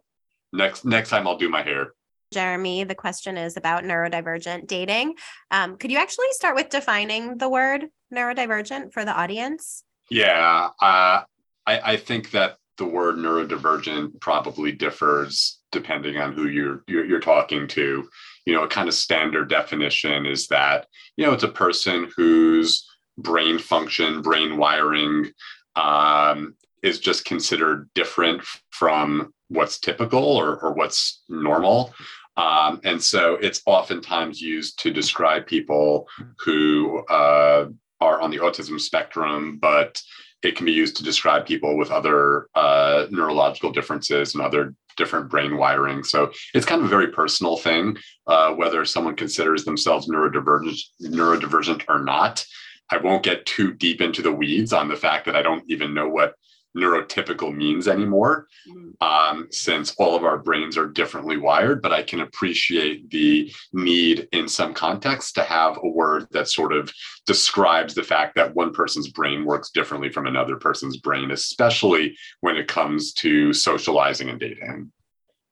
Next 0.53 0.85
next 0.85 1.11
time 1.11 1.27
I'll 1.27 1.37
do 1.37 1.49
my 1.49 1.63
hair. 1.63 1.93
Jeremy, 2.33 2.85
the 2.85 2.95
question 2.95 3.37
is 3.37 3.57
about 3.57 3.85
neurodivergent 3.85 4.67
dating. 4.67 5.15
Um, 5.51 5.77
could 5.77 5.91
you 5.91 5.99
actually 5.99 6.27
start 6.33 6.57
with 6.57 6.69
defining 6.69 7.39
the 7.39 7.49
word 7.49 7.87
neurodivergent 8.15 8.93
for 8.93 9.05
the 9.05 9.13
audience? 9.13 9.85
Yeah, 10.11 10.71
uh, 10.81 11.23
I, 11.67 11.81
I 11.93 11.97
think 11.97 12.31
that 12.33 12.57
the 12.77 12.87
word 12.87 13.17
neurodivergent 13.17 14.21
probably 14.21 14.73
differs 14.73 15.59
depending 15.71 16.17
on 16.17 16.33
who 16.33 16.49
you're, 16.49 16.83
you're, 16.87 17.05
you're 17.05 17.21
talking 17.21 17.67
to. 17.69 18.09
You 18.47 18.55
know, 18.55 18.65
a 18.65 18.69
kind 18.69 18.89
of 18.89 18.95
standard 18.95 19.51
definition 19.51 20.25
is 20.25 20.47
that 20.49 20.87
you 21.17 21.27
know 21.27 21.33
it's 21.33 21.43
a 21.43 21.49
person 21.49 22.11
whose 22.17 22.87
brain 23.19 23.59
function, 23.59 24.23
brain 24.23 24.57
wiring 24.57 25.31
um, 25.77 26.55
is 26.83 26.99
just 27.01 27.25
considered 27.25 27.91
different 27.95 28.43
from 28.71 29.33
what's 29.49 29.79
typical 29.79 30.25
or, 30.25 30.59
or 30.59 30.73
what's 30.73 31.23
normal. 31.29 31.93
Um, 32.39 32.81
and 32.85 33.03
so 33.03 33.35
it's 33.35 33.63
oftentimes 33.67 34.41
used 34.41 34.79
to 34.81 34.93
describe 34.93 35.47
people 35.47 36.09
who 36.39 37.05
uh, 37.11 37.67
are 38.01 38.21
on 38.21 38.31
the 38.31 38.39
autism 38.39 38.81
spectrum, 38.81 39.59
but 39.61 40.01
it 40.45 40.57
can 40.57 40.65
be 40.65 40.73
used 40.73 40.97
to 40.97 41.03
describe 41.03 41.47
people 41.47 41.77
with 41.77 41.91
other 41.91 42.47
uh, 42.55 43.07
neurological 43.11 43.73
differences 43.73 44.35
and 44.35 44.43
other 44.43 44.73
different 44.97 45.29
brain 45.29 45.57
wiring. 45.57 46.05
So 46.05 46.31
it's 46.55 46.67
kind 46.67 46.81
of 46.81 46.87
a 46.87 46.91
very 46.91 47.09
personal 47.09 47.57
thing, 47.57 47.97
uh, 48.29 48.53
whether 48.55 48.85
someone 48.85 49.17
considers 49.17 49.65
themselves 49.65 50.09
neurodivergent, 50.09 50.79
neurodivergent 51.03 51.85
or 51.89 52.05
not. 52.05 52.45
I 52.91 52.99
won't 52.99 53.25
get 53.25 53.47
too 53.47 53.75
deep 53.75 54.01
into 54.01 54.23
the 54.23 54.33
weeds 54.33 54.73
on 54.73 54.89
the 54.89 54.97
fact 54.97 55.27
that 55.27 55.37
I 55.37 55.43
don't 55.43 55.65
even 55.69 55.93
know 55.93 56.09
what 56.09 56.35
neurotypical 56.79 57.55
means 57.55 57.89
anymore, 57.89 58.47
mm-hmm. 58.69 59.05
um, 59.05 59.49
since 59.51 59.95
all 59.99 60.17
of 60.17 60.25
our 60.25 60.39
brains 60.39 60.77
are 60.77 60.87
differently 60.87 61.37
wired. 61.37 61.83
But 61.83 61.93
I 61.93 62.03
can 62.03 62.21
appreciate 62.21 63.11
the 63.11 63.53
need 63.73 64.29
in 64.33 64.49
some 64.49 64.73
context 64.73 65.35
to 65.35 65.43
have 65.43 65.79
a 65.83 65.89
word 65.89 66.27
that 66.31 66.49
sort 66.49 66.73
of 66.73 66.93
describes 67.27 67.95
the 67.95 68.03
fact 68.03 68.37
that 68.37 68.55
one 68.55 68.73
person's 68.73 69.09
brain 69.09 69.45
works 69.45 69.71
differently 69.71 70.11
from 70.11 70.27
another 70.27 70.57
person's 70.57 70.99
brain, 70.99 71.31
especially 71.31 72.17
when 72.41 72.57
it 72.57 72.69
comes 72.69 73.13
to 73.15 73.53
socializing 73.53 74.29
and 74.29 74.41
dating. 74.41 74.91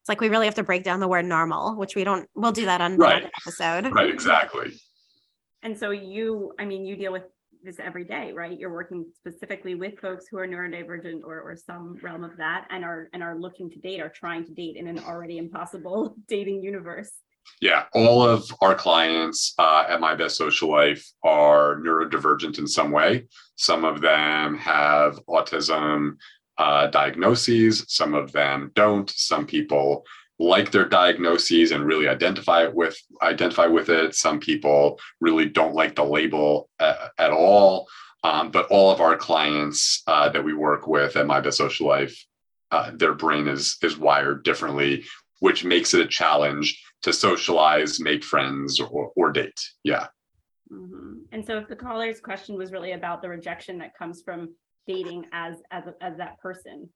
It's 0.01 0.09
like 0.09 0.21
we 0.21 0.29
really 0.29 0.47
have 0.47 0.55
to 0.55 0.63
break 0.63 0.85
down 0.85 1.01
the 1.01 1.09
word 1.09 1.25
normal, 1.25 1.75
which 1.75 1.97
we 1.97 2.05
don't, 2.05 2.29
we'll 2.37 2.53
do 2.53 2.67
that 2.67 2.81
on 2.81 2.97
right. 2.97 3.29
episode. 3.45 3.93
Right, 3.93 4.09
exactly. 4.09 4.73
And 5.63 5.77
so 5.77 5.91
you, 5.91 6.53
I 6.61 6.65
mean, 6.65 6.87
you 6.87 6.95
deal 6.95 7.11
with 7.13 7.25
this 7.67 7.79
every 7.79 8.05
day, 8.05 8.33
right? 8.33 8.59
You're 8.59 8.73
working 8.73 9.05
specifically 9.15 9.75
with 9.75 9.99
folks 9.99 10.27
who 10.31 10.39
are 10.39 10.47
neurodivergent 10.47 11.23
or, 11.25 11.41
or 11.41 11.57
some 11.57 11.99
realm 12.01 12.25
of 12.25 12.37
that 12.39 12.67
and 12.71 12.85
are 12.85 13.11
and 13.13 13.23
are 13.23 13.39
looking 13.39 13.69
to 13.71 13.79
date 13.79 14.01
or 14.01 14.09
trying 14.09 14.47
to 14.47 14.53
date 14.53 14.77
in 14.77 14.87
an 14.87 15.01
already 15.01 15.37
impossible 15.37 16.17
dating 16.29 16.63
universe. 16.63 17.11
Yeah, 17.61 17.85
all 17.93 18.23
of 18.23 18.45
our 18.61 18.75
clients 18.75 19.55
uh, 19.59 19.85
at 19.89 20.01
My 20.01 20.15
Best 20.15 20.37
Social 20.37 20.71
Life 20.71 21.07
are 21.23 21.77
neurodivergent 21.77 22.59
in 22.59 22.67
some 22.67 22.91
way. 22.91 23.27
Some 23.57 23.85
of 23.85 24.01
them 24.01 24.57
have 24.59 25.21
autism 25.29 26.17
uh, 26.59 26.87
diagnoses, 26.89 27.85
some 27.89 28.15
of 28.15 28.33
them 28.33 28.73
don't. 28.75 29.11
Some 29.11 29.47
people 29.47 30.05
like 30.39 30.71
their 30.71 30.89
diagnoses 30.89 31.73
and 31.73 31.87
really 31.87 32.09
identify 32.09 32.67
with 32.67 32.97
identify 33.23 33.67
with 33.67 33.89
it. 33.89 34.15
Some 34.15 34.39
people 34.41 35.01
really 35.21 35.47
don't 35.47 35.75
like 35.75 35.95
the 35.95 36.05
label 36.05 36.69
uh, 36.79 37.09
at 37.19 37.31
all. 37.31 37.87
Um, 38.25 38.51
but 38.51 38.67
all 38.71 38.91
of 38.91 39.01
our 39.01 39.17
clients 39.17 40.03
uh, 40.07 40.29
that 40.31 40.43
we 40.45 40.53
work 40.53 40.87
with 40.87 41.17
at 41.17 41.27
My 41.27 41.41
Best 41.41 41.59
Social 41.59 41.87
Life, 41.87 42.27
uh, 42.71 42.91
their 42.95 43.15
brain 43.15 43.47
is 43.47 43.79
is 43.83 43.97
wired 43.97 44.43
differently, 44.43 45.05
which 45.41 45.65
makes 45.65 45.95
it 45.95 46.01
a 46.01 46.07
challenge 46.07 46.83
to 47.03 47.13
socialize, 47.13 48.01
make 48.01 48.25
friends, 48.25 48.81
or, 48.81 49.13
or 49.15 49.31
date. 49.31 49.61
Yeah. 49.85 50.09
Mm-hmm. 50.73 51.19
And 51.33 51.47
so, 51.47 51.59
if 51.59 51.69
the 51.69 51.77
caller's 51.77 52.21
question 52.21 52.57
was 52.57 52.73
really 52.73 52.93
about 52.93 53.23
the 53.23 53.29
rejection 53.29 53.79
that 53.79 53.97
comes 53.97 54.23
from 54.23 54.55
dating 54.87 55.27
as 55.33 55.57
as 55.71 55.85
as 56.01 56.17
that 56.17 56.41
person, 56.41 56.89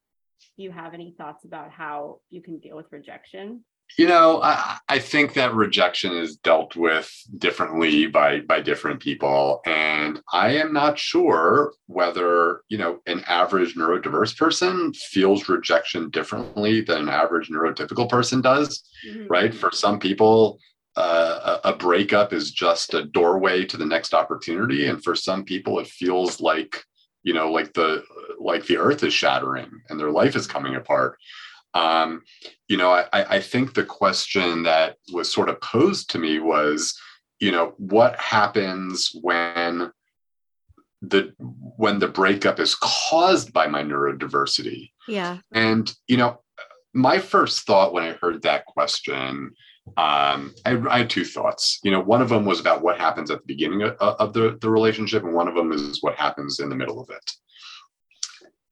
do 0.56 0.62
you 0.62 0.70
have 0.70 0.94
any 0.94 1.14
thoughts 1.16 1.44
about 1.44 1.70
how 1.70 2.20
you 2.30 2.42
can 2.42 2.58
deal 2.58 2.76
with 2.76 2.86
rejection? 2.90 3.64
You 3.98 4.06
know, 4.06 4.40
I, 4.40 4.78
I 4.88 4.98
think 5.00 5.34
that 5.34 5.54
rejection 5.54 6.12
is 6.12 6.36
dealt 6.36 6.76
with 6.76 7.10
differently 7.38 8.06
by 8.06 8.40
by 8.40 8.60
different 8.60 9.00
people, 9.00 9.60
and 9.66 10.20
I 10.32 10.50
am 10.56 10.72
not 10.72 10.98
sure 10.98 11.72
whether 11.86 12.62
you 12.68 12.78
know 12.78 13.00
an 13.06 13.24
average 13.26 13.74
neurodiverse 13.74 14.36
person 14.36 14.92
feels 14.92 15.48
rejection 15.48 16.08
differently 16.10 16.82
than 16.82 16.98
an 16.98 17.08
average 17.08 17.50
neurotypical 17.50 18.08
person 18.08 18.40
does. 18.40 18.84
Mm-hmm. 19.08 19.26
Right? 19.26 19.52
For 19.52 19.72
some 19.72 19.98
people, 19.98 20.60
uh, 20.96 21.58
a 21.64 21.74
breakup 21.74 22.32
is 22.32 22.52
just 22.52 22.94
a 22.94 23.04
doorway 23.06 23.64
to 23.64 23.76
the 23.76 23.86
next 23.86 24.14
opportunity, 24.14 24.86
and 24.86 25.02
for 25.02 25.16
some 25.16 25.44
people, 25.44 25.80
it 25.80 25.88
feels 25.88 26.40
like 26.40 26.84
you 27.22 27.34
know 27.34 27.50
like 27.50 27.72
the 27.74 28.04
like 28.38 28.66
the 28.66 28.78
earth 28.78 29.02
is 29.02 29.12
shattering 29.12 29.70
and 29.88 29.98
their 29.98 30.10
life 30.10 30.36
is 30.36 30.46
coming 30.46 30.74
apart. 30.74 31.18
Um, 31.74 32.22
you 32.68 32.76
know 32.76 32.90
I, 32.90 33.06
I 33.12 33.40
think 33.40 33.74
the 33.74 33.84
question 33.84 34.64
that 34.64 34.96
was 35.12 35.32
sort 35.32 35.48
of 35.48 35.60
posed 35.60 36.10
to 36.10 36.18
me 36.18 36.38
was 36.38 36.98
you 37.38 37.52
know 37.52 37.74
what 37.78 38.18
happens 38.18 39.10
when 39.22 39.92
the 41.02 41.32
when 41.38 41.98
the 41.98 42.08
breakup 42.08 42.60
is 42.60 42.74
caused 42.74 43.52
by 43.52 43.66
my 43.66 43.82
neurodiversity? 43.82 44.90
Yeah. 45.08 45.38
And 45.52 45.92
you 46.08 46.16
know 46.16 46.40
my 46.92 47.18
first 47.18 47.62
thought 47.62 47.92
when 47.92 48.02
i 48.02 48.12
heard 48.20 48.42
that 48.42 48.66
question 48.66 49.52
um, 49.96 50.54
I, 50.64 50.76
I, 50.88 50.98
had 50.98 51.10
two 51.10 51.24
thoughts. 51.24 51.78
You 51.82 51.90
know, 51.90 52.00
one 52.00 52.22
of 52.22 52.28
them 52.28 52.44
was 52.44 52.60
about 52.60 52.82
what 52.82 52.98
happens 52.98 53.30
at 53.30 53.38
the 53.38 53.46
beginning 53.46 53.82
of, 53.82 53.96
of 53.98 54.32
the, 54.32 54.58
the 54.60 54.70
relationship, 54.70 55.22
and 55.24 55.34
one 55.34 55.48
of 55.48 55.54
them 55.54 55.72
is 55.72 56.02
what 56.02 56.16
happens 56.16 56.60
in 56.60 56.68
the 56.68 56.76
middle 56.76 57.00
of 57.00 57.10
it. 57.10 57.30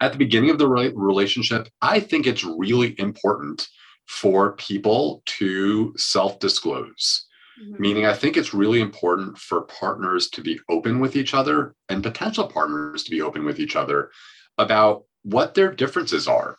At 0.00 0.12
the 0.12 0.18
beginning 0.18 0.50
of 0.50 0.58
the 0.58 0.68
re- 0.68 0.92
relationship, 0.94 1.68
I 1.82 2.00
think 2.00 2.26
it's 2.26 2.44
really 2.44 2.94
important 2.98 3.68
for 4.06 4.52
people 4.52 5.22
to 5.26 5.94
self 5.96 6.38
disclose. 6.38 7.26
Mm-hmm. 7.62 7.82
Meaning, 7.82 8.06
I 8.06 8.14
think 8.14 8.36
it's 8.36 8.54
really 8.54 8.80
important 8.80 9.38
for 9.38 9.62
partners 9.62 10.28
to 10.30 10.42
be 10.42 10.60
open 10.68 11.00
with 11.00 11.16
each 11.16 11.34
other 11.34 11.74
and 11.88 12.02
potential 12.02 12.46
partners 12.46 13.02
to 13.04 13.10
be 13.10 13.22
open 13.22 13.44
with 13.44 13.58
each 13.58 13.76
other 13.76 14.10
about 14.56 15.04
what 15.22 15.54
their 15.54 15.72
differences 15.72 16.28
are 16.28 16.56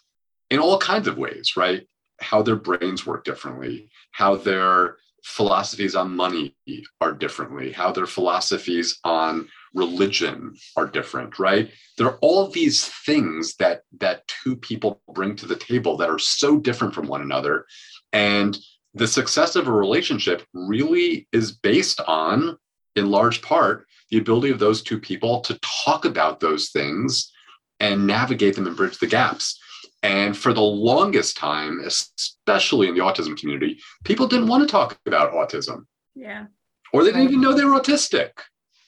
in 0.50 0.60
all 0.60 0.78
kinds 0.78 1.08
of 1.08 1.17
ways, 1.17 1.56
right? 1.56 1.88
How 2.19 2.41
their 2.41 2.56
brains 2.56 3.06
work 3.06 3.24
differently, 3.24 3.89
how 4.12 4.36
their 4.36 4.98
philosophies 5.24 5.95
on 5.95 6.15
money 6.15 6.56
are 7.02 7.12
differently, 7.12 7.72
how 7.72 7.91
their 7.91 8.06
philosophies 8.06 9.00
on 9.04 9.48
religion 9.74 10.56
are 10.76 10.88
different, 10.88 11.39
right? 11.39 11.72
There 11.98 12.08
are 12.08 12.17
all 12.22 12.48
these 12.48 12.86
things 12.86 13.56
that 13.56 13.84
that 14.00 14.28
two 14.28 14.56
people 14.56 15.02
bring 15.13 15.36
to 15.38 15.45
the 15.45 15.56
table 15.56 15.98
that 15.98 16.10
are 16.10 16.19
so 16.19 16.58
different 16.58 16.93
from 16.93 17.08
one 17.08 17.22
another. 17.22 17.65
And 18.13 18.58
the 18.93 19.08
success 19.08 19.56
of 19.56 19.67
a 19.67 19.72
relationship 19.72 20.43
really 20.54 21.28
is 21.32 21.52
based 21.52 22.00
on, 22.08 22.58
in 22.95 23.12
large 23.12 23.41
part, 23.41 23.86
the 24.10 24.17
ability 24.17 24.50
of 24.50 24.60
those 24.60 24.82
two 24.82 25.00
people 25.00 25.41
to 25.41 25.60
talk 25.86 26.06
about 26.06 26.39
those 26.39 26.69
things 26.69 27.32
and 27.80 28.08
navigate 28.08 28.56
them 28.56 28.67
and 28.67 28.76
bridge 28.76 28.98
the 28.98 29.08
gaps. 29.08 29.60
And 30.02 30.38
for 30.38 30.54
the 30.54 30.62
longest 30.62 31.38
time, 31.38 31.82
especially 31.86 32.88
in 32.88 32.96
the 32.96 33.02
autism 33.02 33.38
community, 33.38 33.80
people 34.06 34.28
didn't 34.28 34.48
want 34.48 34.64
to 34.64 34.72
talk 34.72 34.98
about 35.06 35.34
autism. 35.34 35.86
Yeah. 36.16 36.46
Or 36.94 37.04
they 37.04 37.12
didn't 37.12 37.28
even 37.28 37.42
know 37.42 37.54
they 37.54 37.66
were 37.66 37.80
autistic. 37.80 38.32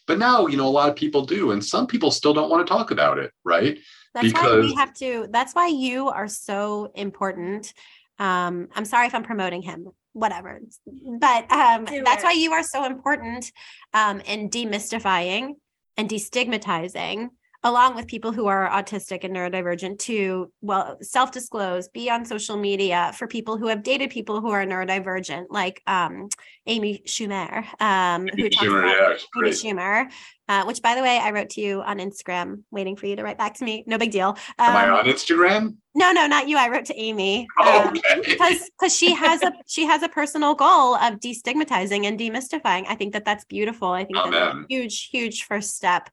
But 0.08 0.18
now, 0.18 0.48
you 0.48 0.58
know, 0.58 0.68
a 0.68 0.70
lot 0.70 0.90
of 0.90 0.96
people 0.96 1.26
do. 1.26 1.52
And 1.52 1.64
some 1.64 1.86
people 1.86 2.12
still 2.12 2.34
don't 2.34 2.50
want 2.50 2.66
to 2.66 2.72
talk 2.72 2.92
about 2.92 3.18
it, 3.18 3.32
right? 3.44 3.78
That's 4.14 4.28
because... 4.28 4.44
why 4.44 4.60
we 4.60 4.74
have 4.76 4.94
to, 4.96 5.28
that's 5.32 5.54
why 5.54 5.68
you 5.68 6.10
are 6.10 6.28
so 6.28 6.92
important. 6.96 7.74
Um, 8.20 8.70
I'm 8.74 8.86
sorry 8.86 9.08
if 9.08 9.16
I'm 9.16 9.24
promoting 9.24 9.62
him, 9.62 9.88
whatever. 10.14 10.62
But 10.86 11.52
um, 11.52 11.86
that's 12.06 12.24
why 12.24 12.34
you 12.34 12.54
are 12.54 12.64
so 12.64 12.86
important 12.86 13.52
um, 13.94 14.22
in 14.22 14.50
demystifying 14.50 15.56
and 15.98 16.10
destigmatizing 16.10 17.30
along 17.64 17.96
with 17.96 18.08
people 18.08 18.32
who 18.32 18.48
are 18.48 18.70
autistic 18.70 19.24
and 19.24 19.36
neurodivergent 19.36 20.00
to 20.00 20.52
well 20.62 20.98
self-disclose 21.02 21.88
be 21.90 22.10
on 22.10 22.26
social 22.26 22.58
media 22.58 23.12
for 23.16 23.28
people 23.28 23.58
who 23.58 23.68
have 23.68 23.84
dated 23.84 24.10
people 24.10 24.42
who 24.42 24.50
are 24.50 24.66
neurodivergent 24.66 25.46
like 25.50 25.82
um, 25.88 26.28
amy 26.68 27.02
schumer 27.06 27.66
um, 27.82 28.28
amy 28.30 28.44
who 28.44 28.50
schumer, 28.50 28.84
yeah, 28.86 29.18
amy 29.38 29.52
schumer 29.52 30.12
uh, 30.48 30.64
which 30.66 30.82
by 30.82 30.96
the 30.96 31.02
way 31.02 31.20
i 31.22 31.32
wrote 31.32 31.50
to 31.50 31.62
you 31.62 31.82
on 31.82 32.00
instagram 32.00 32.64
waiting 32.72 32.96
for 32.96 33.06
you 33.06 33.16
to 33.16 33.24
write 33.24 33.38
back 33.38 33.56
to 33.56 33.66
me. 33.66 33.84
No 33.88 33.98
big 33.98 34.12
deal. 34.12 34.30
Um, 34.60 34.70
am 34.70 34.76
i 34.76 34.88
um, 34.88 34.96
on 34.96 35.06
instagram? 35.06 35.76
no 35.96 36.12
no 36.12 36.28
not 36.28 36.48
you. 36.48 36.58
I 36.58 36.70
wrote 36.70 36.86
to 36.86 37.00
amy. 37.00 37.48
Oh, 37.60 37.88
um, 37.88 37.90
okay. 37.90 38.32
because 38.32 38.70
because 38.78 38.96
she 38.96 39.14
has 39.14 39.42
a 39.44 39.52
she 39.68 39.86
has 39.86 40.04
a 40.04 40.10
personal 40.10 40.56
goal 40.56 40.96
of 40.96 41.20
destigmatizing 41.20 42.06
and 42.06 42.20
demystifying. 42.20 42.86
I 42.88 42.96
think 42.96 43.14
that 43.14 43.26
that's 43.26 43.46
beautiful. 43.46 43.90
I 43.90 44.06
think 44.06 44.18
Amen. 44.18 44.32
that's 44.32 44.56
a 44.56 44.66
huge 44.70 45.10
huge 45.10 45.44
first 45.44 45.76
step 45.76 46.10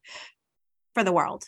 for 0.95 1.05
the 1.05 1.13
world. 1.13 1.45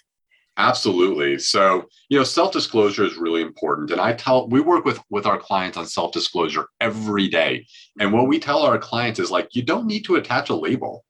Absolutely. 0.57 1.39
So 1.39 1.87
you 2.09 2.19
know 2.19 2.25
self-disclosure 2.25 3.05
is 3.05 3.17
really 3.17 3.41
important. 3.41 3.91
And 3.93 4.01
i 4.01 4.13
tell 4.13 4.49
we 4.49 4.61
work 4.61 4.85
with 4.85 5.01
with 5.09 5.27
our 5.27 5.39
clients 5.39 5.79
on 5.79 5.87
self-disclosure 5.87 6.67
every 6.81 7.29
day. 7.29 7.67
And 7.99 8.13
what 8.13 8.29
we 8.29 8.39
tell 8.39 8.61
our 8.63 8.79
clients 8.79 9.19
is 9.19 9.31
like 9.31 9.55
you 9.55 9.63
don't 9.63 9.87
need 9.87 10.05
to 10.05 10.17
attach 10.17 10.51
a 10.51 10.55
label 10.55 11.05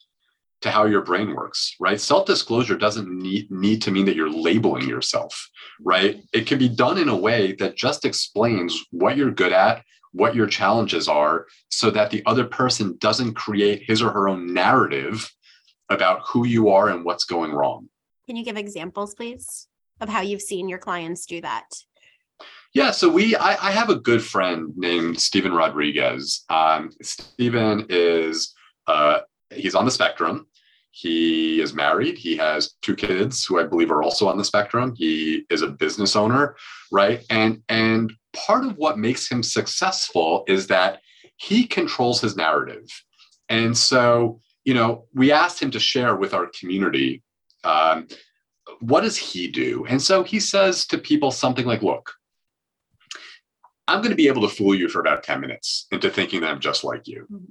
to 0.61 0.71
how 0.71 0.85
your 0.85 1.03
brain 1.03 1.35
works 1.35 1.75
right? 1.81 2.01
Self-disclosure 2.01 2.77
doesn't 2.77 3.11
need 3.11 3.51
need 3.51 3.83
to 3.83 3.91
mean 3.91 4.07
that 4.07 4.17
you're 4.17 4.31
labeling 4.31 4.89
yourself 4.89 5.49
right? 5.83 6.23
It 6.33 6.47
can 6.47 6.59
be 6.59 6.69
done 6.69 6.99
in 6.99 7.09
a 7.09 7.17
way 7.17 7.53
that 7.55 7.77
just 7.77 8.05
explains 8.05 8.79
what 8.91 9.17
you're 9.17 9.33
good 9.33 9.53
at 9.53 9.83
what 10.13 10.35
your 10.35 10.47
challenges 10.47 11.09
are 11.09 11.47
so 11.71 11.91
that 11.91 12.11
the 12.11 12.23
other 12.27 12.45
person 12.45 12.97
doesn't 12.99 13.35
create 13.35 13.83
his 13.87 14.03
or 14.03 14.11
her 14.11 14.29
own 14.29 14.53
narrative 14.53 15.31
about 15.89 16.23
who 16.27 16.47
you 16.47 16.69
are 16.71 16.89
and 16.89 17.05
what's 17.05 17.25
going 17.25 17.53
wrong 17.53 17.89
can 18.31 18.37
you 18.37 18.45
give 18.45 18.57
examples, 18.57 19.13
please, 19.13 19.67
of 20.01 20.09
how 20.09 20.21
you've 20.21 20.41
seen 20.41 20.69
your 20.69 20.79
clients 20.79 21.27
do 21.27 21.41
that? 21.41 21.69
Yeah, 22.73 22.93
so 22.93 23.09
we 23.09 23.35
I, 23.35 23.71
I 23.71 23.73
have 23.73 23.91
a 23.91 23.97
good 23.97 24.23
friend 24.23 24.73
named 24.77 25.21
Stephen 25.21 25.53
Rodriguez. 25.53 26.45
Um, 26.49 26.93
Stephen 27.03 27.87
is 27.89 28.55
uh, 28.87 29.23
he's 29.53 29.75
on 29.75 29.85
the 29.85 29.91
spectrum. 29.91 30.47
He 30.93 31.61
is 31.61 31.75
married. 31.75 32.19
He 32.19 32.37
has 32.37 32.75
two 32.83 32.95
kids 32.95 33.45
who 33.45 33.59
I 33.59 33.65
believe 33.65 33.91
are 33.91 34.05
also 34.05 34.29
on 34.29 34.39
the 34.39 34.45
spectrum. 34.45 34.95
He 34.97 35.45
is 35.51 35.63
a 35.63 35.67
business 35.67 36.15
owner, 36.15 36.55
right? 36.93 37.25
And 37.31 37.65
and 37.69 38.13
part 38.33 38.65
of 38.65 38.77
what 38.77 38.97
makes 38.97 39.29
him 39.29 39.43
successful 39.43 40.45
is 40.47 40.69
that 40.69 41.01
he 41.37 41.67
controls 41.67 42.21
his 42.21 42.37
narrative. 42.37 42.87
And 43.49 43.77
so, 43.77 44.41
you 44.65 44.75
know, 44.75 45.07
we 45.13 45.33
asked 45.33 45.61
him 45.61 45.73
to 45.73 45.81
share 45.81 46.15
with 46.15 46.33
our 46.33 46.49
community 46.57 47.25
um, 47.65 48.09
what 48.81 49.03
does 49.03 49.17
he 49.17 49.49
do? 49.49 49.85
And 49.87 50.01
so 50.01 50.23
he 50.23 50.41
says 50.41 50.87
to 50.87 50.99
people 50.99 51.31
something 51.31 51.67
like, 51.67 51.83
look, 51.83 52.13
I'm 53.89 53.99
going 53.99 54.11
to 54.11 54.17
be 54.17 54.29
able 54.29 54.43
to 54.43 54.55
fool 54.55 54.75
you 54.75 54.89
for 54.89 55.01
about 55.01 55.25
10 55.25 55.41
minutes 55.41 55.87
into 55.91 56.11
thinking 56.11 56.41
that 56.41 56.51
I'm 56.51 56.61
just 56.61 56.85
like 56.85 57.09
you. 57.09 57.27
Mm-hmm. 57.31 57.51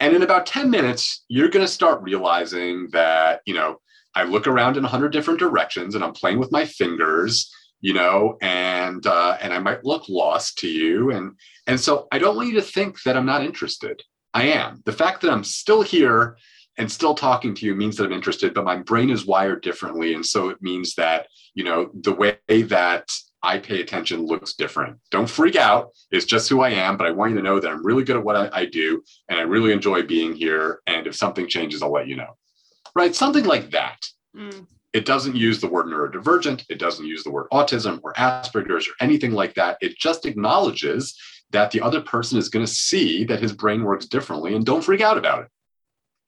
And 0.00 0.14
in 0.14 0.22
about 0.22 0.46
10 0.46 0.70
minutes, 0.70 1.24
you're 1.28 1.48
going 1.48 1.64
to 1.64 1.72
start 1.72 2.02
realizing 2.02 2.88
that, 2.92 3.40
you 3.46 3.54
know, 3.54 3.80
I 4.14 4.24
look 4.24 4.46
around 4.46 4.76
in 4.76 4.82
100 4.82 5.12
different 5.12 5.40
directions 5.40 5.94
and 5.94 6.04
I'm 6.04 6.12
playing 6.12 6.38
with 6.38 6.52
my 6.52 6.64
fingers, 6.64 7.52
you 7.80 7.94
know, 7.94 8.36
and 8.40 9.06
uh, 9.06 9.38
and 9.40 9.52
I 9.52 9.58
might 9.58 9.84
look 9.84 10.08
lost 10.08 10.58
to 10.58 10.68
you. 10.68 11.10
And 11.10 11.32
and 11.66 11.80
so 11.80 12.06
I 12.12 12.18
don't 12.18 12.36
want 12.36 12.48
you 12.48 12.54
to 12.54 12.62
think 12.62 13.02
that 13.02 13.16
I'm 13.16 13.26
not 13.26 13.44
interested. 13.44 14.02
I 14.34 14.44
am. 14.44 14.82
The 14.84 14.92
fact 14.92 15.22
that 15.22 15.32
I'm 15.32 15.44
still 15.44 15.82
here 15.82 16.36
and 16.78 16.90
still 16.90 17.14
talking 17.14 17.54
to 17.56 17.66
you 17.66 17.74
means 17.74 17.96
that 17.96 18.04
I'm 18.04 18.12
interested, 18.12 18.54
but 18.54 18.64
my 18.64 18.76
brain 18.76 19.10
is 19.10 19.26
wired 19.26 19.62
differently. 19.62 20.14
And 20.14 20.24
so 20.24 20.48
it 20.48 20.62
means 20.62 20.94
that, 20.94 21.26
you 21.54 21.64
know, 21.64 21.90
the 21.92 22.12
way 22.12 22.38
that 22.48 23.10
I 23.42 23.58
pay 23.58 23.80
attention 23.80 24.24
looks 24.24 24.54
different. 24.54 24.98
Don't 25.10 25.28
freak 25.28 25.56
out. 25.56 25.90
It's 26.12 26.24
just 26.24 26.48
who 26.48 26.60
I 26.60 26.70
am, 26.70 26.96
but 26.96 27.06
I 27.06 27.10
want 27.10 27.32
you 27.32 27.36
to 27.38 27.42
know 27.42 27.58
that 27.58 27.70
I'm 27.70 27.84
really 27.84 28.04
good 28.04 28.16
at 28.16 28.24
what 28.24 28.36
I, 28.36 28.50
I 28.52 28.66
do 28.66 29.02
and 29.28 29.38
I 29.38 29.42
really 29.42 29.72
enjoy 29.72 30.02
being 30.02 30.34
here. 30.34 30.80
And 30.86 31.06
if 31.06 31.16
something 31.16 31.48
changes, 31.48 31.82
I'll 31.82 31.92
let 31.92 32.08
you 32.08 32.16
know. 32.16 32.36
Right? 32.94 33.14
Something 33.14 33.44
like 33.44 33.70
that. 33.72 33.98
Mm. 34.36 34.66
It 34.92 35.04
doesn't 35.04 35.36
use 35.36 35.60
the 35.60 35.68
word 35.68 35.86
neurodivergent. 35.86 36.64
It 36.68 36.78
doesn't 36.78 37.06
use 37.06 37.24
the 37.24 37.30
word 37.30 37.48
autism 37.52 38.00
or 38.02 38.12
Asperger's 38.14 38.88
or 38.88 38.92
anything 39.00 39.32
like 39.32 39.54
that. 39.54 39.78
It 39.80 39.98
just 39.98 40.26
acknowledges 40.26 41.16
that 41.50 41.70
the 41.70 41.80
other 41.80 42.00
person 42.00 42.38
is 42.38 42.48
going 42.48 42.64
to 42.64 42.72
see 42.72 43.24
that 43.24 43.40
his 43.40 43.52
brain 43.52 43.82
works 43.82 44.06
differently 44.06 44.54
and 44.54 44.64
don't 44.64 44.82
freak 44.82 45.00
out 45.00 45.18
about 45.18 45.42
it 45.42 45.48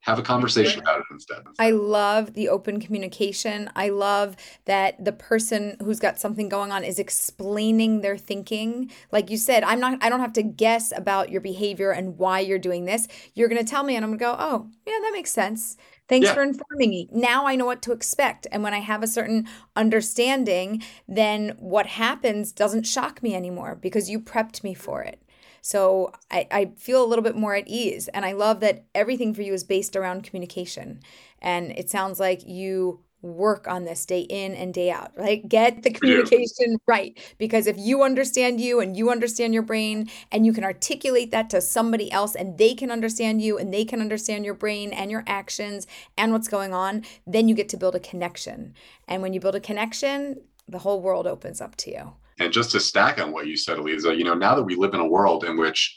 have 0.01 0.17
a 0.17 0.23
conversation 0.23 0.81
about 0.81 0.99
it 0.99 1.05
instead. 1.11 1.43
I 1.59 1.71
love 1.71 2.33
the 2.33 2.49
open 2.49 2.79
communication. 2.79 3.69
I 3.75 3.89
love 3.89 4.35
that 4.65 5.03
the 5.03 5.11
person 5.11 5.77
who's 5.79 5.99
got 5.99 6.19
something 6.19 6.49
going 6.49 6.71
on 6.71 6.83
is 6.83 6.97
explaining 6.97 8.01
their 8.01 8.17
thinking. 8.17 8.91
Like 9.11 9.29
you 9.29 9.37
said, 9.37 9.63
I'm 9.63 9.79
not 9.79 10.03
I 10.03 10.09
don't 10.09 10.19
have 10.21 10.33
to 10.33 10.43
guess 10.43 10.91
about 10.95 11.29
your 11.29 11.41
behavior 11.41 11.91
and 11.91 12.17
why 12.17 12.39
you're 12.39 12.57
doing 12.59 12.85
this. 12.85 13.07
You're 13.35 13.47
going 13.47 13.63
to 13.63 13.69
tell 13.69 13.83
me 13.83 13.95
and 13.95 14.03
I'm 14.03 14.09
going 14.17 14.19
to 14.19 14.25
go, 14.25 14.35
"Oh, 14.39 14.69
yeah, 14.87 14.97
that 15.01 15.11
makes 15.13 15.31
sense." 15.31 15.77
Thanks 16.09 16.25
Yeah. 16.27 16.33
for 16.33 16.41
informing 16.41 16.89
me. 16.89 17.07
Now 17.11 17.45
I 17.45 17.55
know 17.55 17.65
what 17.65 17.81
to 17.83 17.91
expect. 17.91 18.47
And 18.51 18.63
when 18.63 18.73
I 18.73 18.79
have 18.79 19.03
a 19.03 19.07
certain 19.07 19.47
understanding, 19.75 20.81
then 21.07 21.55
what 21.59 21.85
happens 21.85 22.51
doesn't 22.51 22.83
shock 22.87 23.21
me 23.21 23.35
anymore 23.35 23.75
because 23.79 24.09
you 24.09 24.19
prepped 24.19 24.63
me 24.63 24.73
for 24.73 25.03
it. 25.03 25.21
So 25.61 26.11
I, 26.29 26.47
I 26.51 26.71
feel 26.77 27.03
a 27.03 27.07
little 27.07 27.23
bit 27.23 27.35
more 27.35 27.55
at 27.55 27.67
ease. 27.67 28.07
And 28.09 28.25
I 28.25 28.31
love 28.33 28.59
that 28.61 28.85
everything 28.95 29.33
for 29.33 29.41
you 29.43 29.53
is 29.53 29.63
based 29.63 29.95
around 29.95 30.23
communication. 30.23 31.01
And 31.39 31.71
it 31.71 31.89
sounds 31.89 32.19
like 32.19 32.47
you 32.47 33.01
work 33.21 33.67
on 33.67 33.85
this 33.85 34.03
day 34.07 34.21
in 34.21 34.53
and 34.55 34.73
day 34.73 34.89
out, 34.89 35.11
right? 35.15 35.47
Get 35.47 35.83
the 35.83 35.91
communication 35.91 36.77
right. 36.87 37.15
Because 37.37 37.67
if 37.67 37.77
you 37.77 38.01
understand 38.01 38.59
you 38.59 38.79
and 38.79 38.97
you 38.97 39.11
understand 39.11 39.53
your 39.53 39.61
brain 39.61 40.09
and 40.31 40.43
you 40.43 40.53
can 40.53 40.63
articulate 40.63 41.29
that 41.29 41.49
to 41.51 41.61
somebody 41.61 42.11
else 42.11 42.33
and 42.35 42.57
they 42.57 42.73
can 42.73 42.89
understand 42.89 43.39
you 43.41 43.59
and 43.59 43.71
they 43.71 43.85
can 43.85 44.01
understand 44.01 44.43
your 44.43 44.55
brain 44.55 44.91
and 44.91 45.11
your 45.11 45.23
actions 45.27 45.85
and 46.17 46.31
what's 46.33 46.47
going 46.47 46.73
on, 46.73 47.03
then 47.27 47.47
you 47.47 47.53
get 47.53 47.69
to 47.69 47.77
build 47.77 47.95
a 47.95 47.99
connection. 47.99 48.73
And 49.07 49.21
when 49.21 49.33
you 49.33 49.39
build 49.39 49.55
a 49.55 49.59
connection, 49.59 50.41
the 50.67 50.79
whole 50.79 51.01
world 51.01 51.27
opens 51.27 51.61
up 51.61 51.75
to 51.77 51.91
you. 51.91 52.13
And 52.41 52.51
just 52.51 52.71
to 52.71 52.79
stack 52.79 53.21
on 53.21 53.31
what 53.31 53.45
you 53.45 53.55
said, 53.55 53.77
Eliza, 53.77 54.15
you 54.15 54.23
know, 54.23 54.33
now 54.33 54.55
that 54.55 54.63
we 54.63 54.75
live 54.75 54.95
in 54.95 54.99
a 54.99 55.05
world 55.05 55.43
in 55.43 55.57
which 55.57 55.95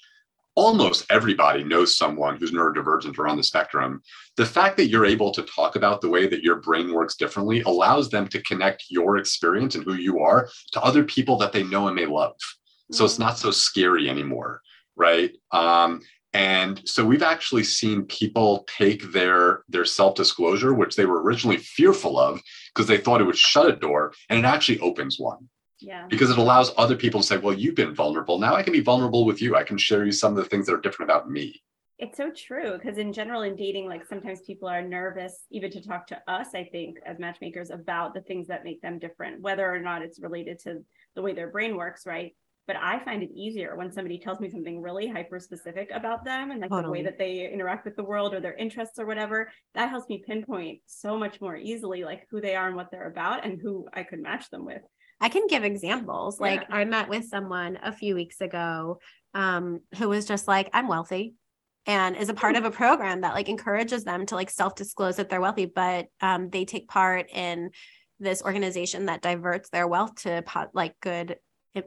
almost 0.54 1.06
everybody 1.08 1.64
knows 1.64 1.96
someone 1.96 2.36
who's 2.36 2.52
neurodivergent 2.52 3.18
or 3.18 3.26
on 3.26 3.38
the 3.38 3.42
spectrum, 3.42 4.02
the 4.36 4.44
fact 4.44 4.76
that 4.76 4.88
you're 4.88 5.06
able 5.06 5.30
to 5.30 5.42
talk 5.44 5.74
about 5.74 6.02
the 6.02 6.08
way 6.10 6.26
that 6.26 6.42
your 6.42 6.56
brain 6.56 6.92
works 6.92 7.16
differently 7.16 7.62
allows 7.62 8.10
them 8.10 8.28
to 8.28 8.42
connect 8.42 8.84
your 8.90 9.16
experience 9.16 9.74
and 9.74 9.84
who 9.84 9.94
you 9.94 10.20
are 10.20 10.46
to 10.72 10.82
other 10.82 11.02
people 11.02 11.38
that 11.38 11.50
they 11.50 11.62
know 11.62 11.88
and 11.88 11.96
they 11.96 12.04
love. 12.04 12.36
So 12.92 13.06
it's 13.06 13.18
not 13.18 13.38
so 13.38 13.50
scary 13.50 14.10
anymore, 14.10 14.60
right? 14.96 15.32
Um, 15.50 16.02
and 16.34 16.86
so 16.86 17.06
we've 17.06 17.22
actually 17.22 17.64
seen 17.64 18.04
people 18.04 18.66
take 18.68 19.12
their 19.12 19.62
their 19.70 19.86
self-disclosure, 19.86 20.74
which 20.74 20.94
they 20.94 21.06
were 21.06 21.22
originally 21.22 21.56
fearful 21.56 22.18
of 22.18 22.42
because 22.74 22.86
they 22.86 22.98
thought 22.98 23.22
it 23.22 23.24
would 23.24 23.38
shut 23.38 23.70
a 23.70 23.76
door, 23.76 24.12
and 24.28 24.38
it 24.38 24.44
actually 24.44 24.80
opens 24.80 25.18
one 25.18 25.48
Yeah. 25.86 26.06
because 26.08 26.30
it 26.30 26.38
allows 26.38 26.72
other 26.76 26.96
people 26.96 27.20
to 27.20 27.26
say, 27.26 27.36
well, 27.36 27.54
you've 27.54 27.74
been 27.74 27.94
vulnerable. 27.94 28.38
Now 28.38 28.54
I 28.54 28.62
can 28.62 28.72
be 28.72 28.80
vulnerable 28.80 29.24
with 29.24 29.40
you. 29.42 29.56
I 29.56 29.64
can 29.64 29.78
share 29.78 30.04
you 30.04 30.12
some 30.12 30.32
of 30.32 30.36
the 30.36 30.48
things 30.48 30.66
that 30.66 30.74
are 30.74 30.80
different 30.80 31.10
about 31.10 31.30
me. 31.30 31.62
It's 31.98 32.16
so 32.16 32.30
true 32.30 32.72
because 32.72 32.98
in 32.98 33.12
general 33.12 33.42
in 33.42 33.54
dating, 33.54 33.86
like 33.86 34.04
sometimes 34.04 34.40
people 34.40 34.68
are 34.68 34.82
nervous 34.82 35.46
even 35.50 35.70
to 35.70 35.80
talk 35.80 36.08
to 36.08 36.20
us, 36.26 36.48
I 36.54 36.64
think, 36.64 36.98
as 37.06 37.20
matchmakers 37.20 37.70
about 37.70 38.14
the 38.14 38.20
things 38.22 38.48
that 38.48 38.64
make 38.64 38.82
them 38.82 38.98
different, 38.98 39.40
whether 39.40 39.72
or 39.72 39.78
not 39.78 40.02
it's 40.02 40.20
related 40.20 40.58
to 40.60 40.84
the 41.14 41.22
way 41.22 41.34
their 41.34 41.50
brain 41.50 41.76
works, 41.76 42.04
right? 42.04 42.34
But 42.66 42.76
I 42.76 42.98
find 43.04 43.22
it 43.22 43.30
easier 43.34 43.76
when 43.76 43.92
somebody 43.92 44.18
tells 44.18 44.40
me 44.40 44.48
something 44.48 44.80
really 44.80 45.06
hyper 45.06 45.38
specific 45.38 45.90
about 45.92 46.24
them 46.24 46.50
and 46.50 46.60
like 46.60 46.70
the 46.70 46.90
way 46.90 47.02
that 47.02 47.18
they 47.18 47.50
interact 47.52 47.84
with 47.84 47.94
the 47.94 48.04
world 48.04 48.32
or 48.32 48.40
their 48.40 48.54
interests 48.54 48.98
or 48.98 49.04
whatever. 49.04 49.52
That 49.74 49.90
helps 49.90 50.08
me 50.08 50.24
pinpoint 50.26 50.80
so 50.86 51.18
much 51.18 51.42
more 51.42 51.56
easily 51.56 52.04
like 52.04 52.26
who 52.30 52.40
they 52.40 52.56
are 52.56 52.66
and 52.66 52.74
what 52.74 52.90
they're 52.90 53.06
about 53.06 53.44
and 53.44 53.60
who 53.60 53.86
I 53.92 54.02
could 54.02 54.20
match 54.20 54.48
them 54.50 54.64
with. 54.64 54.80
I 55.24 55.30
can 55.30 55.46
give 55.46 55.64
examples. 55.64 56.38
Like 56.38 56.60
Yeah. 56.60 56.76
I 56.76 56.84
met 56.84 57.08
with 57.08 57.24
someone 57.24 57.78
a 57.82 57.92
few 57.92 58.14
weeks 58.14 58.42
ago 58.42 58.98
um, 59.32 59.80
who 59.96 60.10
was 60.10 60.26
just 60.26 60.46
like, 60.46 60.68
I'm 60.74 60.86
wealthy 60.86 61.34
and 61.86 62.14
is 62.14 62.28
a 62.28 62.34
part 62.34 62.56
of 62.56 62.66
a 62.66 62.70
program 62.70 63.22
that 63.22 63.32
like 63.32 63.48
encourages 63.48 64.04
them 64.04 64.26
to 64.26 64.34
like 64.34 64.50
self-disclose 64.50 65.16
that 65.16 65.30
they're 65.30 65.40
wealthy, 65.40 65.64
but 65.64 66.08
um, 66.20 66.50
they 66.50 66.66
take 66.66 66.88
part 66.88 67.30
in 67.32 67.70
this 68.20 68.42
organization 68.42 69.06
that 69.06 69.22
diverts 69.22 69.70
their 69.70 69.88
wealth 69.88 70.14
to 70.24 70.42
po- 70.42 70.68
like 70.74 70.94
good 71.00 71.36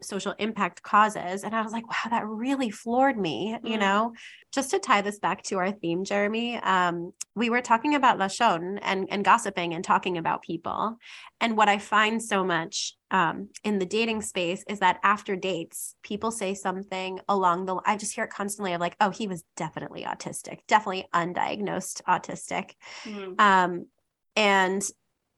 social 0.02 0.34
impact 0.40 0.82
causes. 0.82 1.44
And 1.44 1.56
I 1.56 1.62
was 1.62 1.72
like, 1.72 1.88
wow, 1.88 2.10
that 2.10 2.28
really 2.28 2.70
floored 2.70 3.18
me, 3.18 3.58
you 3.64 3.78
Mm. 3.78 3.80
know? 3.80 4.14
Just 4.52 4.72
to 4.72 4.80
tie 4.80 5.02
this 5.02 5.20
back 5.20 5.44
to 5.44 5.58
our 5.58 5.72
theme, 5.72 6.04
Jeremy, 6.04 6.58
um, 6.58 7.14
we 7.36 7.50
were 7.50 7.62
talking 7.62 7.96
about 7.96 8.18
Lashon 8.18 8.80
and, 8.82 9.08
and 9.12 9.24
gossiping 9.24 9.74
and 9.74 9.84
talking 9.84 10.18
about 10.18 10.42
people. 10.42 10.98
And 11.40 11.56
what 11.56 11.70
I 11.70 11.78
find 11.78 12.22
so 12.22 12.44
much 12.44 12.96
um, 13.12 13.50
in 13.64 13.80
the 13.80 13.86
dating 13.86 14.22
space 14.22 14.64
is 14.68 14.80
that 14.80 15.00
after 15.04 15.36
dates, 15.36 15.96
people 16.04 16.32
say 16.32 16.54
something 16.54 17.20
along 17.30 17.66
the. 17.66 17.80
I 17.86 17.96
just 17.96 18.14
hear 18.14 18.26
it 18.26 18.32
constantly 18.32 18.74
of 18.74 18.82
like, 18.82 18.98
"Oh, 19.00 19.12
he 19.12 19.28
was 19.28 19.44
definitely 19.56 20.04
autistic, 20.04 20.60
definitely 20.68 21.08
undiagnosed 21.14 22.02
autistic," 22.04 22.72
Mm. 23.06 23.40
um, 23.40 23.86
and 24.36 24.84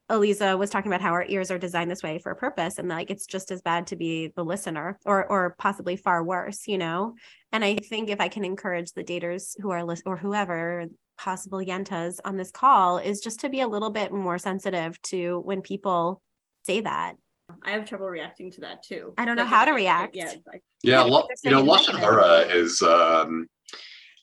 Eliza 0.10 0.58
was 0.58 0.70
talking 0.70 0.92
about 0.92 1.02
how 1.02 1.12
our 1.12 1.26
ears 1.28 1.52
are 1.52 1.58
designed 1.60 1.92
this 1.92 2.04
way 2.04 2.20
for 2.20 2.32
a 2.32 2.36
purpose, 2.36 2.78
and 2.80 2.90
like 2.90 3.12
it's 3.12 3.26
just 3.26 3.52
as 3.52 3.62
bad 3.62 3.88
to 3.88 3.96
be 3.96 4.32
the 4.36 4.44
listener, 4.44 4.98
or 5.06 5.26
or 5.26 5.56
possibly 5.60 5.96
far 5.96 6.24
worse, 6.24 6.68
you 6.68 6.78
know. 6.78 7.16
And 7.52 7.64
I 7.64 7.76
think 7.76 8.10
if 8.10 8.20
I 8.20 8.28
can 8.28 8.44
encourage 8.46 8.92
the 8.94 9.04
daters 9.04 9.60
who 9.62 9.70
are 9.72 9.84
lis- 9.84 10.04
or 10.06 10.18
whoever 10.18 10.86
possible 11.18 11.60
yentas 11.60 12.20
on 12.24 12.38
this 12.38 12.50
call 12.52 12.98
is 12.98 13.20
just 13.20 13.42
to 13.42 13.50
be 13.50 13.62
a 13.62 13.68
little 13.68 13.90
bit 13.90 14.12
more 14.12 14.38
sensitive 14.38 15.02
to 15.04 15.40
when 15.44 15.62
people 15.62 16.22
say 16.66 16.82
that. 16.82 17.16
I 17.64 17.72
have 17.72 17.86
trouble 17.86 18.08
reacting 18.08 18.52
to 18.52 18.62
that 18.62 18.84
too. 18.84 19.14
I 19.18 19.26
don't 19.26 19.36
know 19.36 19.42
Like, 19.44 19.52
how 19.52 19.66
to 19.66 19.72
react. 19.72 20.16
Yeah. 20.16 20.34
like, 20.48 20.62
Yeah, 20.84 21.00
Yeah, 21.00 21.02
lo- 21.02 21.28
you 21.44 21.52
know, 21.52 21.58
saying 21.58 21.66
Lashon 21.66 21.94
negative. 21.94 22.00
Hara 22.00 22.40
is 22.42 22.82
um, 22.82 23.48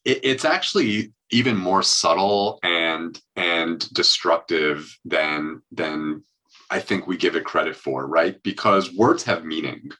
it, 0.04 0.20
it's 0.22 0.44
actually 0.44 1.12
even 1.30 1.56
more 1.56 1.82
subtle 1.82 2.58
and 2.62 3.20
and 3.34 3.88
destructive 3.92 4.96
than 5.04 5.62
than 5.72 6.22
I 6.70 6.80
think 6.80 7.06
we 7.06 7.16
give 7.16 7.36
it 7.36 7.44
credit 7.44 7.76
for, 7.76 8.06
right? 8.06 8.40
Because 8.42 8.92
words 8.92 9.22
have 9.24 9.44
meaning, 9.44 9.90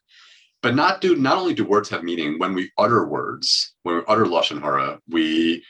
but 0.63 0.75
not 0.75 1.01
do 1.01 1.17
not 1.17 1.39
only 1.39 1.55
do 1.55 1.65
words 1.65 1.89
have 1.91 2.03
meaning 2.05 2.39
when 2.39 2.55
we 2.55 2.71
utter 2.79 3.07
words, 3.07 3.75
when 3.83 3.97
we 3.97 4.03
utter 4.09 4.25
lashon 4.25 4.61
hara, 4.61 5.01
we 5.09 5.65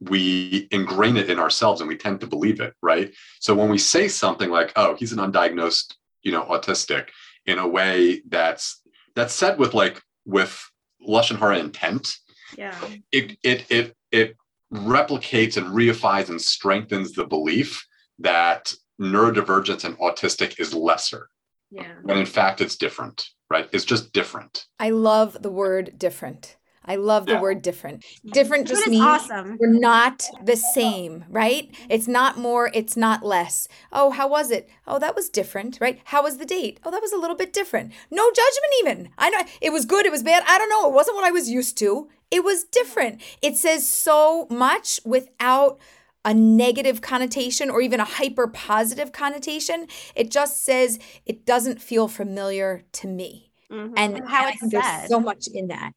we 0.00 0.68
ingrain 0.72 1.16
it 1.16 1.30
in 1.30 1.38
ourselves 1.38 1.80
and 1.80 1.88
we 1.88 1.96
tend 1.96 2.20
to 2.20 2.26
believe 2.26 2.60
it, 2.60 2.74
right? 2.82 3.12
So 3.40 3.54
when 3.54 3.68
we 3.68 3.78
say 3.78 4.08
something 4.08 4.50
like, 4.50 4.72
"Oh, 4.76 4.96
he's 4.96 5.12
an 5.12 5.18
undiagnosed, 5.18 5.94
you 6.22 6.32
know, 6.32 6.42
autistic," 6.44 7.08
in 7.46 7.58
a 7.58 7.68
way 7.68 8.22
that's 8.28 8.80
that's 9.14 9.34
said 9.34 9.58
with 9.58 9.74
like 9.74 10.02
with 10.24 10.60
lashon 11.06 11.38
hara 11.38 11.58
intent, 11.58 12.16
Yeah. 12.56 12.76
it 13.12 13.38
it 13.42 13.66
it 13.70 13.96
it 14.10 14.36
replicates 14.72 15.56
and 15.56 15.66
reifies 15.66 16.28
and 16.30 16.40
strengthens 16.40 17.12
the 17.12 17.26
belief 17.26 17.84
that 18.18 18.72
neurodivergence 19.00 19.84
and 19.84 19.98
autistic 19.98 20.58
is 20.58 20.72
lesser 20.74 21.28
Yeah. 21.70 21.92
when 22.02 22.16
in 22.18 22.26
fact 22.26 22.60
it's 22.60 22.76
different 22.76 23.26
right 23.50 23.68
it's 23.72 23.84
just 23.84 24.12
different 24.12 24.66
I 24.78 24.90
love 24.90 25.42
the 25.42 25.50
word 25.50 25.98
different. 25.98 26.56
I 26.84 26.96
love 26.96 27.26
the 27.26 27.34
Yeah. 27.34 27.40
word 27.40 27.62
different. 27.62 28.04
Different 28.26 28.66
just 28.66 28.80
That 28.80 28.88
is 28.88 28.98
means 28.98 29.04
awesome. 29.06 29.56
we're 29.60 29.68
not 29.78 30.26
the 30.44 30.56
same, 30.56 31.24
right? 31.28 31.70
It's 31.88 32.08
not 32.08 32.36
more, 32.38 32.72
it's 32.74 32.96
not 32.96 33.22
less. 33.24 33.68
Oh, 33.92 34.10
how 34.10 34.26
was 34.26 34.50
it? 34.50 34.68
Oh, 34.88 34.98
that 34.98 35.14
was 35.14 35.30
different, 35.30 35.78
right? 35.80 36.00
How 36.06 36.24
was 36.24 36.38
the 36.38 36.44
date? 36.44 36.80
Oh, 36.84 36.90
that 36.90 37.00
was 37.00 37.12
a 37.12 37.18
little 37.18 37.36
bit 37.36 37.52
different. 37.52 37.92
No 38.10 38.28
judgment 38.30 38.72
even. 38.80 39.08
I 39.16 39.30
know 39.30 39.42
it 39.60 39.70
was 39.72 39.84
good, 39.84 40.06
it 40.06 40.10
was 40.12 40.24
bad. 40.24 40.42
I 40.48 40.58
don't 40.58 40.68
know. 40.70 40.88
It 40.88 40.92
wasn't 40.94 41.14
what 41.16 41.24
I 41.24 41.30
was 41.30 41.48
used 41.48 41.78
to. 41.78 42.08
It 42.32 42.44
was 42.44 42.64
different. 42.64 43.22
It 43.42 43.58
says 43.58 43.88
so 43.88 44.48
much 44.50 45.00
without 45.04 45.78
a 46.24 46.34
negative 46.34 47.02
connotation 47.02 47.70
or 47.70 47.82
even 47.82 48.00
a 48.00 48.04
hyper 48.06 48.48
positive 48.48 49.12
connotation. 49.12 49.86
It 50.16 50.30
just 50.32 50.64
says 50.64 50.98
it 51.26 51.46
doesn't 51.46 51.82
feel 51.82 52.08
familiar 52.08 52.84
to 52.94 53.08
me. 53.08 53.52
Mhm. 53.70 53.92
And 53.96 54.18
And 54.18 54.28
how 54.28 54.46
it's 54.48 54.70
there's 54.70 54.92
so 55.08 55.20
much 55.20 55.48
in 55.54 55.68
that. 55.68 55.92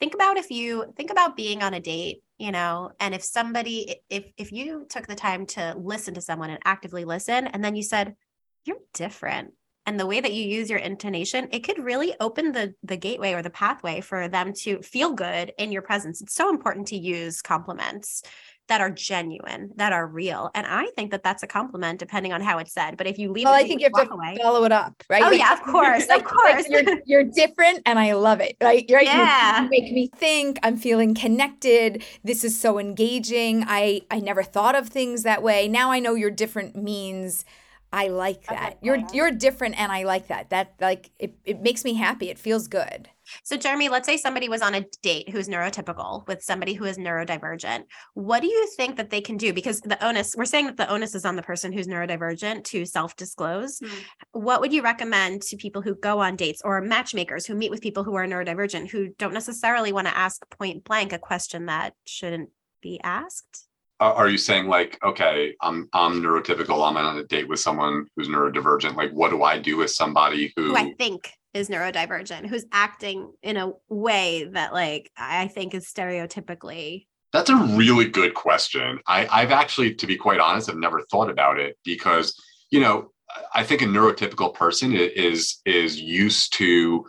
think 0.00 0.14
about 0.14 0.36
if 0.36 0.50
you 0.50 0.92
think 0.96 1.10
about 1.10 1.36
being 1.36 1.62
on 1.62 1.74
a 1.74 1.80
date 1.80 2.22
you 2.38 2.50
know 2.52 2.92
and 3.00 3.14
if 3.14 3.22
somebody 3.22 3.96
if 4.08 4.24
if 4.36 4.52
you 4.52 4.86
took 4.88 5.06
the 5.06 5.14
time 5.14 5.46
to 5.46 5.74
listen 5.78 6.14
to 6.14 6.20
someone 6.20 6.50
and 6.50 6.60
actively 6.64 7.04
listen 7.04 7.46
and 7.46 7.64
then 7.64 7.76
you 7.76 7.82
said 7.82 8.16
you're 8.64 8.78
different 8.94 9.54
and 9.90 9.98
the 9.98 10.06
way 10.06 10.20
that 10.20 10.32
you 10.32 10.44
use 10.44 10.70
your 10.70 10.78
intonation 10.78 11.48
it 11.50 11.64
could 11.64 11.78
really 11.82 12.14
open 12.20 12.52
the 12.52 12.72
the 12.84 12.96
gateway 12.96 13.32
or 13.32 13.42
the 13.42 13.50
pathway 13.50 14.00
for 14.00 14.28
them 14.28 14.52
to 14.52 14.80
feel 14.82 15.10
good 15.12 15.52
in 15.58 15.72
your 15.72 15.82
presence 15.82 16.20
it's 16.20 16.34
so 16.34 16.48
important 16.48 16.86
to 16.86 16.96
use 16.96 17.42
compliments 17.42 18.22
that 18.68 18.80
are 18.80 18.88
genuine, 18.90 19.72
that 19.74 19.92
are 19.92 20.06
real. 20.06 20.48
And 20.54 20.64
I 20.64 20.86
think 20.94 21.10
that 21.10 21.24
that's 21.24 21.42
a 21.42 21.46
compliment 21.48 21.98
depending 21.98 22.32
on 22.32 22.40
how 22.40 22.58
it's 22.58 22.72
said. 22.72 22.96
But 22.96 23.08
if 23.08 23.18
you 23.18 23.32
leave 23.32 23.46
Well, 23.46 23.54
it 23.54 23.64
I 23.64 23.66
think 23.66 23.80
you 23.80 23.88
have 23.92 24.06
to 24.08 24.12
away, 24.14 24.38
follow 24.40 24.62
it 24.62 24.70
up, 24.70 24.94
right? 25.10 25.24
Oh, 25.24 25.30
Like, 25.30 25.40
yeah, 25.40 25.52
of 25.54 25.62
course, 25.62 26.04
of 26.04 26.08
like- 26.10 26.18
like 26.24 26.26
course. 26.28 26.68
you're, 26.68 26.84
you're 27.04 27.24
different, 27.24 27.82
and 27.84 27.98
I 27.98 28.12
love 28.12 28.40
it. 28.40 28.54
Right? 28.62 28.84
You're 28.88 28.98
right. 28.98 29.06
Yeah. 29.08 29.64
You, 29.64 29.70
make 29.70 29.92
me 29.92 30.08
think. 30.14 30.60
I'm 30.62 30.76
feeling 30.76 31.16
connected. 31.16 32.04
This 32.22 32.44
is 32.44 32.56
so 32.60 32.78
engaging. 32.78 33.64
I 33.66 34.02
I 34.08 34.20
never 34.20 34.44
thought 34.44 34.76
of 34.76 34.88
things 34.88 35.24
that 35.24 35.42
way. 35.42 35.66
Now 35.66 35.90
I 35.90 35.98
know 35.98 36.14
you're 36.14 36.30
different 36.30 36.76
means. 36.76 37.44
I 37.92 38.08
like 38.08 38.46
that. 38.46 38.78
You're 38.82 39.02
you're 39.12 39.32
different, 39.32 39.80
and 39.80 39.90
I 39.90 40.04
like 40.04 40.28
that. 40.28 40.50
That 40.50 40.74
like 40.80 41.10
it, 41.18 41.34
it 41.44 41.60
makes 41.60 41.84
me 41.84 41.94
happy. 41.94 42.30
It 42.30 42.38
feels 42.38 42.68
good. 42.68 43.08
So, 43.44 43.56
Jeremy, 43.56 43.88
let's 43.88 44.06
say 44.06 44.16
somebody 44.16 44.48
was 44.48 44.62
on 44.62 44.74
a 44.74 44.84
date 45.02 45.28
who's 45.28 45.48
neurotypical 45.48 46.26
with 46.26 46.42
somebody 46.42 46.74
who 46.74 46.84
is 46.84 46.98
neurodivergent. 46.98 47.84
What 48.14 48.40
do 48.40 48.48
you 48.48 48.68
think 48.76 48.96
that 48.96 49.10
they 49.10 49.20
can 49.20 49.36
do? 49.36 49.52
Because 49.52 49.80
the 49.80 50.02
onus, 50.04 50.34
we're 50.36 50.44
saying 50.44 50.66
that 50.66 50.76
the 50.76 50.90
onus 50.90 51.14
is 51.14 51.24
on 51.24 51.36
the 51.36 51.42
person 51.42 51.72
who's 51.72 51.88
neurodivergent 51.88 52.64
to 52.64 52.84
self 52.86 53.16
disclose. 53.16 53.80
Mm. 53.80 53.90
What 54.32 54.60
would 54.60 54.72
you 54.72 54.82
recommend 54.82 55.42
to 55.42 55.56
people 55.56 55.82
who 55.82 55.94
go 55.94 56.20
on 56.20 56.36
dates 56.36 56.62
or 56.64 56.80
matchmakers 56.80 57.46
who 57.46 57.54
meet 57.54 57.70
with 57.70 57.82
people 57.82 58.04
who 58.04 58.14
are 58.14 58.26
neurodivergent 58.26 58.90
who 58.90 59.08
don't 59.18 59.34
necessarily 59.34 59.92
want 59.92 60.06
to 60.06 60.16
ask 60.16 60.48
point 60.50 60.84
blank 60.84 61.12
a 61.12 61.18
question 61.18 61.66
that 61.66 61.94
shouldn't 62.04 62.50
be 62.80 63.00
asked? 63.02 63.66
Are, 64.00 64.28
you 64.30 64.38
saying 64.38 64.66
like, 64.66 64.98
okay, 65.04 65.54
I'm 65.60 65.88
I'm 65.92 66.22
neurotypical. 66.22 66.88
I'm 66.88 66.96
on 66.96 67.18
a 67.18 67.24
date 67.24 67.48
with 67.48 67.60
someone 67.60 68.06
who's 68.16 68.28
neurodivergent. 68.28 68.96
Like, 68.96 69.12
what 69.12 69.30
do 69.30 69.42
I 69.42 69.58
do 69.58 69.76
with 69.76 69.90
somebody 69.90 70.52
who? 70.56 70.70
Who 70.70 70.76
I 70.76 70.94
think 70.98 71.30
is 71.52 71.68
neurodivergent, 71.68 72.46
who's 72.46 72.64
acting 72.72 73.32
in 73.42 73.56
a 73.56 73.72
way 73.88 74.44
that, 74.52 74.72
like, 74.72 75.10
I 75.16 75.48
think 75.48 75.74
is 75.74 75.86
stereotypically 75.86 77.06
That's 77.32 77.50
a 77.50 77.56
really 77.56 78.08
good 78.08 78.34
question. 78.34 79.00
I, 79.06 79.26
I've 79.30 79.50
actually, 79.50 79.94
to 79.96 80.06
be 80.06 80.16
quite 80.16 80.40
honest, 80.40 80.70
i've 80.70 80.76
never 80.76 81.02
thought 81.10 81.30
about 81.30 81.58
it 81.58 81.76
because, 81.84 82.34
you 82.70 82.80
know, 82.80 83.10
I 83.54 83.62
think 83.64 83.82
a 83.82 83.86
neurotypical 83.86 84.54
person 84.54 84.92
is 84.92 85.60
is 85.64 86.00
used 86.00 86.52
to 86.54 87.04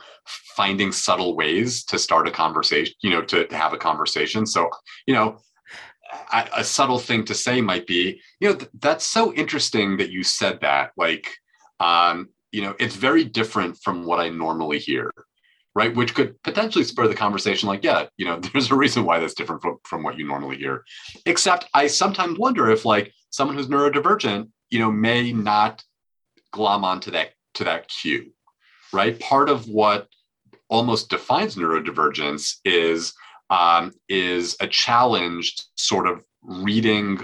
finding 0.56 0.92
subtle 0.92 1.36
ways 1.36 1.84
to 1.86 1.98
start 1.98 2.28
a 2.28 2.32
conversation, 2.32 2.94
you 3.02 3.10
know, 3.10 3.22
to, 3.24 3.48
to 3.48 3.56
have 3.56 3.74
a 3.74 3.78
conversation. 3.78 4.46
So, 4.46 4.70
you 5.08 5.16
know, 5.16 5.40
A 6.34 6.64
subtle 6.64 7.00
thing 7.00 7.24
to 7.26 7.34
say 7.34 7.62
might 7.62 7.88
be, 7.88 8.22
you 8.40 8.50
know, 8.50 8.56
th- 8.56 8.72
that's 8.80 9.06
so 9.06 9.34
interesting 9.34 9.98
that 9.98 10.10
you 10.10 10.24
said 10.24 10.60
that. 10.62 10.92
Like, 10.98 11.30
um, 11.80 12.30
you 12.52 12.62
know, 12.62 12.76
it's 12.80 12.96
very 12.96 13.24
different 13.24 13.78
from 13.78 14.06
what 14.06 14.20
I 14.20 14.30
normally 14.30 14.80
hear 14.80 15.12
right? 15.76 15.96
Which 15.96 16.14
could 16.14 16.42
potentially 16.44 16.84
spur 16.84 17.08
the 17.08 17.16
conversation 17.16 17.70
like, 17.70 17.84
yeah, 17.84 18.08
you 18.18 18.26
know, 18.26 18.40
there's 18.54 18.72
a 18.72 18.76
reason 18.76 19.06
why 19.06 19.20
that's 19.20 19.34
different 19.34 19.62
from, 19.62 19.78
from 19.84 20.04
what 20.04 20.18
you 20.18 20.26
normally 20.28 20.58
hear. 20.58 20.84
Except 21.26 21.68
I 21.74 21.88
sometimes 21.88 22.38
wonder 22.38 22.70
if 22.70 22.86
like 22.86 23.14
someone 23.30 23.56
who's 23.56 23.68
neurodivergent, 23.68 24.50
you 24.70 24.80
know, 24.80 24.92
may 24.92 25.32
not 25.32 25.84
glom 26.52 26.84
onto 26.84 27.12
that 27.12 27.32
to 27.56 27.64
that 27.66 27.88
cue, 27.88 28.32
right? 28.94 29.20
Part 29.20 29.50
of 29.50 29.68
what 29.68 30.08
almost 30.70 31.10
defines 31.10 31.56
neurodivergence 31.56 32.58
is 32.64 33.14
um, 33.52 33.92
is 34.10 34.56
a 34.60 34.68
challenge 34.68 35.46
sort 35.76 36.08
of 36.08 36.24
reading 36.42 37.20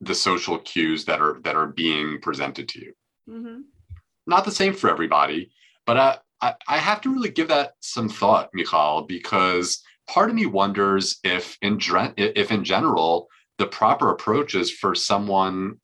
the 0.00 0.14
social 0.14 0.58
cues 0.58 1.04
that 1.04 1.20
are 1.20 1.38
that 1.44 1.54
are 1.54 1.68
being 1.68 2.18
presented 2.20 2.66
to 2.70 2.78
you 2.84 2.92
Mhm. 3.28 3.62
not 4.26 4.44
the 4.44 4.50
same 4.60 4.74
for 4.74 4.88
everybody, 4.90 5.50
but 5.86 5.96
I, 5.96 6.18
I, 6.40 6.54
I 6.68 6.78
have 6.78 7.00
to 7.02 7.12
really 7.14 7.30
give 7.30 7.48
that 7.48 7.74
some 7.80 8.08
thought, 8.08 8.50
Michal, 8.52 9.02
because 9.16 9.82
part 10.08 10.28
of 10.30 10.34
me 10.36 10.46
wonders 10.46 11.18
if 11.24 11.56
in 11.62 11.78
if 12.16 12.50
in 12.56 12.62
general 12.64 13.28
the 13.58 13.66
proper 13.66 14.10
approach 14.10 14.54
is 14.54 14.70
for 14.70 14.94
someone 14.94 15.80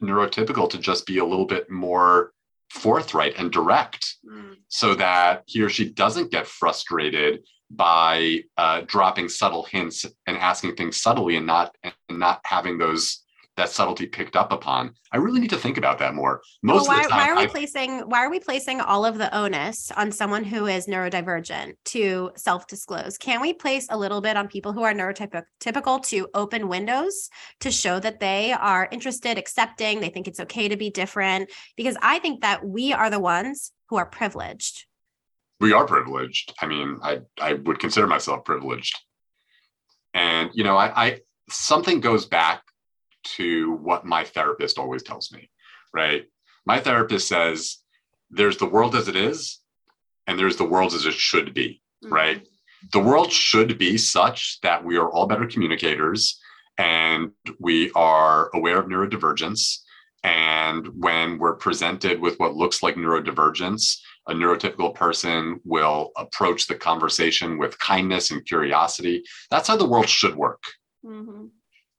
neurotypical 0.00 0.70
to 0.70 0.78
just 0.78 1.04
be 1.06 1.18
a 1.18 1.24
little 1.24 1.46
bit 1.46 1.68
more 1.70 2.32
forthright 2.70 3.34
and 3.38 3.50
direct 3.50 4.16
Mm. 4.24 4.56
so 4.68 4.94
that 4.94 5.42
he 5.46 5.62
or 5.62 5.70
she 5.70 5.88
doesn't 5.90 6.30
get 6.30 6.46
frustrated 6.46 7.44
by 7.70 8.42
uh, 8.56 8.82
dropping 8.86 9.28
subtle 9.28 9.64
hints 9.64 10.06
and 10.26 10.36
asking 10.36 10.74
things 10.74 11.00
subtly 11.00 11.36
and 11.36 11.46
not 11.46 11.74
and 11.82 11.94
not 12.08 12.40
having 12.44 12.78
those 12.78 13.24
that 13.56 13.68
subtlety 13.68 14.06
picked 14.06 14.36
up 14.36 14.52
upon. 14.52 14.94
I 15.10 15.16
really 15.16 15.40
need 15.40 15.50
to 15.50 15.56
think 15.56 15.78
about 15.78 15.98
that 15.98 16.14
more. 16.14 16.40
Most 16.62 16.86
Well, 16.86 16.96
why, 16.96 17.02
of 17.02 17.02
the 17.02 17.08
time, 17.10 17.18
why 17.18 17.32
are 17.32 17.36
we 17.36 17.42
I- 17.42 17.46
placing 17.48 17.98
why 18.02 18.24
are 18.24 18.30
we 18.30 18.38
placing 18.38 18.80
all 18.80 19.04
of 19.04 19.18
the 19.18 19.36
onus 19.36 19.90
on 19.96 20.12
someone 20.12 20.44
who 20.44 20.66
is 20.66 20.86
neurodivergent 20.86 21.72
to 21.86 22.30
self-disclose? 22.36 23.18
Can 23.18 23.40
we 23.40 23.52
place 23.52 23.88
a 23.90 23.98
little 23.98 24.20
bit 24.20 24.36
on 24.36 24.46
people 24.46 24.72
who 24.72 24.82
are 24.84 24.94
neurotypical 24.94 26.06
to 26.06 26.28
open 26.34 26.68
windows 26.68 27.28
to 27.60 27.72
show 27.72 27.98
that 27.98 28.20
they 28.20 28.52
are 28.52 28.88
interested, 28.92 29.38
accepting, 29.38 29.98
they 30.00 30.08
think 30.10 30.28
it's 30.28 30.40
okay 30.40 30.68
to 30.68 30.76
be 30.76 30.90
different? 30.90 31.50
Because 31.76 31.96
I 32.00 32.20
think 32.20 32.42
that 32.42 32.64
we 32.64 32.92
are 32.92 33.10
the 33.10 33.18
ones 33.20 33.72
who 33.88 33.96
are 33.96 34.06
privileged. 34.06 34.86
We 35.60 35.72
are 35.72 35.86
privileged. 35.86 36.54
I 36.60 36.66
mean, 36.66 36.98
I 37.02 37.20
I 37.40 37.54
would 37.54 37.78
consider 37.78 38.06
myself 38.06 38.44
privileged. 38.44 38.98
And 40.14 40.50
you 40.54 40.64
know, 40.64 40.76
I, 40.76 41.06
I 41.06 41.20
something 41.50 42.00
goes 42.00 42.26
back 42.26 42.62
to 43.36 43.72
what 43.72 44.04
my 44.04 44.24
therapist 44.24 44.78
always 44.78 45.02
tells 45.02 45.32
me, 45.32 45.50
right? 45.92 46.26
My 46.64 46.80
therapist 46.80 47.28
says 47.28 47.78
there's 48.30 48.58
the 48.58 48.66
world 48.66 48.94
as 48.94 49.08
it 49.08 49.16
is, 49.16 49.60
and 50.26 50.38
there's 50.38 50.56
the 50.56 50.64
world 50.64 50.94
as 50.94 51.06
it 51.06 51.14
should 51.14 51.54
be, 51.54 51.82
mm-hmm. 52.04 52.14
right? 52.14 52.48
The 52.92 53.00
world 53.00 53.32
should 53.32 53.78
be 53.78 53.98
such 53.98 54.60
that 54.62 54.84
we 54.84 54.96
are 54.96 55.10
all 55.10 55.26
better 55.26 55.46
communicators 55.46 56.40
and 56.76 57.32
we 57.58 57.90
are 57.96 58.50
aware 58.54 58.78
of 58.78 58.86
neurodivergence. 58.86 59.78
And 60.22 60.86
when 60.96 61.38
we're 61.38 61.56
presented 61.56 62.20
with 62.20 62.38
what 62.38 62.54
looks 62.54 62.82
like 62.82 62.94
neurodivergence, 62.94 63.96
a 64.28 64.34
neurotypical 64.34 64.94
person 64.94 65.60
will 65.64 66.12
approach 66.16 66.66
the 66.66 66.74
conversation 66.74 67.58
with 67.58 67.78
kindness 67.78 68.30
and 68.30 68.44
curiosity. 68.44 69.24
That's 69.50 69.68
how 69.68 69.76
the 69.76 69.88
world 69.88 70.08
should 70.08 70.36
work. 70.36 70.62
Mhm. 71.04 71.50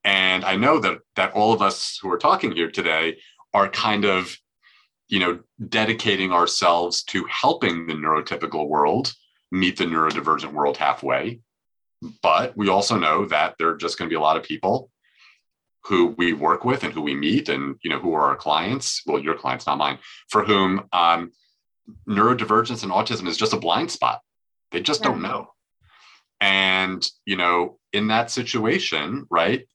And 0.04 0.46
I 0.46 0.56
know 0.56 0.80
that 0.80 1.00
that 1.16 1.34
all 1.34 1.54
of 1.54 1.62
us 1.62 2.00
who 2.02 2.12
are 2.12 2.18
talking 2.18 2.52
here 2.52 2.72
today 2.72 3.20
are 3.54 3.68
kind 3.68 4.06
of, 4.06 4.38
you 5.08 5.20
know, 5.20 5.40
dedicating 5.68 6.32
ourselves 6.32 7.04
to 7.04 7.26
helping 7.26 7.88
the 7.88 7.94
neurotypical 7.94 8.68
world 8.68 9.14
meet 9.52 9.78
the 9.78 9.86
neurodivergent 9.86 10.54
world 10.54 10.78
halfway. 10.78 11.42
But 12.22 12.56
we 12.56 12.70
also 12.70 12.98
know 12.98 13.26
that 13.26 13.56
there 13.58 13.70
are 13.70 13.76
just 13.76 13.98
going 13.98 14.08
to 14.08 14.14
be 14.14 14.18
a 14.18 14.22
lot 14.22 14.38
of 14.38 14.44
people 14.44 14.92
who 15.86 16.08
we 16.18 16.34
work 16.34 16.64
with 16.64 16.84
and 16.84 16.94
who 16.94 17.02
we 17.02 17.16
meet 17.16 17.50
and 17.50 17.76
you 17.82 17.90
know 17.90 18.00
who 18.00 18.14
are 18.14 18.30
our 18.30 18.36
clients 18.36 19.02
well 19.06 19.18
your 19.18 19.34
clients 19.34 19.66
not 19.66 19.78
mine 19.78 19.98
for 20.30 20.44
whom 20.44 20.84
um, 20.92 21.32
neurodivergence 22.08 22.84
and 22.84 22.92
autism 22.92 23.28
is 23.28 23.38
just 23.38 23.54
a 23.54 23.58
blind 23.58 23.90
spot 23.92 24.22
they 24.72 24.82
just 24.82 25.04
don't 25.04 25.22
know 25.22 25.50
and 26.42 27.10
you 27.26 27.36
know 27.36 27.80
in 27.94 28.08
that 28.08 28.32
situation 28.32 29.26
right 29.30 29.68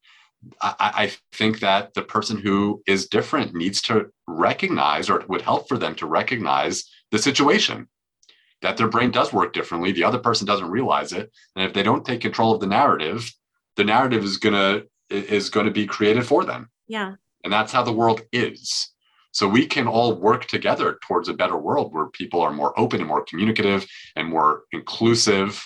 I, 0.61 0.75
I 0.81 1.13
think 1.33 1.61
that 1.61 1.95
the 1.95 2.03
person 2.03 2.37
who 2.39 2.83
is 2.87 3.09
different 3.09 3.55
needs 3.55 3.81
to 3.83 4.11
recognize 4.27 5.09
or 5.09 5.21
it 5.21 5.29
would 5.29 5.41
help 5.43 5.69
for 5.69 5.79
them 5.79 5.95
to 5.97 6.07
recognize 6.07 6.85
the 7.11 7.19
situation 7.19 7.89
that 8.61 8.77
their 8.77 8.89
brain 8.89 9.11
does 9.11 9.33
work 9.33 9.53
differently 9.53 9.93
the 9.93 10.05
other 10.05 10.19
person 10.19 10.47
doesn't 10.47 10.71
realize 10.71 11.13
it 11.13 11.31
and 11.57 11.65
if 11.65 11.73
they 11.73 11.83
don't 11.83 12.05
take 12.05 12.21
control 12.21 12.55
of 12.55 12.61
the 12.61 12.67
narrative 12.67 13.31
the 13.77 13.85
narrative 13.85 14.23
is 14.23 14.37
going 14.37 14.55
to 14.55 14.87
is 15.11 15.51
going 15.51 15.67
to 15.67 15.73
be 15.73 15.87
created 15.87 16.27
for 16.27 16.45
them 16.45 16.71
Yeah. 16.89 17.15
and 17.43 17.53
that's 17.53 17.73
how 17.73 17.83
the 17.83 17.93
world 17.93 18.23
is. 18.33 18.91
So 19.35 19.49
we 19.49 19.67
can 19.67 19.89
all 19.89 20.15
work 20.15 20.47
together 20.47 20.99
towards 21.03 21.29
a 21.29 21.35
better 21.35 21.57
world 21.57 21.93
where 21.93 22.07
people 22.07 22.41
are 22.41 22.53
more 22.53 22.79
open 22.79 23.01
and 23.01 23.09
more 23.09 23.25
communicative 23.25 23.85
and 24.15 24.29
more 24.29 24.63
inclusive. 24.71 25.61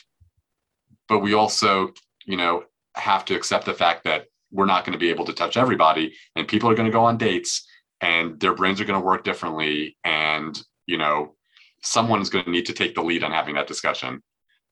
But 1.06 1.18
we 1.18 1.34
also, 1.34 1.92
you 2.24 2.38
know, 2.38 2.64
have 2.94 3.26
to 3.26 3.34
accept 3.34 3.66
the 3.66 3.74
fact 3.74 4.04
that 4.04 4.24
we're 4.50 4.64
not 4.64 4.86
going 4.86 4.94
to 4.94 4.98
be 4.98 5.10
able 5.10 5.26
to 5.26 5.34
touch 5.34 5.58
everybody 5.58 6.14
and 6.34 6.48
people 6.48 6.70
are 6.70 6.74
going 6.74 6.86
to 6.86 6.92
go 6.92 7.04
on 7.04 7.18
dates 7.18 7.68
and 8.00 8.40
their 8.40 8.54
brains 8.54 8.80
are 8.80 8.86
going 8.86 8.98
to 8.98 9.04
work 9.04 9.22
differently. 9.22 9.98
And, 10.02 10.58
you 10.86 10.96
know, 10.96 11.34
someone 11.82 12.22
is 12.22 12.30
going 12.30 12.46
to 12.46 12.50
need 12.50 12.66
to 12.66 12.72
take 12.72 12.94
the 12.94 13.02
lead 13.02 13.22
on 13.22 13.32
having 13.32 13.54
that 13.56 13.66
discussion 13.66 14.22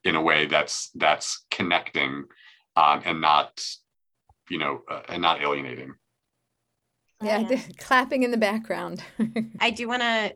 in 0.05 0.17
a 0.17 0.23
way 0.23 0.47
that's 0.47 0.91
that's 0.95 1.45
connecting 1.51 2.25
um, 2.77 3.03
and 3.05 3.21
not, 3.21 3.63
you 4.49 4.59
know, 4.59 4.81
uh, 4.91 5.03
and 5.11 5.21
not 5.21 5.43
alienating. 5.43 5.93
Yeah, 7.23 7.49
Yeah. 7.49 7.61
clapping 7.79 8.23
in 8.23 8.31
the 8.31 8.37
background. 8.37 9.03
I 9.61 9.71
do 9.71 9.89
want 9.89 10.03
to 10.03 10.35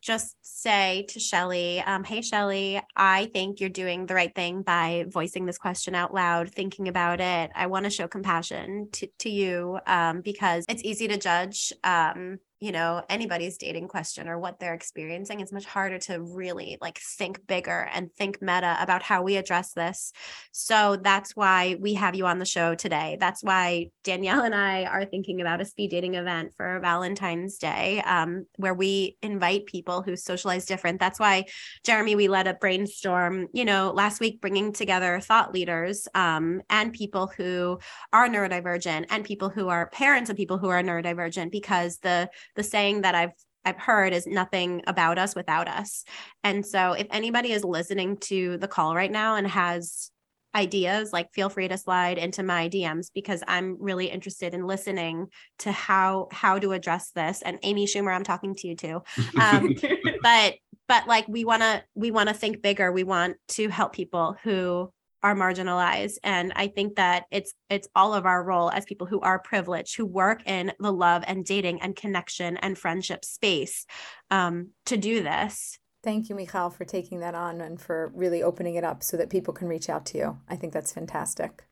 just 0.00 0.36
say 0.42 1.06
to 1.08 1.20
Shelly, 1.20 1.80
um, 1.80 2.04
hey, 2.04 2.20
Shelly, 2.20 2.80
I 2.94 3.26
think 3.26 3.60
you're 3.60 3.70
doing 3.70 4.06
the 4.06 4.14
right 4.14 4.34
thing 4.34 4.62
by 4.62 5.06
voicing 5.08 5.46
this 5.46 5.58
question 5.58 5.94
out 5.94 6.12
loud, 6.12 6.50
thinking 6.50 6.88
about 6.88 7.20
it. 7.20 7.50
I 7.54 7.66
want 7.66 7.84
to 7.84 7.90
show 7.90 8.06
compassion 8.06 8.88
to, 8.92 9.08
to 9.20 9.30
you 9.30 9.78
um, 9.86 10.20
because 10.20 10.64
it's 10.68 10.84
easy 10.84 11.08
to 11.08 11.16
judge 11.16 11.72
um, 11.82 12.38
you 12.60 12.72
know 12.72 13.02
anybody's 13.10 13.58
dating 13.58 13.88
question 13.88 14.28
or 14.28 14.38
what 14.38 14.58
they're 14.58 14.74
experiencing 14.74 15.40
it's 15.40 15.52
much 15.52 15.64
harder 15.64 15.98
to 15.98 16.22
really 16.22 16.78
like 16.80 16.98
think 16.98 17.46
bigger 17.46 17.88
and 17.92 18.12
think 18.14 18.40
meta 18.40 18.76
about 18.80 19.02
how 19.02 19.22
we 19.22 19.36
address 19.36 19.72
this. 19.72 20.12
So 20.52 20.96
that's 20.96 21.36
why 21.36 21.76
we 21.80 21.94
have 21.94 22.14
you 22.14 22.26
on 22.26 22.38
the 22.38 22.44
show 22.44 22.74
today. 22.74 23.16
That's 23.20 23.42
why 23.42 23.88
danielle 24.04 24.42
and 24.42 24.54
i 24.54 24.84
are 24.84 25.04
thinking 25.04 25.40
about 25.40 25.60
a 25.60 25.64
speed 25.64 25.90
dating 25.90 26.14
event 26.14 26.52
for 26.56 26.78
valentine's 26.80 27.58
day 27.58 28.00
um, 28.02 28.46
where 28.56 28.74
we 28.74 29.16
invite 29.22 29.66
people 29.66 30.02
who 30.02 30.16
socialize 30.16 30.64
different. 30.64 31.00
That's 31.00 31.20
why 31.20 31.44
jeremy 31.84 32.14
we 32.14 32.28
led 32.28 32.46
a 32.46 32.54
brainstorm 32.54 33.48
you 33.52 33.64
know 33.64 33.92
last 33.94 34.20
week 34.20 34.40
bringing 34.40 34.72
together 34.72 35.20
thought 35.20 35.52
leaders 35.52 36.08
um, 36.14 36.62
and 36.70 36.92
people 36.92 37.26
who 37.36 37.78
are 38.12 38.28
neurodivergent 38.28 39.06
and 39.10 39.24
people 39.24 39.48
who 39.48 39.68
are 39.68 39.90
parents 39.90 40.30
of 40.30 40.36
people 40.36 40.58
who 40.58 40.68
are 40.68 40.82
neurodivergent 40.82 41.50
because 41.50 41.98
the 41.98 42.28
the 42.56 42.62
saying 42.62 43.02
that 43.02 43.14
I've 43.14 43.32
I've 43.64 43.78
heard 43.78 44.12
is 44.12 44.28
nothing 44.28 44.82
about 44.86 45.18
us 45.18 45.34
without 45.34 45.66
us. 45.66 46.04
And 46.44 46.64
so 46.64 46.92
if 46.92 47.08
anybody 47.10 47.50
is 47.50 47.64
listening 47.64 48.16
to 48.18 48.58
the 48.58 48.68
call 48.68 48.94
right 48.94 49.10
now 49.10 49.34
and 49.34 49.46
has 49.46 50.12
ideas, 50.54 51.12
like 51.12 51.32
feel 51.34 51.48
free 51.48 51.66
to 51.66 51.76
slide 51.76 52.16
into 52.16 52.44
my 52.44 52.68
DMs 52.68 53.10
because 53.12 53.42
I'm 53.46 53.76
really 53.80 54.06
interested 54.06 54.54
in 54.54 54.66
listening 54.66 55.26
to 55.58 55.72
how 55.72 56.28
how 56.30 56.60
to 56.60 56.72
address 56.72 57.10
this. 57.10 57.42
And 57.42 57.58
Amy 57.62 57.86
Schumer, 57.86 58.14
I'm 58.14 58.24
talking 58.24 58.54
to 58.54 58.68
you 58.68 58.76
too. 58.76 59.02
Um, 59.40 59.74
but 60.22 60.54
but 60.88 61.06
like 61.06 61.26
we 61.28 61.44
want 61.44 61.62
to 61.62 61.82
we 61.94 62.10
want 62.10 62.28
to 62.28 62.34
think 62.34 62.62
bigger. 62.62 62.90
We 62.92 63.04
want 63.04 63.36
to 63.48 63.68
help 63.68 63.92
people 63.92 64.36
who 64.42 64.92
are 65.26 65.34
marginalized 65.34 66.18
and 66.22 66.52
i 66.54 66.68
think 66.68 66.94
that 66.94 67.24
it's 67.32 67.52
it's 67.68 67.88
all 67.96 68.14
of 68.14 68.26
our 68.26 68.44
role 68.44 68.70
as 68.70 68.84
people 68.84 69.08
who 69.08 69.20
are 69.20 69.40
privileged 69.40 69.96
who 69.96 70.06
work 70.06 70.40
in 70.46 70.72
the 70.78 70.92
love 70.92 71.24
and 71.26 71.44
dating 71.44 71.82
and 71.82 71.96
connection 71.96 72.56
and 72.58 72.78
friendship 72.78 73.24
space 73.24 73.86
um, 74.30 74.68
to 74.84 74.96
do 74.96 75.22
this 75.22 75.78
Thank 76.04 76.28
you, 76.28 76.36
Michal, 76.36 76.70
for 76.70 76.84
taking 76.84 77.18
that 77.18 77.34
on 77.34 77.60
and 77.60 77.80
for 77.80 78.12
really 78.14 78.40
opening 78.40 78.76
it 78.76 78.84
up 78.84 79.02
so 79.02 79.16
that 79.16 79.28
people 79.28 79.52
can 79.52 79.66
reach 79.66 79.88
out 79.88 80.06
to 80.06 80.18
you. 80.18 80.38
I 80.48 80.54
think 80.54 80.72
that's 80.72 80.92
fantastic. 80.92 81.64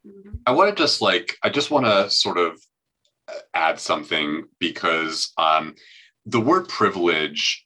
I 0.45 0.51
want 0.51 0.77
to 0.77 0.83
just 0.83 1.01
like, 1.01 1.37
I 1.45 1.51
just 1.51 1.71
want 1.71 1.87
to 1.87 2.11
sort 2.11 2.39
of 2.39 2.61
uh, 3.29 3.35
add 3.55 3.79
something 3.79 4.43
because 4.59 5.33
um, 5.39 5.77
the 6.27 6.41
word 6.41 6.69
privilege 6.69 7.65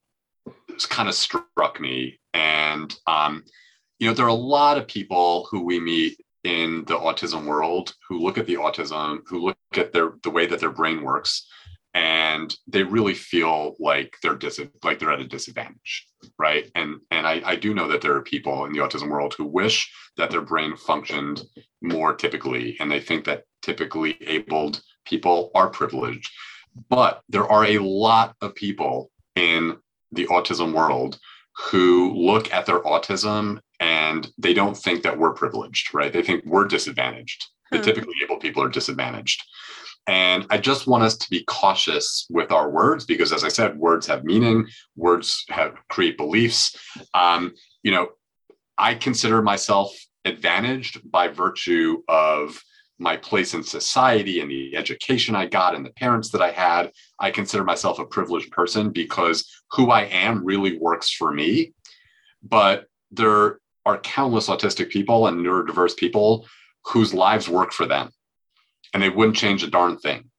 kind 0.90 1.08
of 1.08 1.14
struck 1.14 1.80
me. 1.80 2.20
And 2.34 2.94
um, 3.06 3.44
you 3.98 4.08
know, 4.08 4.14
there 4.14 4.26
are 4.26 4.28
a 4.28 4.34
lot 4.34 4.78
of 4.78 4.86
people 4.86 5.48
who 5.50 5.64
we 5.64 5.80
meet 5.80 6.18
in 6.44 6.84
the 6.86 6.96
autism 6.96 7.46
world 7.46 7.94
who 8.08 8.20
look 8.20 8.38
at 8.38 8.46
the 8.46 8.54
autism, 8.54 9.20
who 9.26 9.44
look 9.46 9.58
at 9.76 9.92
their 9.92 10.12
the 10.22 10.30
way 10.30 10.46
that 10.46 10.60
their 10.60 10.70
brain 10.70 11.02
works, 11.02 11.46
and 11.94 12.56
they 12.66 12.82
really 12.82 13.14
feel 13.14 13.74
like 13.80 14.14
they're 14.22 14.36
dis- 14.36 14.60
like 14.84 14.98
they're 14.98 15.12
at 15.12 15.20
a 15.20 15.26
disadvantage, 15.26 16.06
right? 16.38 16.70
And 16.74 17.00
and 17.10 17.26
I, 17.26 17.42
I 17.44 17.56
do 17.56 17.74
know 17.74 17.88
that 17.88 18.00
there 18.00 18.14
are 18.14 18.22
people 18.22 18.64
in 18.66 18.72
the 18.72 18.78
autism 18.78 19.10
world 19.10 19.34
who 19.36 19.44
wish 19.44 19.92
that 20.16 20.30
their 20.30 20.42
brain 20.42 20.76
functioned 20.76 21.42
more 21.82 22.14
typically, 22.14 22.76
and 22.80 22.90
they 22.90 23.00
think 23.00 23.24
that 23.24 23.44
typically 23.62 24.16
abled 24.26 24.80
people 25.04 25.50
are 25.54 25.70
privileged. 25.70 26.30
But 26.88 27.22
there 27.28 27.50
are 27.50 27.64
a 27.64 27.78
lot 27.78 28.36
of 28.40 28.54
people 28.54 29.10
in 29.34 29.76
the 30.12 30.26
autism 30.26 30.72
world 30.72 31.18
who 31.56 32.14
look 32.14 32.52
at 32.52 32.66
their 32.66 32.80
autism 32.80 33.60
and 33.80 34.30
they 34.38 34.54
don't 34.54 34.76
think 34.76 35.02
that 35.02 35.18
we're 35.18 35.32
privileged, 35.32 35.94
right? 35.94 36.12
They 36.12 36.22
think 36.22 36.44
we're 36.44 36.66
disadvantaged. 36.66 37.46
The 37.70 37.78
hmm. 37.78 37.84
typically 37.84 38.14
able 38.22 38.38
people 38.38 38.62
are 38.62 38.68
disadvantaged. 38.68 39.42
And 40.06 40.46
I 40.48 40.56
just 40.56 40.86
want 40.86 41.04
us 41.04 41.18
to 41.18 41.30
be 41.30 41.44
cautious 41.44 42.26
with 42.30 42.50
our 42.50 42.70
words 42.70 43.04
because, 43.04 43.30
as 43.30 43.44
I 43.44 43.48
said, 43.48 43.78
words 43.78 44.06
have 44.06 44.24
meaning. 44.24 44.66
Words 44.96 45.44
have 45.50 45.74
create 45.90 46.16
beliefs. 46.16 46.76
Um, 47.12 47.52
you 47.82 47.90
know, 47.90 48.08
I 48.78 48.94
consider 48.94 49.42
myself 49.42 49.94
advantaged 50.24 51.10
by 51.10 51.28
virtue 51.28 52.02
of 52.08 52.58
my 52.98 53.16
place 53.16 53.52
in 53.54 53.62
society 53.62 54.40
and 54.40 54.50
the 54.50 54.76
education 54.76 55.36
I 55.36 55.46
got 55.46 55.74
and 55.74 55.84
the 55.84 55.92
parents 55.92 56.30
that 56.30 56.42
I 56.42 56.50
had. 56.50 56.90
I 57.20 57.30
consider 57.30 57.62
myself 57.62 57.98
a 57.98 58.06
privileged 58.06 58.50
person 58.50 58.90
because 58.90 59.62
who 59.72 59.90
I 59.90 60.02
am 60.04 60.44
really 60.44 60.78
works 60.78 61.12
for 61.12 61.30
me. 61.32 61.74
But 62.42 62.86
there 63.10 63.60
are 63.88 63.98
countless 63.98 64.48
autistic 64.48 64.90
people 64.90 65.26
and 65.26 65.44
neurodiverse 65.44 65.96
people 65.96 66.46
whose 66.84 67.14
lives 67.14 67.48
work 67.48 67.72
for 67.72 67.86
them 67.86 68.10
and 68.92 69.02
they 69.02 69.08
wouldn't 69.08 69.36
change 69.36 69.62
a 69.62 69.66
darn 69.66 69.96
thing. 69.96 70.30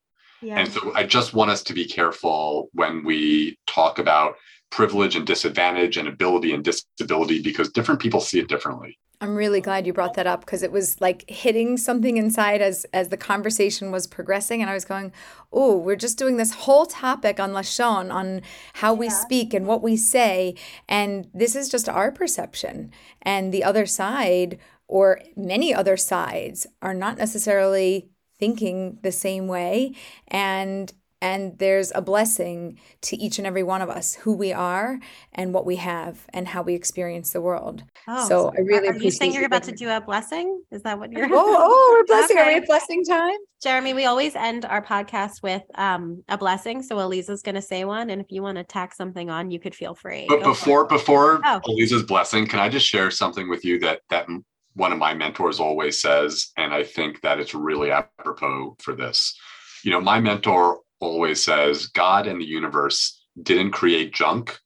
Yeah. 0.41 0.60
And 0.60 0.72
so 0.72 0.93
I 0.93 1.04
just 1.04 1.34
want 1.34 1.50
us 1.50 1.64
to 1.64 1.74
be 1.74 1.86
careful 1.86 2.70
when 2.74 3.04
we 3.04 3.58
talk 3.66 3.97
about 3.97 4.36
privilege 4.70 5.16
and 5.16 5.26
disadvantage 5.26 5.97
and 5.97 6.08
ability 6.08 6.54
and 6.54 6.64
disability 6.64 7.41
because 7.41 7.72
different 7.72 8.00
people 8.00 8.22
see 8.22 8.39
it 8.39 8.47
differently. 8.47 9.00
I'm 9.22 9.36
really 9.36 9.59
glad 9.59 9.86
you 9.86 9.91
brought 9.91 10.13
that 10.13 10.28
up 10.28 10.41
because 10.41 10.63
it 10.63 10.72
was 10.72 11.01
like 11.01 11.30
hitting 11.30 11.76
something 11.76 12.15
inside 12.15 12.61
as 12.61 12.86
as 12.93 13.09
the 13.09 13.17
conversation 13.17 13.91
was 13.91 14.07
progressing 14.07 14.61
and 14.61 14.70
I 14.70 14.74
was 14.74 14.86
going, 14.86 15.11
"Oh, 15.51 15.76
we're 15.76 15.97
just 15.97 16.17
doing 16.17 16.38
this 16.38 16.53
whole 16.53 16.86
topic 16.86 17.39
on 17.39 17.51
Lashon 17.51 18.13
on 18.13 18.41
how 18.76 18.93
yeah. 18.93 18.99
we 18.99 19.09
speak 19.09 19.53
and 19.53 19.67
what 19.67 19.82
we 19.82 19.97
say 19.97 20.55
and 20.88 21.28
this 21.34 21.55
is 21.55 21.67
just 21.70 21.89
our 21.89 22.11
perception 22.11 22.91
and 23.22 23.53
the 23.53 23.63
other 23.63 23.86
side 23.86 24.57
or 24.88 25.22
many 25.36 25.74
other 25.74 25.97
sides 25.97 26.65
are 26.82 26.93
not 26.93 27.17
necessarily 27.17 28.09
thinking 28.39 28.99
the 29.03 29.11
same 29.11 29.47
way 29.47 29.93
and 30.30 30.93
and 31.22 31.57
there's 31.57 31.91
a 31.93 32.01
blessing 32.01 32.80
to 33.01 33.17
each 33.17 33.38
and 33.38 33.47
every 33.47 33.63
one 33.63 33.82
of 33.82 33.89
us 33.89 34.15
who 34.15 34.34
we 34.34 34.53
are 34.53 34.99
and 35.34 35.53
what 35.53 35.65
we 35.65 35.76
have 35.76 36.26
and 36.34 36.47
how 36.47 36.61
we 36.61 36.74
experience 36.76 37.32
the 37.32 37.41
world. 37.41 37.84
Oh, 38.07 38.28
so 38.28 38.53
i 38.57 38.61
really 38.61 38.88
are 38.88 38.95
you 38.95 39.11
saying 39.11 39.34
you're 39.34 39.45
about 39.45 39.63
to 39.63 39.74
do 39.74 39.89
a 39.89 39.99
blessing? 39.99 40.61
Is 40.72 40.84
that 40.84 40.97
what 40.97 41.11
you're 41.11 41.26
oh 41.26 41.30
oh 41.34 41.95
we're 41.99 42.05
blessing. 42.05 42.38
Okay. 42.38 42.45
are 42.45 42.51
we 42.51 42.55
at 42.55 42.67
blessing 42.67 43.03
time? 43.03 43.36
Jeremy 43.61 43.93
we 43.93 44.05
always 44.05 44.36
end 44.36 44.63
our 44.65 44.82
podcast 44.84 45.43
with 45.43 45.63
um, 45.76 46.24
a 46.30 46.38
blessing. 46.38 46.82
So 46.82 46.99
eliza's 46.99 47.41
going 47.41 47.55
to 47.55 47.61
say 47.61 47.84
one 47.84 48.09
and 48.09 48.22
if 48.22 48.32
you 48.32 48.41
want 48.41 48.57
to 48.57 48.63
tack 48.63 48.93
something 48.93 49.30
on 49.30 49.51
you 49.51 49.59
could 49.59 49.76
feel 49.76 49.95
free. 49.95 50.26
But 50.30 50.39
Go 50.39 50.51
before 50.51 50.86
before 50.86 51.41
oh. 51.43 51.59
eliza's 51.65 52.03
blessing 52.03 52.47
can 52.47 52.59
i 52.59 52.70
just 52.70 52.88
share 52.88 53.11
something 53.11 53.49
with 53.49 53.65
you 53.65 53.80
that 53.80 54.01
that 54.09 54.28
one 54.76 54.93
of 54.93 54.97
my 54.97 55.13
mentors 55.13 55.59
always 55.59 55.99
says 55.99 56.51
and 56.55 56.74
i 56.74 56.84
think 56.84 57.20
that 57.22 57.39
it's 57.39 57.53
really 57.53 57.91
apropos 57.91 58.78
for 58.80 58.95
this. 58.95 59.38
You 59.84 59.91
know 59.91 60.01
my 60.01 60.20
mentor 60.20 60.80
always 61.00 61.43
says 61.43 61.88
God 61.88 62.28
and 62.28 62.39
the 62.39 62.45
universe 62.45 63.24
didn't 63.41 63.72
create 63.72 64.14
junk, 64.14 64.58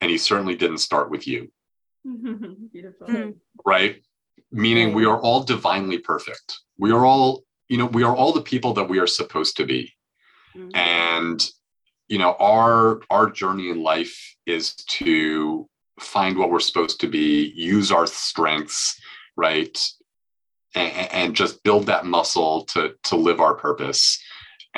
and 0.00 0.10
he 0.10 0.18
certainly 0.18 0.56
didn't 0.56 0.78
start 0.78 1.10
with 1.10 1.26
you. 1.26 1.50
Beautiful. 2.72 3.06
Hmm. 3.06 3.30
Right? 3.64 4.02
Meaning 4.50 4.94
we 4.94 5.04
are 5.04 5.20
all 5.20 5.42
divinely 5.42 5.98
perfect. 5.98 6.58
We 6.78 6.92
are 6.92 7.04
all, 7.04 7.44
you 7.68 7.78
know, 7.78 7.86
we 7.86 8.02
are 8.02 8.14
all 8.14 8.32
the 8.32 8.42
people 8.42 8.74
that 8.74 8.88
we 8.88 8.98
are 8.98 9.06
supposed 9.06 9.56
to 9.58 9.66
be. 9.66 9.92
Mm-hmm. 10.56 10.74
And 10.74 11.50
you 12.08 12.18
know, 12.18 12.34
our 12.40 13.02
our 13.10 13.30
journey 13.30 13.68
in 13.68 13.82
life 13.82 14.36
is 14.46 14.74
to 14.74 15.68
find 16.00 16.38
what 16.38 16.50
we're 16.50 16.60
supposed 16.60 17.00
to 17.00 17.08
be, 17.08 17.52
use 17.54 17.92
our 17.92 18.06
strengths, 18.06 18.98
right? 19.36 19.78
And, 20.74 21.12
and 21.12 21.36
just 21.36 21.62
build 21.62 21.86
that 21.86 22.06
muscle 22.06 22.64
to 22.66 22.94
to 23.04 23.16
live 23.16 23.40
our 23.40 23.54
purpose 23.54 24.18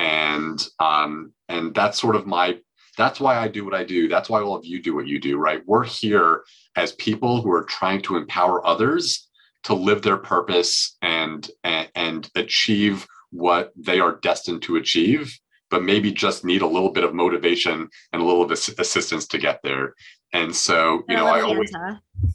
and 0.01 0.67
um, 0.79 1.31
and 1.47 1.73
that's 1.75 2.01
sort 2.01 2.15
of 2.15 2.25
my 2.25 2.57
that's 2.97 3.19
why 3.19 3.37
I 3.37 3.47
do 3.47 3.63
what 3.63 3.73
I 3.73 3.83
do. 3.83 4.07
That's 4.07 4.29
why 4.29 4.41
all 4.41 4.55
of 4.55 4.65
you 4.65 4.81
do 4.81 4.95
what 4.95 5.07
you 5.07 5.19
do, 5.19 5.37
right? 5.37 5.61
We're 5.65 5.85
here 5.85 6.43
as 6.75 6.91
people 6.93 7.41
who 7.41 7.51
are 7.51 7.63
trying 7.63 8.01
to 8.03 8.17
empower 8.17 8.65
others 8.65 9.29
to 9.63 9.73
live 9.73 10.01
their 10.01 10.17
purpose 10.17 10.97
and 11.01 11.49
and, 11.63 11.89
and 11.95 12.29
achieve 12.35 13.07
what 13.29 13.71
they 13.77 13.99
are 13.99 14.19
destined 14.21 14.63
to 14.63 14.75
achieve, 14.75 15.37
but 15.69 15.83
maybe 15.83 16.11
just 16.11 16.43
need 16.43 16.63
a 16.63 16.67
little 16.67 16.91
bit 16.91 17.03
of 17.03 17.13
motivation 17.13 17.87
and 18.11 18.21
a 18.21 18.25
little 18.25 18.45
bit 18.45 18.67
of 18.67 18.79
assistance 18.79 19.27
to 19.27 19.37
get 19.37 19.61
there. 19.63 19.93
And 20.33 20.53
so, 20.53 21.03
you 21.07 21.15
know, 21.15 21.27
I 21.27 21.41
always 21.41 21.71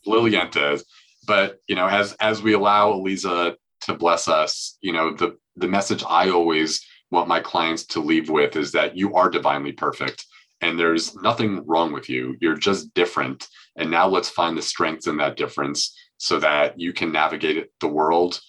Lilienta. 0.07 0.83
But 1.27 1.59
you 1.67 1.75
know, 1.75 1.89
as 1.89 2.13
as 2.21 2.43
we 2.43 2.53
allow 2.53 2.93
Eliza 2.93 3.57
to 3.83 3.95
bless 3.95 4.29
us, 4.29 4.79
you 4.81 4.93
know, 4.93 5.13
the 5.15 5.37
the 5.57 5.69
message 5.69 6.05
I 6.09 6.31
always 6.31 6.87
want 7.11 7.29
my 7.29 7.41
clients 7.41 7.85
to 7.87 8.01
leave 8.01 8.29
with 8.29 8.57
is 8.57 8.73
that 8.73 8.97
you 8.97 9.15
are 9.15 9.31
divinely 9.31 9.73
perfect 9.73 10.27
and 10.61 10.79
there's 10.79 11.15
nothing 11.17 11.65
wrong 11.67 11.93
with 11.93 12.09
you. 12.09 12.37
You're 12.41 12.57
just 12.57 12.93
different. 12.95 13.47
And 13.77 13.91
now 13.91 14.09
let's 14.09 14.29
find 14.29 14.57
the 14.57 14.63
strengths 14.63 15.07
in 15.07 15.17
that 15.19 15.37
difference 15.37 15.95
so 16.17 16.39
that 16.39 16.81
you 16.81 16.93
can 16.93 17.13
navigate 17.13 17.69
the 17.81 17.89
world 17.89 18.41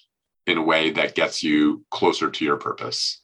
in 0.46 0.58
a 0.58 0.64
way 0.64 0.92
that 0.92 1.16
gets 1.16 1.44
you 1.44 1.84
closer 1.92 2.30
to 2.30 2.46
your 2.46 2.58
purpose. 2.58 3.22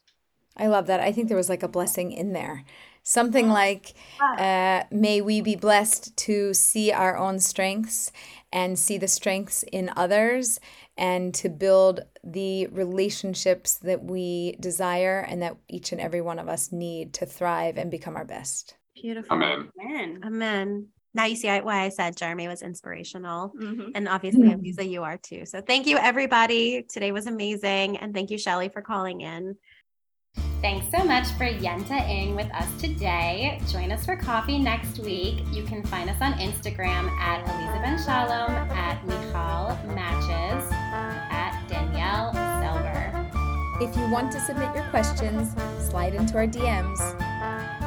I 0.56 0.66
love 0.66 0.86
that. 0.86 1.00
I 1.00 1.12
think 1.12 1.28
there 1.28 1.36
was 1.36 1.48
like 1.48 1.62
a 1.62 1.68
blessing 1.68 2.12
in 2.12 2.32
there 2.32 2.64
Something 3.06 3.50
like, 3.50 3.92
uh, 4.18 4.84
may 4.90 5.20
we 5.20 5.42
be 5.42 5.56
blessed 5.56 6.16
to 6.16 6.54
see 6.54 6.90
our 6.90 7.18
own 7.18 7.38
strengths 7.38 8.10
and 8.54 8.78
see 8.78 8.96
the 8.96 9.08
strengths 9.08 9.64
in 9.64 9.90
others 9.96 10.60
and 10.96 11.34
to 11.34 11.48
build 11.48 12.00
the 12.22 12.68
relationships 12.68 13.78
that 13.78 14.04
we 14.04 14.56
desire 14.60 15.26
and 15.28 15.42
that 15.42 15.56
each 15.68 15.90
and 15.90 16.00
every 16.00 16.20
one 16.20 16.38
of 16.38 16.48
us 16.48 16.70
need 16.70 17.12
to 17.12 17.26
thrive 17.26 17.76
and 17.76 17.90
become 17.90 18.14
our 18.16 18.24
best. 18.24 18.76
Beautiful. 18.94 19.36
Amen. 19.36 19.70
Man. 19.76 20.20
Amen. 20.24 20.86
Now 21.14 21.24
you 21.24 21.34
see 21.36 21.48
why 21.48 21.82
I 21.82 21.88
said 21.88 22.16
Jeremy 22.16 22.46
was 22.46 22.62
inspirational. 22.62 23.52
Mhm. 23.60 23.90
And 23.94 24.08
obviously, 24.08 24.54
Lisa, 24.54 24.84
you 24.84 25.02
are 25.02 25.18
too. 25.18 25.46
So 25.46 25.60
thank 25.60 25.86
you, 25.86 25.96
everybody. 25.96 26.84
Today 26.88 27.10
was 27.10 27.26
amazing. 27.26 27.96
And 27.98 28.14
thank 28.14 28.30
you, 28.30 28.38
Shelly, 28.38 28.68
for 28.68 28.82
calling 28.82 29.20
in. 29.20 29.56
Thanks 30.64 30.86
so 30.96 31.04
much 31.04 31.28
for 31.32 31.44
yenta-ing 31.44 32.34
with 32.34 32.50
us 32.54 32.66
today. 32.80 33.60
Join 33.70 33.92
us 33.92 34.06
for 34.06 34.16
coffee 34.16 34.58
next 34.58 34.98
week. 34.98 35.42
You 35.52 35.62
can 35.62 35.82
find 35.84 36.08
us 36.08 36.16
on 36.22 36.32
Instagram 36.34 37.10
at 37.20 37.42
Eliza 37.42 37.80
Ben 37.82 37.98
Shalom, 38.02 38.50
at 38.70 39.06
Michal 39.06 39.76
Matches, 39.94 40.72
at 40.72 41.62
Danielle 41.68 42.32
Selber. 42.32 43.12
If 43.82 43.94
you 43.94 44.10
want 44.10 44.32
to 44.32 44.40
submit 44.40 44.74
your 44.74 44.84
questions, 44.84 45.54
slide 45.86 46.14
into 46.14 46.38
our 46.38 46.46
DMs. 46.46 47.83